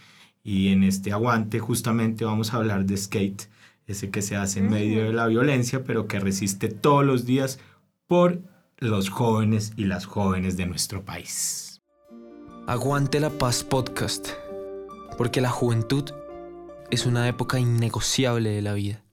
Y 0.43 0.69
en 0.69 0.83
este 0.83 1.11
aguante 1.11 1.59
justamente 1.59 2.25
vamos 2.25 2.53
a 2.53 2.57
hablar 2.57 2.85
de 2.85 2.97
skate, 2.97 3.49
ese 3.85 4.09
que 4.09 4.21
se 4.21 4.35
hace 4.35 4.59
en 4.59 4.69
medio 4.69 5.03
de 5.03 5.13
la 5.13 5.27
violencia, 5.27 5.83
pero 5.83 6.07
que 6.07 6.19
resiste 6.19 6.69
todos 6.69 7.05
los 7.05 7.25
días 7.25 7.59
por 8.07 8.41
los 8.77 9.09
jóvenes 9.09 9.73
y 9.75 9.85
las 9.85 10.05
jóvenes 10.05 10.55
de 10.57 10.65
nuestro 10.65 11.03
país. 11.03 11.81
Aguante 12.67 13.19
la 13.19 13.29
paz 13.29 13.63
podcast, 13.63 14.29
porque 15.17 15.41
la 15.41 15.49
juventud 15.49 16.11
es 16.93 17.07
una 17.07 17.27
época 17.27 17.59
innegociable 17.59 18.51
de 18.51 18.61
la 18.61 18.73
vida. 18.73 19.03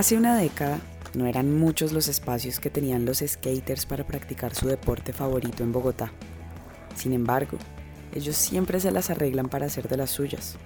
Hace 0.00 0.16
una 0.16 0.38
década 0.38 0.80
no 1.12 1.26
eran 1.26 1.58
muchos 1.58 1.92
los 1.92 2.08
espacios 2.08 2.58
que 2.58 2.70
tenían 2.70 3.04
los 3.04 3.18
skaters 3.18 3.84
para 3.84 4.06
practicar 4.06 4.54
su 4.54 4.66
deporte 4.66 5.12
favorito 5.12 5.62
en 5.62 5.72
Bogotá. 5.72 6.10
Sin 6.96 7.12
embargo, 7.12 7.58
ellos 8.14 8.34
siempre 8.34 8.80
se 8.80 8.92
las 8.92 9.10
arreglan 9.10 9.50
para 9.50 9.66
hacer 9.66 9.90
de 9.90 9.98
las 9.98 10.08
suyas. 10.08 10.56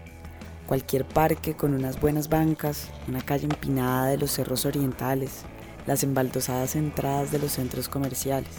Cualquier 0.68 1.04
parque 1.04 1.54
con 1.54 1.74
unas 1.74 2.00
buenas 2.00 2.28
bancas, 2.28 2.90
una 3.08 3.22
calle 3.22 3.46
empinada 3.46 4.06
de 4.06 4.18
los 4.18 4.30
cerros 4.30 4.66
orientales, 4.66 5.42
las 5.84 6.04
embaldosadas 6.04 6.76
entradas 6.76 7.32
de 7.32 7.40
los 7.40 7.50
centros 7.50 7.88
comerciales. 7.88 8.54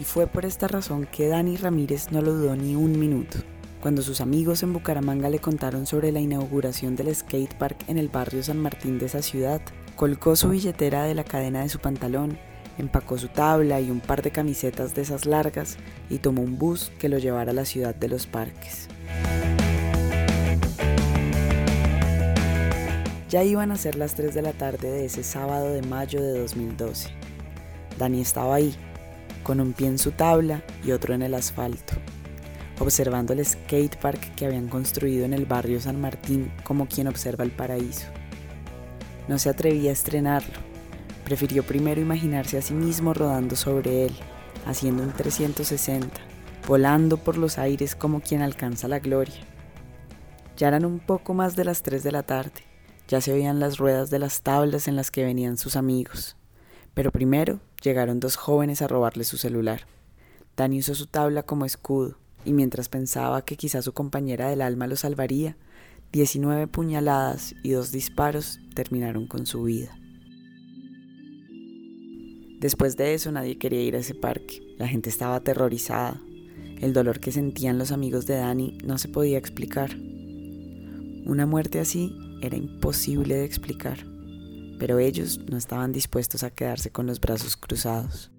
Y 0.00 0.04
fue 0.04 0.26
por 0.26 0.46
esta 0.46 0.68
razón 0.68 1.06
que 1.12 1.28
Dani 1.28 1.58
Ramírez 1.58 2.12
no 2.12 2.22
lo 2.22 2.32
dudó 2.32 2.56
ni 2.56 2.74
un 2.76 2.98
minuto. 2.98 3.40
Cuando 3.82 4.00
sus 4.00 4.22
amigos 4.22 4.62
en 4.62 4.72
Bucaramanga 4.72 5.28
le 5.28 5.38
contaron 5.38 5.84
sobre 5.84 6.12
la 6.12 6.20
inauguración 6.20 6.96
del 6.96 7.14
skatepark 7.14 7.90
en 7.90 7.98
el 7.98 8.08
barrio 8.08 8.42
San 8.42 8.58
Martín 8.58 8.98
de 8.98 9.04
esa 9.04 9.20
ciudad, 9.20 9.60
colgó 9.98 10.36
su 10.36 10.50
billetera 10.50 11.02
de 11.02 11.14
la 11.16 11.24
cadena 11.24 11.62
de 11.62 11.68
su 11.68 11.80
pantalón, 11.80 12.38
empacó 12.78 13.18
su 13.18 13.26
tabla 13.26 13.80
y 13.80 13.90
un 13.90 13.98
par 13.98 14.22
de 14.22 14.30
camisetas 14.30 14.94
de 14.94 15.02
esas 15.02 15.26
largas 15.26 15.76
y 16.08 16.18
tomó 16.18 16.42
un 16.42 16.56
bus 16.56 16.92
que 17.00 17.08
lo 17.08 17.18
llevara 17.18 17.50
a 17.50 17.54
la 17.54 17.64
ciudad 17.64 17.96
de 17.96 18.06
los 18.06 18.28
parques. 18.28 18.86
Ya 23.28 23.42
iban 23.42 23.72
a 23.72 23.76
ser 23.76 23.96
las 23.96 24.14
3 24.14 24.32
de 24.34 24.42
la 24.42 24.52
tarde 24.52 24.88
de 24.88 25.06
ese 25.06 25.24
sábado 25.24 25.72
de 25.72 25.82
mayo 25.82 26.22
de 26.22 26.38
2012. 26.38 27.10
Dani 27.98 28.20
estaba 28.20 28.54
ahí, 28.54 28.76
con 29.42 29.60
un 29.60 29.72
pie 29.72 29.88
en 29.88 29.98
su 29.98 30.12
tabla 30.12 30.62
y 30.84 30.92
otro 30.92 31.12
en 31.12 31.22
el 31.22 31.34
asfalto, 31.34 31.94
observando 32.78 33.32
el 33.32 33.44
skatepark 33.44 34.36
que 34.36 34.46
habían 34.46 34.68
construido 34.68 35.24
en 35.24 35.32
el 35.32 35.44
barrio 35.44 35.80
San 35.80 36.00
Martín 36.00 36.52
como 36.62 36.86
quien 36.86 37.08
observa 37.08 37.42
el 37.42 37.50
paraíso. 37.50 38.06
No 39.28 39.38
se 39.38 39.50
atrevía 39.50 39.90
a 39.90 39.92
estrenarlo, 39.92 40.58
prefirió 41.24 41.62
primero 41.62 42.00
imaginarse 42.00 42.58
a 42.58 42.62
sí 42.62 42.74
mismo 42.74 43.14
rodando 43.14 43.56
sobre 43.56 44.06
él, 44.06 44.16
haciendo 44.66 45.02
un 45.02 45.12
360, 45.12 46.08
volando 46.66 47.18
por 47.18 47.36
los 47.36 47.58
aires 47.58 47.94
como 47.94 48.20
quien 48.20 48.42
alcanza 48.42 48.88
la 48.88 48.98
gloria. 48.98 49.46
Ya 50.56 50.68
eran 50.68 50.84
un 50.84 50.98
poco 50.98 51.34
más 51.34 51.54
de 51.54 51.64
las 51.64 51.82
3 51.82 52.02
de 52.02 52.12
la 52.12 52.22
tarde 52.22 52.68
ya 53.08 53.22
se 53.22 53.32
oían 53.32 53.58
las 53.58 53.78
ruedas 53.78 54.10
de 54.10 54.18
las 54.18 54.42
tablas 54.42 54.86
en 54.86 54.94
las 54.94 55.10
que 55.10 55.24
venían 55.24 55.56
sus 55.56 55.76
amigos. 55.76 56.36
Pero 56.92 57.10
primero 57.10 57.60
llegaron 57.82 58.20
dos 58.20 58.36
jóvenes 58.36 58.82
a 58.82 58.86
robarle 58.86 59.24
su 59.24 59.38
celular. 59.38 59.86
Dani 60.56 60.80
usó 60.80 60.94
su 60.94 61.06
tabla 61.06 61.42
como 61.42 61.64
escudo, 61.64 62.18
y 62.44 62.52
mientras 62.52 62.90
pensaba 62.90 63.44
que 63.44 63.56
quizá 63.56 63.80
su 63.80 63.94
compañera 63.94 64.50
del 64.50 64.60
alma 64.60 64.86
lo 64.86 64.96
salvaría, 64.96 65.56
19 66.12 66.66
puñaladas 66.68 67.54
y 67.62 67.70
dos 67.70 67.92
disparos 67.92 68.60
terminaron 68.74 69.26
con 69.26 69.44
su 69.44 69.64
vida. 69.64 69.98
Después 72.60 72.96
de 72.96 73.14
eso 73.14 73.30
nadie 73.30 73.58
quería 73.58 73.82
ir 73.82 73.94
a 73.94 73.98
ese 73.98 74.14
parque. 74.14 74.62
La 74.78 74.88
gente 74.88 75.10
estaba 75.10 75.36
aterrorizada. 75.36 76.20
El 76.80 76.92
dolor 76.92 77.20
que 77.20 77.30
sentían 77.30 77.78
los 77.78 77.92
amigos 77.92 78.26
de 78.26 78.36
Dani 78.36 78.78
no 78.84 78.98
se 78.98 79.08
podía 79.08 79.38
explicar. 79.38 79.94
Una 81.26 81.44
muerte 81.44 81.78
así 81.78 82.16
era 82.40 82.56
imposible 82.56 83.34
de 83.34 83.44
explicar, 83.44 83.98
pero 84.78 84.98
ellos 84.98 85.40
no 85.50 85.56
estaban 85.56 85.92
dispuestos 85.92 86.42
a 86.42 86.50
quedarse 86.50 86.90
con 86.90 87.06
los 87.06 87.20
brazos 87.20 87.56
cruzados. 87.56 88.30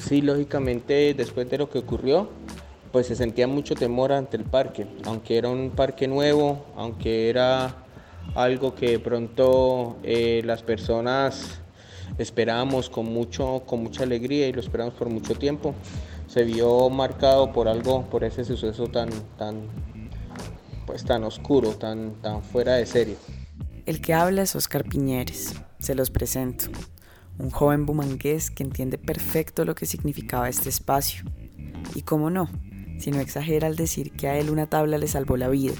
Sí, 0.00 0.22
lógicamente 0.22 1.14
después 1.14 1.48
de 1.48 1.58
lo 1.58 1.70
que 1.70 1.78
ocurrió, 1.78 2.30
pues 2.92 3.06
se 3.06 3.16
sentía 3.16 3.46
mucho 3.46 3.74
temor 3.74 4.12
ante 4.12 4.36
el 4.36 4.44
parque, 4.44 4.86
aunque 5.04 5.38
era 5.38 5.48
un 5.48 5.70
parque 5.70 6.08
nuevo, 6.08 6.66
aunque 6.76 7.28
era 7.28 7.76
algo 8.34 8.74
que 8.74 8.90
de 8.90 8.98
pronto 8.98 9.96
eh, 10.02 10.42
las 10.44 10.62
personas 10.62 11.60
esperábamos 12.18 12.90
con, 12.90 13.06
mucho, 13.06 13.62
con 13.66 13.82
mucha 13.82 14.02
alegría 14.02 14.48
y 14.48 14.52
lo 14.52 14.60
esperamos 14.60 14.94
por 14.94 15.08
mucho 15.08 15.34
tiempo, 15.34 15.74
se 16.26 16.44
vio 16.44 16.90
marcado 16.90 17.52
por 17.52 17.68
algo, 17.68 18.04
por 18.06 18.24
ese 18.24 18.44
suceso 18.44 18.86
tan, 18.88 19.10
tan, 19.38 19.68
pues 20.86 21.04
tan 21.04 21.24
oscuro, 21.24 21.70
tan, 21.70 22.14
tan 22.22 22.42
fuera 22.42 22.74
de 22.74 22.86
serie. 22.86 23.16
El 23.86 24.00
que 24.00 24.14
habla 24.14 24.42
es 24.42 24.54
Oscar 24.54 24.84
Piñeres, 24.84 25.54
se 25.78 25.94
los 25.94 26.10
presento, 26.10 26.66
un 27.38 27.50
joven 27.50 27.86
bumangués 27.86 28.50
que 28.50 28.62
entiende 28.62 28.98
perfecto 28.98 29.64
lo 29.64 29.74
que 29.74 29.86
significaba 29.86 30.48
este 30.48 30.68
espacio. 30.68 31.24
Y 31.94 32.02
cómo 32.02 32.30
no, 32.30 32.48
si 33.00 33.10
no 33.10 33.18
exagera 33.18 33.66
al 33.66 33.76
decir 33.76 34.12
que 34.12 34.28
a 34.28 34.38
él 34.38 34.50
una 34.50 34.66
tabla 34.66 34.98
le 34.98 35.08
salvó 35.08 35.36
la 35.36 35.48
vida. 35.48 35.74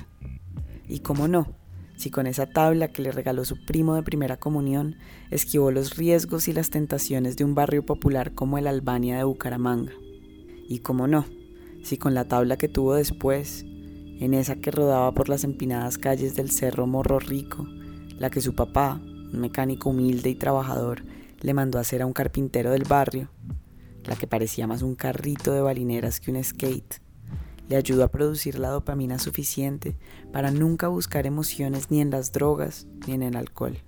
Y 0.89 1.01
cómo 1.01 1.29
no, 1.29 1.55
si 1.97 2.11
con 2.11 2.27
esa 2.27 2.47
tabla 2.47 2.89
que 2.89 3.03
le 3.03 3.13
regaló 3.13 3.45
su 3.45 3.63
primo 3.67 3.95
de 3.95 4.03
primera 4.03 4.39
comunión 4.39 4.97
esquivó 5.31 5.71
los 5.71 5.97
riesgos 5.97 6.49
y 6.49 6.55
las 6.55 6.71
tentaciones 6.71 7.37
de 7.37 7.45
un 7.45 7.55
barrio 7.55 7.85
popular 7.85 8.33
como 8.35 8.57
el 8.57 8.67
Albania 8.67 9.19
de 9.19 9.25
Bucaramanga. 9.25 9.93
Y 10.67 10.79
cómo 10.79 11.07
no, 11.07 11.27
si 11.83 11.99
con 11.99 12.15
la 12.15 12.25
tabla 12.25 12.57
que 12.57 12.69
tuvo 12.69 12.95
después 12.95 13.67
en 14.19 14.33
esa 14.33 14.57
que 14.57 14.71
rodaba 14.71 15.13
por 15.13 15.29
las 15.29 15.45
empinadas 15.45 15.99
calles 15.99 16.35
del 16.37 16.51
Cerro 16.51 16.87
Morro 16.87 17.19
Rico, 17.19 17.67
la 18.19 18.31
que 18.31 18.41
su 18.41 18.55
papá, 18.55 18.99
un 19.05 19.41
mecánico 19.41 19.91
humilde 19.91 20.31
y 20.31 20.35
trabajador, 20.37 21.05
le 21.41 21.53
mandó 21.53 21.77
a 21.77 21.83
hacer 21.83 22.01
a 22.01 22.07
un 22.07 22.13
carpintero 22.15 22.71
del 22.71 22.85
barrio, 22.85 23.31
la 24.05 24.17
que 24.17 24.27
parecía 24.27 24.67
más 24.67 24.81
un 24.81 24.95
carrito 24.95 25.53
de 25.53 25.61
balineras 25.61 26.19
que 26.19 26.31
un 26.31 26.43
skate, 26.43 27.01
le 27.71 27.77
ayudó 27.77 28.03
a 28.03 28.09
producir 28.09 28.59
la 28.59 28.69
dopamina 28.69 29.21
suficiente 29.21 29.97
para 30.33 30.51
nunca 30.51 30.89
buscar 30.89 31.25
emociones 31.25 31.89
ni 31.91 32.01
en 32.01 32.11
las 32.11 32.33
drogas 32.33 32.89
ni 33.07 33.15
en 33.15 33.23
el 33.23 33.37
alcohol. 33.37 33.79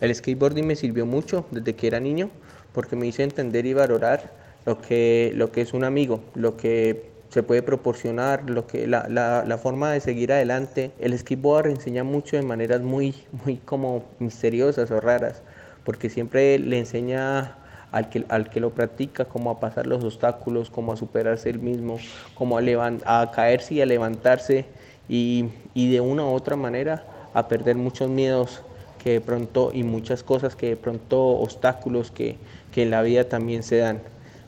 El 0.00 0.14
skateboarding 0.14 0.66
me 0.66 0.76
sirvió 0.76 1.04
mucho 1.04 1.46
desde 1.50 1.74
que 1.74 1.88
era 1.88 1.98
niño 1.98 2.30
porque 2.72 2.94
me 2.94 3.08
hizo 3.08 3.22
entender 3.22 3.66
y 3.66 3.74
valorar 3.74 4.32
lo 4.66 4.80
que, 4.80 5.32
lo 5.34 5.50
que 5.50 5.62
es 5.62 5.74
un 5.74 5.82
amigo, 5.82 6.22
lo 6.36 6.56
que 6.56 7.10
se 7.30 7.42
puede 7.42 7.62
proporcionar, 7.62 8.48
lo 8.48 8.68
que, 8.68 8.86
la, 8.86 9.08
la, 9.08 9.58
forma 9.58 9.90
de 9.90 10.00
seguir 10.00 10.32
adelante. 10.32 10.92
El 11.00 11.18
skateboard 11.18 11.66
enseña 11.66 12.04
mucho 12.04 12.36
de 12.36 12.42
maneras 12.42 12.82
muy, 12.82 13.16
muy 13.44 13.56
como 13.56 14.04
misteriosas 14.20 14.92
o 14.92 15.00
raras, 15.00 15.42
porque 15.84 16.08
siempre 16.08 16.58
le 16.60 16.78
enseña 16.78 17.56
al 17.96 18.10
que, 18.10 18.24
al 18.28 18.50
que 18.50 18.60
lo 18.60 18.70
practica 18.70 19.24
cómo 19.24 19.50
a 19.50 19.58
pasar 19.58 19.86
los 19.86 20.04
obstáculos, 20.04 20.68
cómo 20.68 20.92
a 20.92 20.96
superarse 20.96 21.48
el 21.48 21.60
mismo, 21.60 21.98
cómo 22.34 22.58
a, 22.58 22.62
a 23.06 23.30
caerse 23.30 23.74
y 23.74 23.80
a 23.80 23.86
levantarse 23.86 24.66
y, 25.08 25.46
y 25.72 25.90
de 25.90 26.02
una 26.02 26.24
u 26.24 26.28
otra 26.28 26.56
manera 26.56 27.04
a 27.32 27.48
perder 27.48 27.76
muchos 27.76 28.10
miedos 28.10 28.62
que 29.02 29.12
de 29.12 29.20
pronto 29.22 29.70
y 29.72 29.82
muchas 29.82 30.22
cosas 30.22 30.56
que 30.56 30.70
de 30.70 30.76
pronto 30.76 31.26
obstáculos 31.26 32.10
que, 32.10 32.36
que 32.70 32.82
en 32.82 32.90
la 32.90 33.00
vida 33.00 33.24
también 33.24 33.62
se 33.62 33.78
dan. 33.78 34.00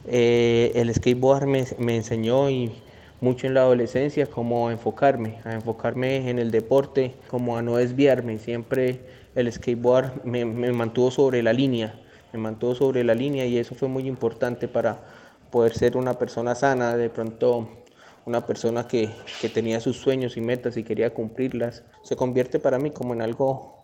Eh, 0.07 0.73
el 0.75 0.93
skateboard 0.93 1.47
me, 1.47 1.65
me, 1.79 1.97
enseñó 1.97 2.51
y 2.51 2.73
mucho 3.21 3.47
en 3.47 3.55
la 3.55 3.61
adolescencia 3.61 4.27
cómo 4.27 4.71
enfocarme, 4.71 5.37
a 5.45 5.55
enfocarme 5.55 6.29
en 6.29 6.39
el 6.39 6.51
deporte, 6.51 7.15
como 7.29 7.57
a 7.57 7.63
no 7.63 7.77
desviarme. 7.77 8.39
Siempre 8.39 9.01
el 9.35 9.51
skateboard 9.51 10.25
me, 10.25 10.45
me, 10.45 10.73
mantuvo 10.73 11.11
sobre 11.11 11.43
la 11.43 11.53
línea, 11.53 11.95
me 12.33 12.39
mantuvo 12.39 12.75
sobre 12.75 13.05
la 13.05 13.15
línea 13.15 13.47
y 13.47 13.59
eso 13.59 13.75
fue 13.75 13.89
muy 13.89 14.07
importante 14.07 14.69
para 14.69 15.01
poder 15.51 15.75
ser 15.75 15.97
una 15.97 16.15
persona 16.15 16.55
sana, 16.55 16.97
de 16.97 17.11
pronto 17.11 17.69
una 18.27 18.45
persona 18.47 18.87
que, 18.87 19.11
que 19.41 19.49
tenía 19.49 19.81
sus 19.81 19.97
sueños 19.97 20.37
y 20.37 20.41
metas 20.41 20.77
y 20.77 20.85
quería 20.85 21.15
cumplirlas. 21.15 21.85
Se 22.03 22.17
convierte 22.17 22.59
para 22.59 22.79
mí 22.79 22.91
como 22.91 23.15
en 23.15 23.23
algo, 23.23 23.83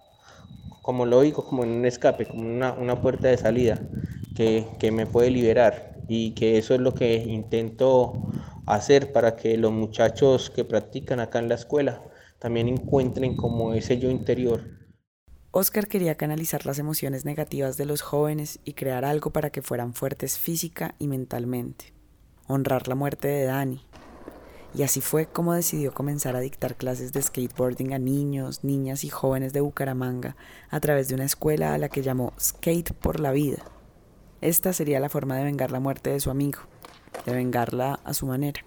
como 0.82 1.06
lo 1.06 1.22
digo, 1.22 1.44
como 1.44 1.64
en 1.64 1.70
un 1.70 1.86
escape, 1.86 2.26
como 2.26 2.42
una, 2.42 2.72
una 2.74 3.00
puerta 3.00 3.28
de 3.28 3.38
salida 3.38 3.80
que, 4.36 4.66
que 4.78 4.92
me 4.92 5.06
puede 5.06 5.30
liberar 5.30 5.94
y 6.08 6.32
que 6.32 6.58
eso 6.58 6.74
es 6.74 6.80
lo 6.80 6.94
que 6.94 7.16
intento 7.16 8.28
hacer 8.66 9.12
para 9.12 9.36
que 9.36 9.56
los 9.56 9.72
muchachos 9.72 10.50
que 10.50 10.64
practican 10.64 11.20
acá 11.20 11.38
en 11.38 11.48
la 11.48 11.54
escuela 11.54 12.02
también 12.38 12.68
encuentren 12.68 13.36
como 13.36 13.72
ese 13.72 13.98
yo 13.98 14.10
interior. 14.10 14.60
Oscar 15.56 15.86
quería 15.86 16.16
canalizar 16.16 16.66
las 16.66 16.80
emociones 16.80 17.24
negativas 17.24 17.76
de 17.76 17.86
los 17.86 18.02
jóvenes 18.02 18.58
y 18.64 18.72
crear 18.72 19.04
algo 19.04 19.30
para 19.30 19.50
que 19.50 19.62
fueran 19.62 19.94
fuertes 19.94 20.38
física 20.38 20.96
y 20.98 21.06
mentalmente. 21.06 21.92
Honrar 22.48 22.88
la 22.88 22.96
muerte 22.96 23.28
de 23.28 23.44
Dani. 23.44 23.86
Y 24.74 24.82
así 24.82 25.00
fue 25.00 25.26
como 25.26 25.54
decidió 25.54 25.94
comenzar 25.94 26.34
a 26.34 26.40
dictar 26.40 26.74
clases 26.74 27.12
de 27.12 27.22
skateboarding 27.22 27.94
a 27.94 27.98
niños, 27.98 28.64
niñas 28.64 29.04
y 29.04 29.08
jóvenes 29.08 29.52
de 29.52 29.60
Bucaramanga 29.60 30.36
a 30.70 30.80
través 30.80 31.06
de 31.08 31.14
una 31.14 31.24
escuela 31.24 31.72
a 31.72 31.78
la 31.78 31.88
que 31.88 32.02
llamó 32.02 32.32
Skate 32.40 32.92
por 32.92 33.20
la 33.20 33.30
Vida 33.30 33.62
esta 34.44 34.74
sería 34.74 35.00
la 35.00 35.08
forma 35.08 35.38
de 35.38 35.44
vengar 35.44 35.70
la 35.70 35.80
muerte 35.80 36.10
de 36.10 36.20
su 36.20 36.30
amigo, 36.30 36.60
de 37.24 37.32
vengarla 37.32 37.98
a 38.04 38.12
su 38.12 38.26
manera. 38.26 38.60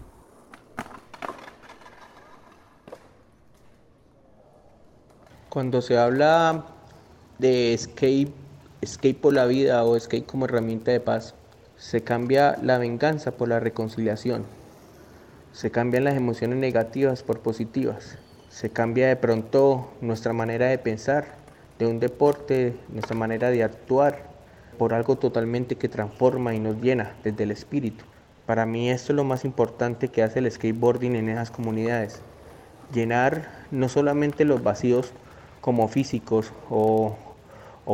Cuando 5.49 5.83
se 5.83 5.95
habla 5.95 6.76
de 7.39 7.73
escape, 7.73 8.31
escape 8.81 9.13
por 9.15 9.33
la 9.33 9.45
vida 9.45 9.83
o 9.83 9.95
escape 9.95 10.25
como 10.25 10.45
herramienta 10.45 10.91
de 10.91 10.99
paz, 10.99 11.35
se 11.77 12.01
cambia 12.01 12.57
la 12.61 12.77
venganza 12.77 13.31
por 13.31 13.47
la 13.47 13.59
reconciliación. 13.59 14.45
Se 15.51 15.71
cambian 15.71 16.03
las 16.03 16.15
emociones 16.15 16.57
negativas 16.57 17.23
por 17.23 17.39
positivas. 17.39 18.17
Se 18.49 18.69
cambia 18.69 19.07
de 19.07 19.15
pronto 19.15 19.91
nuestra 20.01 20.33
manera 20.33 20.67
de 20.67 20.77
pensar 20.77 21.25
de 21.79 21.85
un 21.85 21.99
deporte, 21.99 22.75
nuestra 22.89 23.15
manera 23.15 23.51
de 23.51 23.63
actuar 23.63 24.23
por 24.77 24.93
algo 24.93 25.15
totalmente 25.15 25.75
que 25.75 25.89
transforma 25.89 26.53
y 26.55 26.59
nos 26.59 26.81
llena 26.81 27.15
desde 27.23 27.43
el 27.43 27.51
espíritu. 27.51 28.05
Para 28.45 28.65
mí 28.65 28.89
esto 28.89 29.11
es 29.11 29.15
lo 29.15 29.23
más 29.23 29.45
importante 29.45 30.07
que 30.07 30.23
hace 30.23 30.39
el 30.39 30.51
skateboarding 30.51 31.15
en 31.15 31.29
esas 31.29 31.51
comunidades. 31.51 32.21
Llenar 32.93 33.65
no 33.71 33.89
solamente 33.89 34.45
los 34.45 34.63
vacíos 34.63 35.11
como 35.61 35.87
físicos 35.87 36.53
o, 36.69 37.15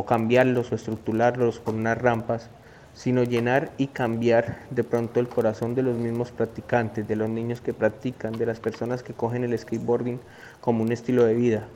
cambiarlos 0.02 0.72
o 0.72 0.74
estructurarlos 0.74 1.60
con 1.60 1.76
unas 1.76 1.96
rampas, 1.96 2.50
sino 2.94 3.22
llenar 3.22 3.72
y 3.78 3.86
cambiar 3.88 4.58
de 4.70 4.84
pronto 4.84 5.20
el 5.20 5.28
corazón 5.28 5.74
de 5.74 5.82
los 5.82 5.96
mismos 5.96 6.32
practicantes, 6.32 7.06
de 7.06 7.16
los 7.16 7.28
niños 7.28 7.60
que 7.60 7.72
practican, 7.72 8.32
de 8.32 8.46
las 8.46 8.60
personas 8.60 9.02
que 9.02 9.14
cogen 9.14 9.44
el 9.44 9.58
skateboarding 9.58 10.20
como 10.60 10.82
un 10.82 10.92
estilo 10.92 11.24
de 11.24 11.34
vida, 11.34 11.68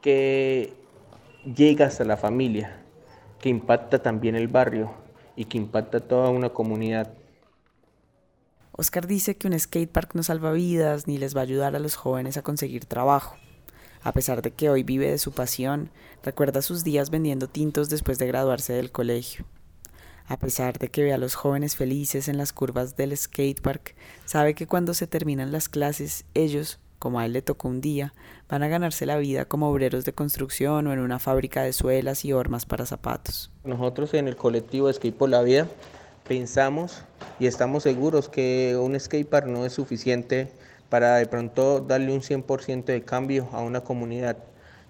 que 0.00 0.72
llega 1.44 1.86
hasta 1.86 2.04
la 2.04 2.16
familia, 2.16 2.78
que 3.40 3.48
impacta 3.48 4.02
también 4.02 4.34
el 4.34 4.48
barrio 4.48 4.92
y 5.34 5.46
que 5.46 5.58
impacta 5.58 6.00
toda 6.00 6.30
una 6.30 6.50
comunidad. 6.50 7.12
Oscar 8.72 9.06
dice 9.06 9.36
que 9.36 9.48
un 9.48 9.58
skatepark 9.58 10.14
no 10.14 10.22
salva 10.22 10.52
vidas 10.52 11.06
ni 11.06 11.18
les 11.18 11.36
va 11.36 11.40
a 11.40 11.44
ayudar 11.44 11.76
a 11.76 11.78
los 11.78 11.96
jóvenes 11.96 12.36
a 12.36 12.42
conseguir 12.42 12.86
trabajo. 12.86 13.36
A 14.04 14.12
pesar 14.12 14.42
de 14.42 14.50
que 14.50 14.68
hoy 14.68 14.82
vive 14.82 15.10
de 15.10 15.18
su 15.18 15.32
pasión, 15.32 15.90
recuerda 16.24 16.60
sus 16.60 16.82
días 16.82 17.10
vendiendo 17.10 17.48
tintos 17.48 17.88
después 17.88 18.18
de 18.18 18.26
graduarse 18.26 18.72
del 18.72 18.90
colegio. 18.90 19.44
A 20.26 20.38
pesar 20.38 20.78
de 20.78 20.88
que 20.88 21.02
ve 21.02 21.12
a 21.12 21.18
los 21.18 21.34
jóvenes 21.34 21.76
felices 21.76 22.28
en 22.28 22.36
las 22.36 22.52
curvas 22.52 22.96
del 22.96 23.16
skatepark, 23.16 23.94
sabe 24.24 24.54
que 24.54 24.66
cuando 24.66 24.94
se 24.94 25.06
terminan 25.06 25.52
las 25.52 25.68
clases, 25.68 26.24
ellos, 26.34 26.80
como 26.98 27.20
a 27.20 27.26
él 27.26 27.32
le 27.32 27.42
tocó 27.42 27.68
un 27.68 27.80
día, 27.80 28.12
van 28.48 28.62
a 28.62 28.68
ganarse 28.68 29.06
la 29.06 29.18
vida 29.18 29.44
como 29.44 29.68
obreros 29.68 30.04
de 30.04 30.12
construcción 30.12 30.86
o 30.86 30.92
en 30.92 30.98
una 30.98 31.18
fábrica 31.18 31.62
de 31.62 31.72
suelas 31.72 32.24
y 32.24 32.32
hormas 32.32 32.66
para 32.66 32.86
zapatos. 32.86 33.52
Nosotros 33.64 34.14
en 34.14 34.26
el 34.26 34.36
colectivo 34.36 34.92
Skate 34.92 35.14
por 35.14 35.28
la 35.28 35.42
Vida 35.42 35.68
pensamos 36.26 37.04
y 37.38 37.46
estamos 37.46 37.82
seguros 37.82 38.28
que 38.28 38.76
un 38.80 38.98
skatepark 38.98 39.46
no 39.46 39.66
es 39.66 39.72
suficiente 39.72 40.50
para 40.92 41.16
de 41.16 41.24
pronto 41.24 41.80
darle 41.80 42.12
un 42.12 42.20
100% 42.20 42.84
de 42.84 43.02
cambio 43.02 43.48
a 43.52 43.62
una 43.62 43.80
comunidad. 43.80 44.36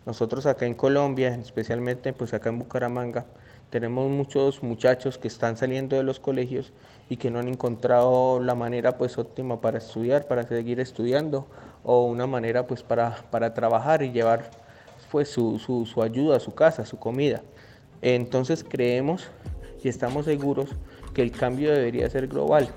Nosotros 0.05 0.47
acá 0.47 0.67
en 0.67 0.75
Colombia, 0.75 1.37
especialmente 1.37 2.13
pues 2.13 2.35
acá 2.35 2.49
en 2.49 2.59
Bucaramanga, 2.59 3.25
tenemos 3.71 4.11
muchos 4.11 4.65
muchachos 4.65 5.17
que 5.17 5.29
están 5.29 5.57
saliendo 5.57 5.95
de 5.95 6.03
los 6.03 6.19
colegios 6.19 6.73
y 7.09 7.19
que 7.19 7.31
no 7.31 7.39
han 7.39 7.47
encontrado 7.47 8.41
la 8.41 8.57
manera 8.57 8.99
pues 8.99 9.17
óptima 9.17 9.61
para 9.61 9.79
estudiar, 9.79 10.27
para 10.27 10.43
seguir 10.43 10.81
estudiando 10.81 11.47
o 11.85 12.07
una 12.07 12.27
manera 12.27 12.67
pues 12.67 12.83
para, 12.83 13.19
para 13.31 13.55
trabajar 13.55 14.03
y 14.03 14.11
llevar 14.11 14.51
pues 15.09 15.29
su, 15.29 15.61
su, 15.61 15.87
su 15.87 16.03
ayuda 16.03 16.41
su 16.41 16.53
casa, 16.53 16.85
su 16.85 16.99
comida. 16.99 17.43
Entonces 18.01 18.67
creemos 18.69 19.29
y 19.85 19.89
estamos 19.89 20.25
seguros 20.25 20.69
que 21.15 21.23
el 21.23 21.31
cambio 21.31 21.73
debería 21.73 22.11
ser 22.11 22.27
global, 22.27 22.71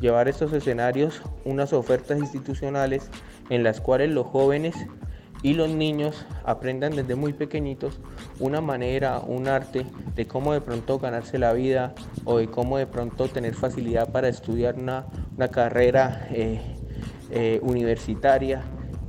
llevar 0.00 0.28
estos 0.28 0.52
escenarios 0.52 1.22
unas 1.44 1.72
ofertas 1.72 2.18
institucionales 2.18 3.10
en 3.50 3.62
las 3.62 3.80
cuales 3.80 4.10
los 4.10 4.26
jóvenes 4.26 4.74
y 5.42 5.54
los 5.54 5.70
niños 5.70 6.26
aprendan 6.44 6.96
desde 6.96 7.14
muy 7.14 7.32
pequeñitos 7.32 8.00
una 8.40 8.60
manera, 8.60 9.20
un 9.20 9.48
arte 9.48 9.86
de 10.14 10.26
cómo 10.26 10.52
de 10.52 10.60
pronto 10.60 10.98
ganarse 10.98 11.38
la 11.38 11.52
vida 11.52 11.94
o 12.24 12.38
de 12.38 12.48
cómo 12.48 12.78
de 12.78 12.86
pronto 12.86 13.28
tener 13.28 13.54
facilidad 13.54 14.10
para 14.10 14.28
estudiar 14.28 14.76
una, 14.76 15.06
carrera 15.50 16.26
eh, 16.30 16.60
eh, 17.30 17.60
universitaria 17.62 18.62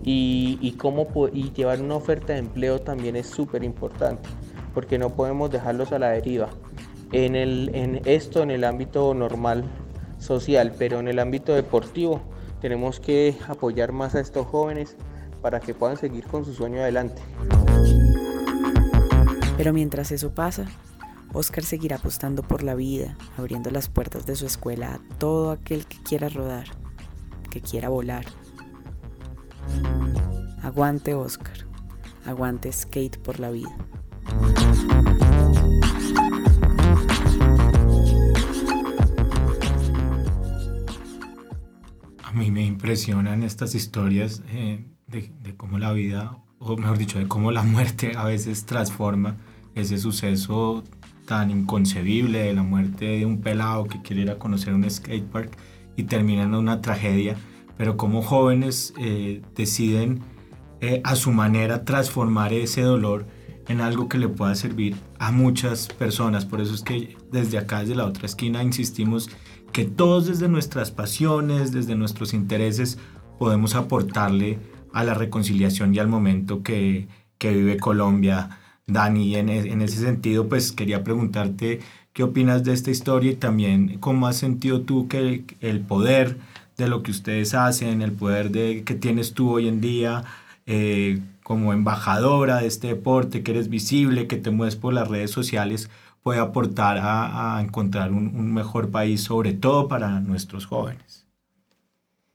y, 0.03 0.59
y, 0.61 0.73
cómo, 0.73 1.07
y 1.33 1.51
llevar 1.53 1.81
una 1.81 1.95
oferta 1.95 2.33
de 2.33 2.39
empleo 2.39 2.79
también 2.79 3.15
es 3.15 3.27
súper 3.27 3.63
importante 3.63 4.29
porque 4.77 4.99
no 4.99 5.09
podemos 5.09 5.49
dejarlos 5.49 5.91
a 5.91 5.97
la 5.97 6.09
deriva. 6.09 6.49
En, 7.11 7.35
el, 7.35 7.71
en 7.73 8.01
esto 8.05 8.43
en 8.43 8.51
el 8.51 8.63
ámbito 8.63 9.11
normal 9.15 9.63
social, 10.19 10.73
pero 10.77 10.99
en 10.99 11.07
el 11.07 11.19
ámbito 11.19 11.53
deportivo 11.53 12.21
tenemos 12.61 12.99
que 12.99 13.35
apoyar 13.47 13.91
más 13.91 14.15
a 14.15 14.19
estos 14.19 14.47
jóvenes 14.47 14.95
para 15.41 15.59
que 15.59 15.73
puedan 15.73 15.97
seguir 15.97 16.25
con 16.25 16.45
su 16.45 16.53
sueño 16.53 16.81
adelante. 16.81 17.21
Pero 19.57 19.73
mientras 19.73 20.11
eso 20.11 20.31
pasa, 20.33 20.65
Oscar 21.33 21.63
seguirá 21.63 21.97
apostando 21.97 22.43
por 22.43 22.63
la 22.63 22.75
vida, 22.75 23.17
abriendo 23.37 23.69
las 23.69 23.89
puertas 23.89 24.25
de 24.25 24.35
su 24.35 24.45
escuela 24.45 24.95
a 24.95 25.17
todo 25.17 25.51
aquel 25.51 25.85
que 25.85 26.01
quiera 26.01 26.29
rodar, 26.29 26.65
que 27.49 27.61
quiera 27.61 27.89
volar. 27.89 28.25
Aguante 30.61 31.13
Oscar, 31.13 31.57
aguante 32.25 32.71
skate 32.71 33.17
por 33.17 33.39
la 33.39 33.51
vida. 33.51 33.75
A 42.27 42.33
mí 42.33 42.51
me 42.51 42.65
impresionan 42.65 43.41
estas 43.41 43.73
historias 43.73 44.43
eh, 44.49 44.83
de, 45.07 45.55
cómo 45.55 45.79
la 45.79 45.93
vida, 45.93 46.37
o 46.59 46.75
mejor 46.75 46.97
dicho, 46.97 47.19
de 47.19 47.27
cómo 47.29 47.53
la 47.53 47.63
muerte 47.63 48.17
a 48.17 48.25
veces 48.25 48.65
transforma 48.65 49.37
ese 49.75 49.97
suceso 49.97 50.83
tan 51.25 51.51
inconcebible 51.51 52.39
de 52.39 52.53
la 52.53 52.63
muerte 52.63 53.05
de 53.05 53.25
un 53.25 53.39
pelado 53.39 53.85
que 53.85 54.01
quiere 54.01 54.23
ir 54.23 54.29
a 54.29 54.37
conocer 54.37 54.73
un 54.73 54.89
skatepark 54.89 55.57
y 55.95 56.03
termina 56.03 56.43
en 56.43 56.53
una 56.53 56.81
tragedia, 56.81 57.37
pero 57.77 57.95
como 57.95 58.21
jóvenes 58.21 58.93
eh, 58.99 59.41
deciden 59.55 60.19
eh, 60.81 60.99
a 61.05 61.15
su 61.15 61.31
manera 61.31 61.85
transformar 61.85 62.51
ese 62.51 62.81
dolor 62.81 63.25
en 63.69 63.79
algo 63.79 64.09
que 64.09 64.17
le 64.17 64.27
pueda 64.27 64.53
servir 64.55 64.97
a 65.17 65.31
muchas 65.31 65.87
personas. 65.87 66.45
Por 66.45 66.59
eso 66.59 66.73
es 66.73 66.81
que 66.81 67.15
desde 67.31 67.57
acá, 67.57 67.79
desde 67.79 67.95
la 67.95 68.05
otra 68.05 68.25
esquina, 68.25 68.61
insistimos 68.63 69.29
que 69.71 69.85
todos 69.85 70.27
desde 70.27 70.49
nuestras 70.49 70.91
pasiones, 70.91 71.71
desde 71.71 71.95
nuestros 71.95 72.33
intereses, 72.33 72.97
podemos 73.37 73.75
aportarle 73.75 74.59
a 74.93 75.03
la 75.03 75.13
reconciliación 75.13 75.93
y 75.93 75.99
al 75.99 76.07
momento 76.07 76.63
que, 76.63 77.07
vive 77.39 77.77
Colombia. 77.77 78.59
Dani, 78.87 79.35
en, 79.35 79.49
e, 79.49 79.59
en, 79.71 79.81
ese 79.81 79.99
sentido, 79.99 80.47
pues 80.47 80.71
quería 80.71 81.03
preguntarte 81.03 81.81
qué 82.13 82.23
opinas 82.23 82.63
de 82.63 82.73
esta 82.73 82.89
historia 82.89 83.31
y 83.31 83.35
también 83.35 83.97
cómo 83.99 84.27
has 84.27 84.37
sentido 84.37 84.81
tú 84.81 85.07
que 85.07 85.43
el, 85.59 85.81
poder 85.81 86.37
de 86.77 86.87
lo 86.87 87.03
que 87.03 87.11
ustedes 87.11 87.53
hacen, 87.53 88.01
el 88.01 88.13
poder 88.13 88.49
de, 88.49 88.83
que 88.83 88.95
tienes 88.95 89.33
tú 89.33 89.51
hoy 89.51 89.67
en 89.67 89.81
día 89.81 90.23
eh, 90.65 91.19
como 91.43 91.73
embajadora 91.73 92.61
de 92.61 92.67
este 92.67 92.87
deporte, 92.87 93.43
que 93.43 93.51
eres 93.51 93.69
visible, 93.69 94.27
que 94.27 94.37
te 94.37 94.51
mueves 94.51 94.77
por 94.77 94.93
las 94.93 95.07
redes 95.07 95.31
sociales, 95.31 95.89
puede 96.27 96.41
aportar 96.41 96.97
a, 96.99 97.57
encontrar 97.61 98.11
un, 98.11 98.53
mejor 98.53 98.91
país, 98.91 99.23
sobre 99.23 99.53
todo 99.53 99.87
para 99.87 100.19
nuestros 100.19 100.65
jóvenes. 100.65 101.25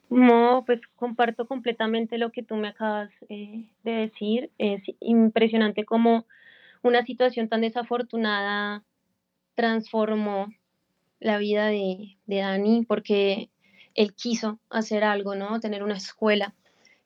No, 0.08 0.62
pues 0.64 0.80
comparto 0.96 1.46
completamente 1.46 2.16
lo 2.16 2.32
que 2.32 2.42
tú 2.42 2.56
me 2.56 2.68
acabas 2.68 3.10
eh, 3.28 3.68
de 3.84 3.92
decir. 3.92 4.50
Es 4.56 4.80
impresionante 5.00 5.84
cómo 5.84 6.24
una 6.82 7.04
situación 7.04 7.50
tan 7.50 7.60
desafortunada 7.60 8.82
transformó 9.56 10.48
la 11.20 11.36
vida 11.36 11.66
de, 11.66 12.16
de 12.24 12.36
Dani 12.38 12.86
porque 12.86 13.50
él 13.94 14.14
quiso 14.14 14.58
hacer 14.70 15.04
algo, 15.04 15.34
¿no? 15.34 15.60
Tener 15.60 15.82
una 15.82 15.98
escuela, 15.98 16.54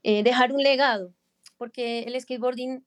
eh, 0.05 0.23
dejar 0.23 0.53
un 0.53 0.63
legado, 0.63 1.13
porque 1.59 2.05
el 2.05 2.21
skateboarding 2.21 2.85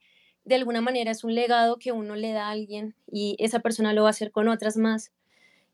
de 0.49 0.55
alguna 0.55 0.81
manera 0.81 1.11
es 1.11 1.23
un 1.23 1.35
legado 1.35 1.77
que 1.77 1.91
uno 1.91 2.15
le 2.15 2.33
da 2.33 2.47
a 2.47 2.51
alguien 2.51 2.95
y 3.09 3.35
esa 3.39 3.59
persona 3.59 3.93
lo 3.93 4.01
va 4.03 4.09
a 4.09 4.11
hacer 4.11 4.31
con 4.31 4.49
otras 4.49 4.77
más. 4.77 5.11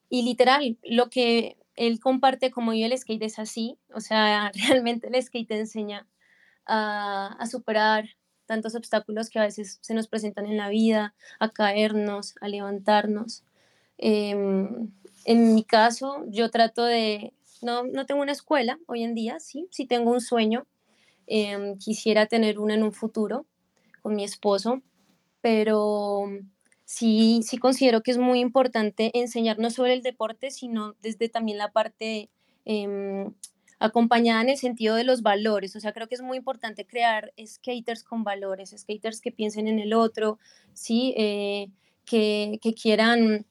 Y 0.10 0.24
literal, 0.24 0.78
lo 0.84 1.10
que 1.10 1.58
él 1.76 2.00
comparte 2.00 2.52
como 2.52 2.74
yo 2.74 2.86
el 2.86 2.98
skate 2.98 3.24
es 3.24 3.40
así, 3.40 3.78
o 3.94 4.02
sea, 4.02 4.52
realmente 4.70 5.08
el 5.08 5.22
skate 5.24 5.48
te 5.48 5.60
enseña 5.60 6.06
a, 6.66 7.38
superar 7.50 8.10
tantos 8.46 8.76
obstáculos 8.76 9.30
que 9.30 9.40
a 9.40 9.44
veces 9.44 9.80
se 9.82 9.94
nos 9.94 10.08
presentan 10.08 10.46
en 10.46 10.58
la 10.58 10.70
vida, 10.70 11.16
a 11.40 11.50
caernos, 11.50 12.36
a 12.42 12.48
levantarnos. 12.48 13.44
Em, 13.98 14.92
en 15.24 15.56
mi 15.56 15.64
caso, 15.64 16.26
yo 16.28 16.52
trato 16.52 16.84
de, 16.84 17.34
no, 17.62 17.84
no 17.84 18.06
tengo 18.06 18.22
una 18.22 18.34
escuela 18.34 18.78
hoy 18.88 19.04
en 19.04 19.16
día, 19.16 19.40
sí, 19.40 19.68
sí 19.72 19.86
tengo 19.86 20.12
un 20.12 20.22
sueño, 20.22 20.68
em, 21.28 21.78
quisiera 21.78 22.26
tener 22.28 22.60
una 22.60 22.76
en 22.76 22.84
un 22.84 22.92
futuro, 22.92 23.46
con 24.06 24.16
mi 24.16 24.24
esposo, 24.24 24.84
pero 25.42 26.26
sí, 26.84 27.42
sí 27.42 27.58
considero 27.58 28.04
que 28.04 28.12
es 28.12 28.20
muy 28.20 28.40
importante 28.40 29.10
enseñar 29.18 29.58
no 29.58 29.72
solo 29.72 29.92
el 29.92 30.04
deporte, 30.04 30.52
sino 30.52 30.94
desde 31.02 31.28
también 31.28 31.58
la 31.58 31.72
parte 31.72 32.30
em, 32.66 33.34
acompañada 33.80 34.44
en 34.44 34.50
el 34.50 34.58
sentido 34.58 34.94
de 34.94 35.06
los 35.06 35.24
valores. 35.24 35.76
O 35.76 35.80
sea, 35.80 35.92
creo 35.92 36.08
que 36.08 36.14
es 36.14 36.22
muy 36.22 36.38
importante 36.38 36.86
crear 36.86 37.34
skaters 37.44 38.04
con 38.04 38.24
valores, 38.24 38.76
skaters 38.78 39.22
que 39.22 39.32
piensen 39.32 39.68
en 39.68 39.80
el 39.80 39.96
otro, 39.96 40.38
¿sí? 40.76 41.16
Eh, 41.18 41.72
que, 42.06 42.60
que, 42.62 42.76
quieran 42.76 43.48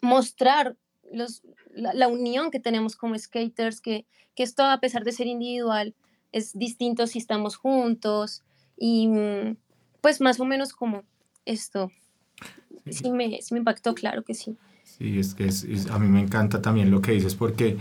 mostrar 0.00 0.78
los, 1.12 1.42
la, 1.74 2.08
unión 2.08 2.50
que 2.50 2.58
tenemos 2.58 2.96
como 2.96 3.18
skaters, 3.18 3.82
que, 3.82 4.06
que 4.34 4.44
esto 4.44 4.62
a 4.62 4.80
pesar 4.80 5.04
de 5.04 5.12
ser 5.12 5.26
individual 5.26 5.94
es 6.32 6.56
distinto 6.56 7.06
si 7.06 7.18
estamos 7.18 7.56
juntos 7.56 8.42
y 8.78 9.06
mm, 9.08 9.56
pues 10.00 10.20
más 10.20 10.40
o 10.40 10.44
menos 10.44 10.72
como 10.72 11.04
esto. 11.44 11.90
Sí, 12.90 13.10
me, 13.10 13.40
sí 13.42 13.54
me, 13.54 13.58
impactó, 13.58 13.94
claro 13.94 14.22
que 14.22 14.34
sí. 14.34 14.56
Sí, 14.84 15.18
es 15.18 15.34
que 15.34 15.46
es, 15.46 15.64
a 15.90 15.98
mí 15.98 16.08
me 16.08 16.20
encanta 16.20 16.60
también 16.62 16.90
lo 16.90 17.00
que 17.00 17.12
dices 17.12 17.34
porque, 17.34 17.76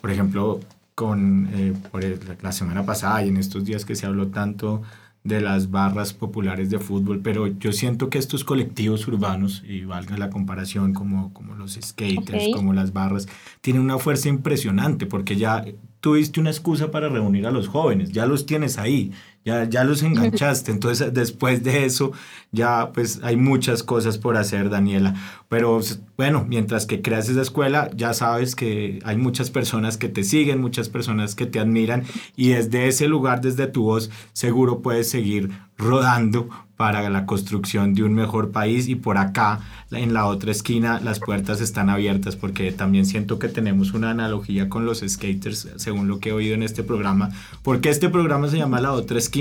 por 0.00 0.10
ejemplo, 0.10 0.60
con 0.94 1.50
eh, 1.52 1.74
por 1.90 2.04
la 2.42 2.52
semana 2.52 2.86
pasada 2.86 3.24
y 3.24 3.28
en 3.28 3.36
estos 3.36 3.64
días 3.64 3.84
que 3.84 3.96
se 3.96 4.06
habló 4.06 4.28
tanto 4.28 4.82
de 5.24 5.40
las 5.40 5.70
barras 5.70 6.12
populares 6.12 6.68
de 6.68 6.78
fútbol, 6.78 7.20
pero 7.22 7.46
yo 7.46 7.72
siento 7.72 8.10
que 8.10 8.18
estos 8.18 8.44
colectivos 8.44 9.08
urbanos, 9.08 9.62
y 9.66 9.86
valga 9.86 10.18
la 10.18 10.28
comparación 10.28 10.92
como, 10.92 11.32
como 11.32 11.54
los 11.54 11.78
skaters, 11.80 12.48
como 12.52 12.74
las 12.74 12.92
barras, 12.92 13.26
tienen 13.62 13.82
una 13.82 13.98
fuerza 13.98 14.28
impresionante 14.28 15.06
porque 15.06 15.36
ya 15.36 15.64
tuviste 16.00 16.40
una 16.40 16.50
excusa 16.50 16.90
para 16.90 17.08
reunir 17.08 17.46
a 17.46 17.50
los 17.50 17.68
jóvenes, 17.68 18.12
ya 18.12 18.26
los 18.26 18.44
tienes 18.44 18.76
ahí, 18.76 19.12
ya, 19.44 19.64
ya 19.64 19.84
los 19.84 20.02
enganchaste. 20.04 20.72
Entonces, 20.72 21.12
después 21.12 21.62
de 21.62 21.84
eso, 21.84 22.12
ya 22.52 22.90
pues 22.92 23.20
hay 23.22 23.36
muchas 23.36 23.82
cosas 23.82 24.18
por 24.18 24.36
hacer, 24.36 24.70
Daniela. 24.70 25.14
Pero 25.48 25.80
bueno, 26.16 26.44
mientras 26.48 26.86
que 26.86 27.02
creas 27.02 27.28
esa 27.28 27.42
escuela, 27.42 27.90
ya 27.94 28.14
sabes 28.14 28.56
que 28.56 28.98
hay 29.04 29.16
muchas 29.16 29.50
personas 29.50 29.96
que 29.96 30.08
te 30.08 30.24
siguen, 30.24 30.60
muchas 30.60 30.88
personas 30.88 31.34
que 31.34 31.46
te 31.46 31.60
admiran 31.60 32.04
y 32.36 32.48
desde 32.48 32.88
ese 32.88 33.08
lugar, 33.08 33.40
desde 33.40 33.66
tu 33.66 33.84
voz, 33.84 34.10
seguro 34.32 34.80
puedes 34.80 35.08
seguir 35.08 35.50
rodando 35.76 36.48
para 36.76 37.08
la 37.08 37.24
construcción 37.24 37.94
de 37.94 38.02
un 38.02 38.14
mejor 38.14 38.50
país 38.50 38.88
y 38.88 38.96
por 38.96 39.16
acá 39.16 39.60
en 39.92 40.12
la 40.12 40.26
otra 40.26 40.50
esquina 40.50 41.00
las 41.00 41.20
puertas 41.20 41.60
están 41.60 41.88
abiertas 41.88 42.34
porque 42.34 42.72
también 42.72 43.06
siento 43.06 43.38
que 43.38 43.48
tenemos 43.48 43.92
una 43.92 44.10
analogía 44.10 44.68
con 44.68 44.84
los 44.84 45.04
skaters 45.06 45.68
según 45.76 46.08
lo 46.08 46.18
que 46.18 46.30
he 46.30 46.32
oído 46.32 46.54
en 46.54 46.64
este 46.64 46.82
programa 46.82 47.30
porque 47.62 47.90
este 47.90 48.08
programa 48.08 48.48
se 48.48 48.58
llama 48.58 48.80
la 48.80 48.92
otra 48.92 49.18
esquina 49.18 49.33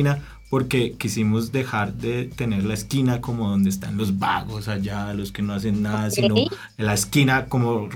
porque 0.49 0.93
quisimos 0.93 1.51
dejar 1.51 1.93
de 1.93 2.25
tener 2.25 2.63
la 2.63 2.75
esquina 2.75 3.21
como 3.21 3.49
donde 3.49 3.69
están 3.69 3.97
los 3.97 4.19
vagos 4.19 4.67
allá, 4.67 5.13
los 5.13 5.31
que 5.31 5.41
no 5.41 5.53
hacen 5.53 5.81
nada, 5.81 6.11
sino 6.11 6.35
la 6.77 6.93
esquina 6.93 7.47
como 7.47 7.89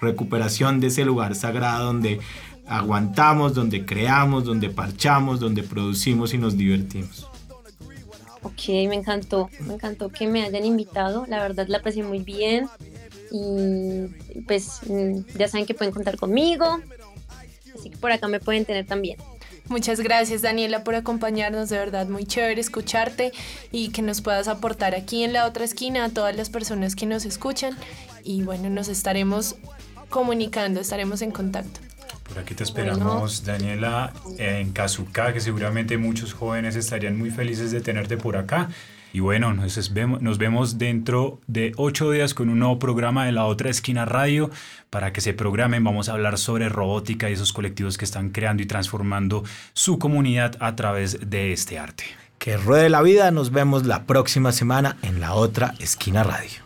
recuperación 0.00 0.80
de 0.80 0.88
ese 0.88 1.04
lugar 1.04 1.34
sagrado 1.34 1.86
donde 1.86 2.20
aguantamos, 2.66 3.54
donde 3.54 3.84
creamos, 3.84 4.44
donde 4.44 4.70
parchamos, 4.70 5.40
donde 5.40 5.62
producimos 5.62 6.32
y 6.34 6.38
nos 6.38 6.56
divertimos. 6.56 7.28
Ok, 8.42 8.68
me 8.68 8.94
encantó, 8.94 9.50
me 9.66 9.74
encantó 9.74 10.08
que 10.08 10.26
me 10.28 10.44
hayan 10.44 10.64
invitado, 10.64 11.24
la 11.26 11.42
verdad 11.42 11.66
la 11.68 11.78
aprecié 11.78 12.04
muy 12.04 12.20
bien 12.20 12.68
y 13.32 14.42
pues 14.42 14.80
mm, 14.86 15.36
ya 15.36 15.48
saben 15.48 15.66
que 15.66 15.74
pueden 15.74 15.92
contar 15.92 16.16
conmigo, 16.16 16.78
así 17.76 17.90
que 17.90 17.96
por 17.96 18.12
acá 18.12 18.28
me 18.28 18.38
pueden 18.38 18.64
tener 18.64 18.86
también. 18.86 19.16
Muchas 19.68 20.00
gracias 20.00 20.42
Daniela 20.42 20.84
por 20.84 20.94
acompañarnos, 20.94 21.70
de 21.70 21.78
verdad 21.78 22.06
muy 22.06 22.26
chévere 22.26 22.60
escucharte 22.60 23.32
y 23.72 23.88
que 23.88 24.02
nos 24.02 24.20
puedas 24.20 24.46
aportar 24.46 24.94
aquí 24.94 25.24
en 25.24 25.32
la 25.32 25.46
otra 25.46 25.64
esquina 25.64 26.04
a 26.04 26.10
todas 26.10 26.36
las 26.36 26.50
personas 26.50 26.94
que 26.94 27.06
nos 27.06 27.24
escuchan 27.24 27.76
y 28.22 28.42
bueno, 28.42 28.68
nos 28.68 28.88
estaremos 28.88 29.56
comunicando, 30.10 30.80
estaremos 30.80 31.22
en 31.22 31.30
contacto. 31.30 31.80
Por 32.28 32.38
aquí 32.38 32.54
te 32.54 32.62
esperamos, 32.62 33.44
Daniela, 33.44 34.12
en 34.38 34.72
Kazuka, 34.72 35.32
que 35.32 35.40
seguramente 35.40 35.98
muchos 35.98 36.32
jóvenes 36.32 36.74
estarían 36.74 37.18
muy 37.18 37.30
felices 37.30 37.70
de 37.70 37.80
tenerte 37.80 38.16
por 38.16 38.36
acá. 38.36 38.70
Y 39.14 39.20
bueno, 39.20 39.54
nos 39.54 39.92
vemos, 39.92 40.20
nos 40.22 40.38
vemos 40.38 40.76
dentro 40.76 41.38
de 41.46 41.72
ocho 41.76 42.10
días 42.10 42.34
con 42.34 42.48
un 42.48 42.58
nuevo 42.58 42.80
programa 42.80 43.24
de 43.24 43.30
La 43.30 43.44
Otra 43.44 43.70
Esquina 43.70 44.04
Radio. 44.04 44.50
Para 44.90 45.12
que 45.12 45.20
se 45.20 45.32
programen, 45.32 45.84
vamos 45.84 46.08
a 46.08 46.14
hablar 46.14 46.36
sobre 46.36 46.68
robótica 46.68 47.30
y 47.30 47.34
esos 47.34 47.52
colectivos 47.52 47.96
que 47.96 48.04
están 48.04 48.30
creando 48.30 48.64
y 48.64 48.66
transformando 48.66 49.44
su 49.72 50.00
comunidad 50.00 50.56
a 50.58 50.74
través 50.74 51.30
de 51.30 51.52
este 51.52 51.78
arte. 51.78 52.02
Que 52.40 52.56
ruede 52.56 52.90
la 52.90 53.02
vida, 53.02 53.30
nos 53.30 53.52
vemos 53.52 53.86
la 53.86 54.02
próxima 54.02 54.50
semana 54.50 54.96
en 55.02 55.20
La 55.20 55.34
Otra 55.34 55.74
Esquina 55.78 56.24
Radio. 56.24 56.58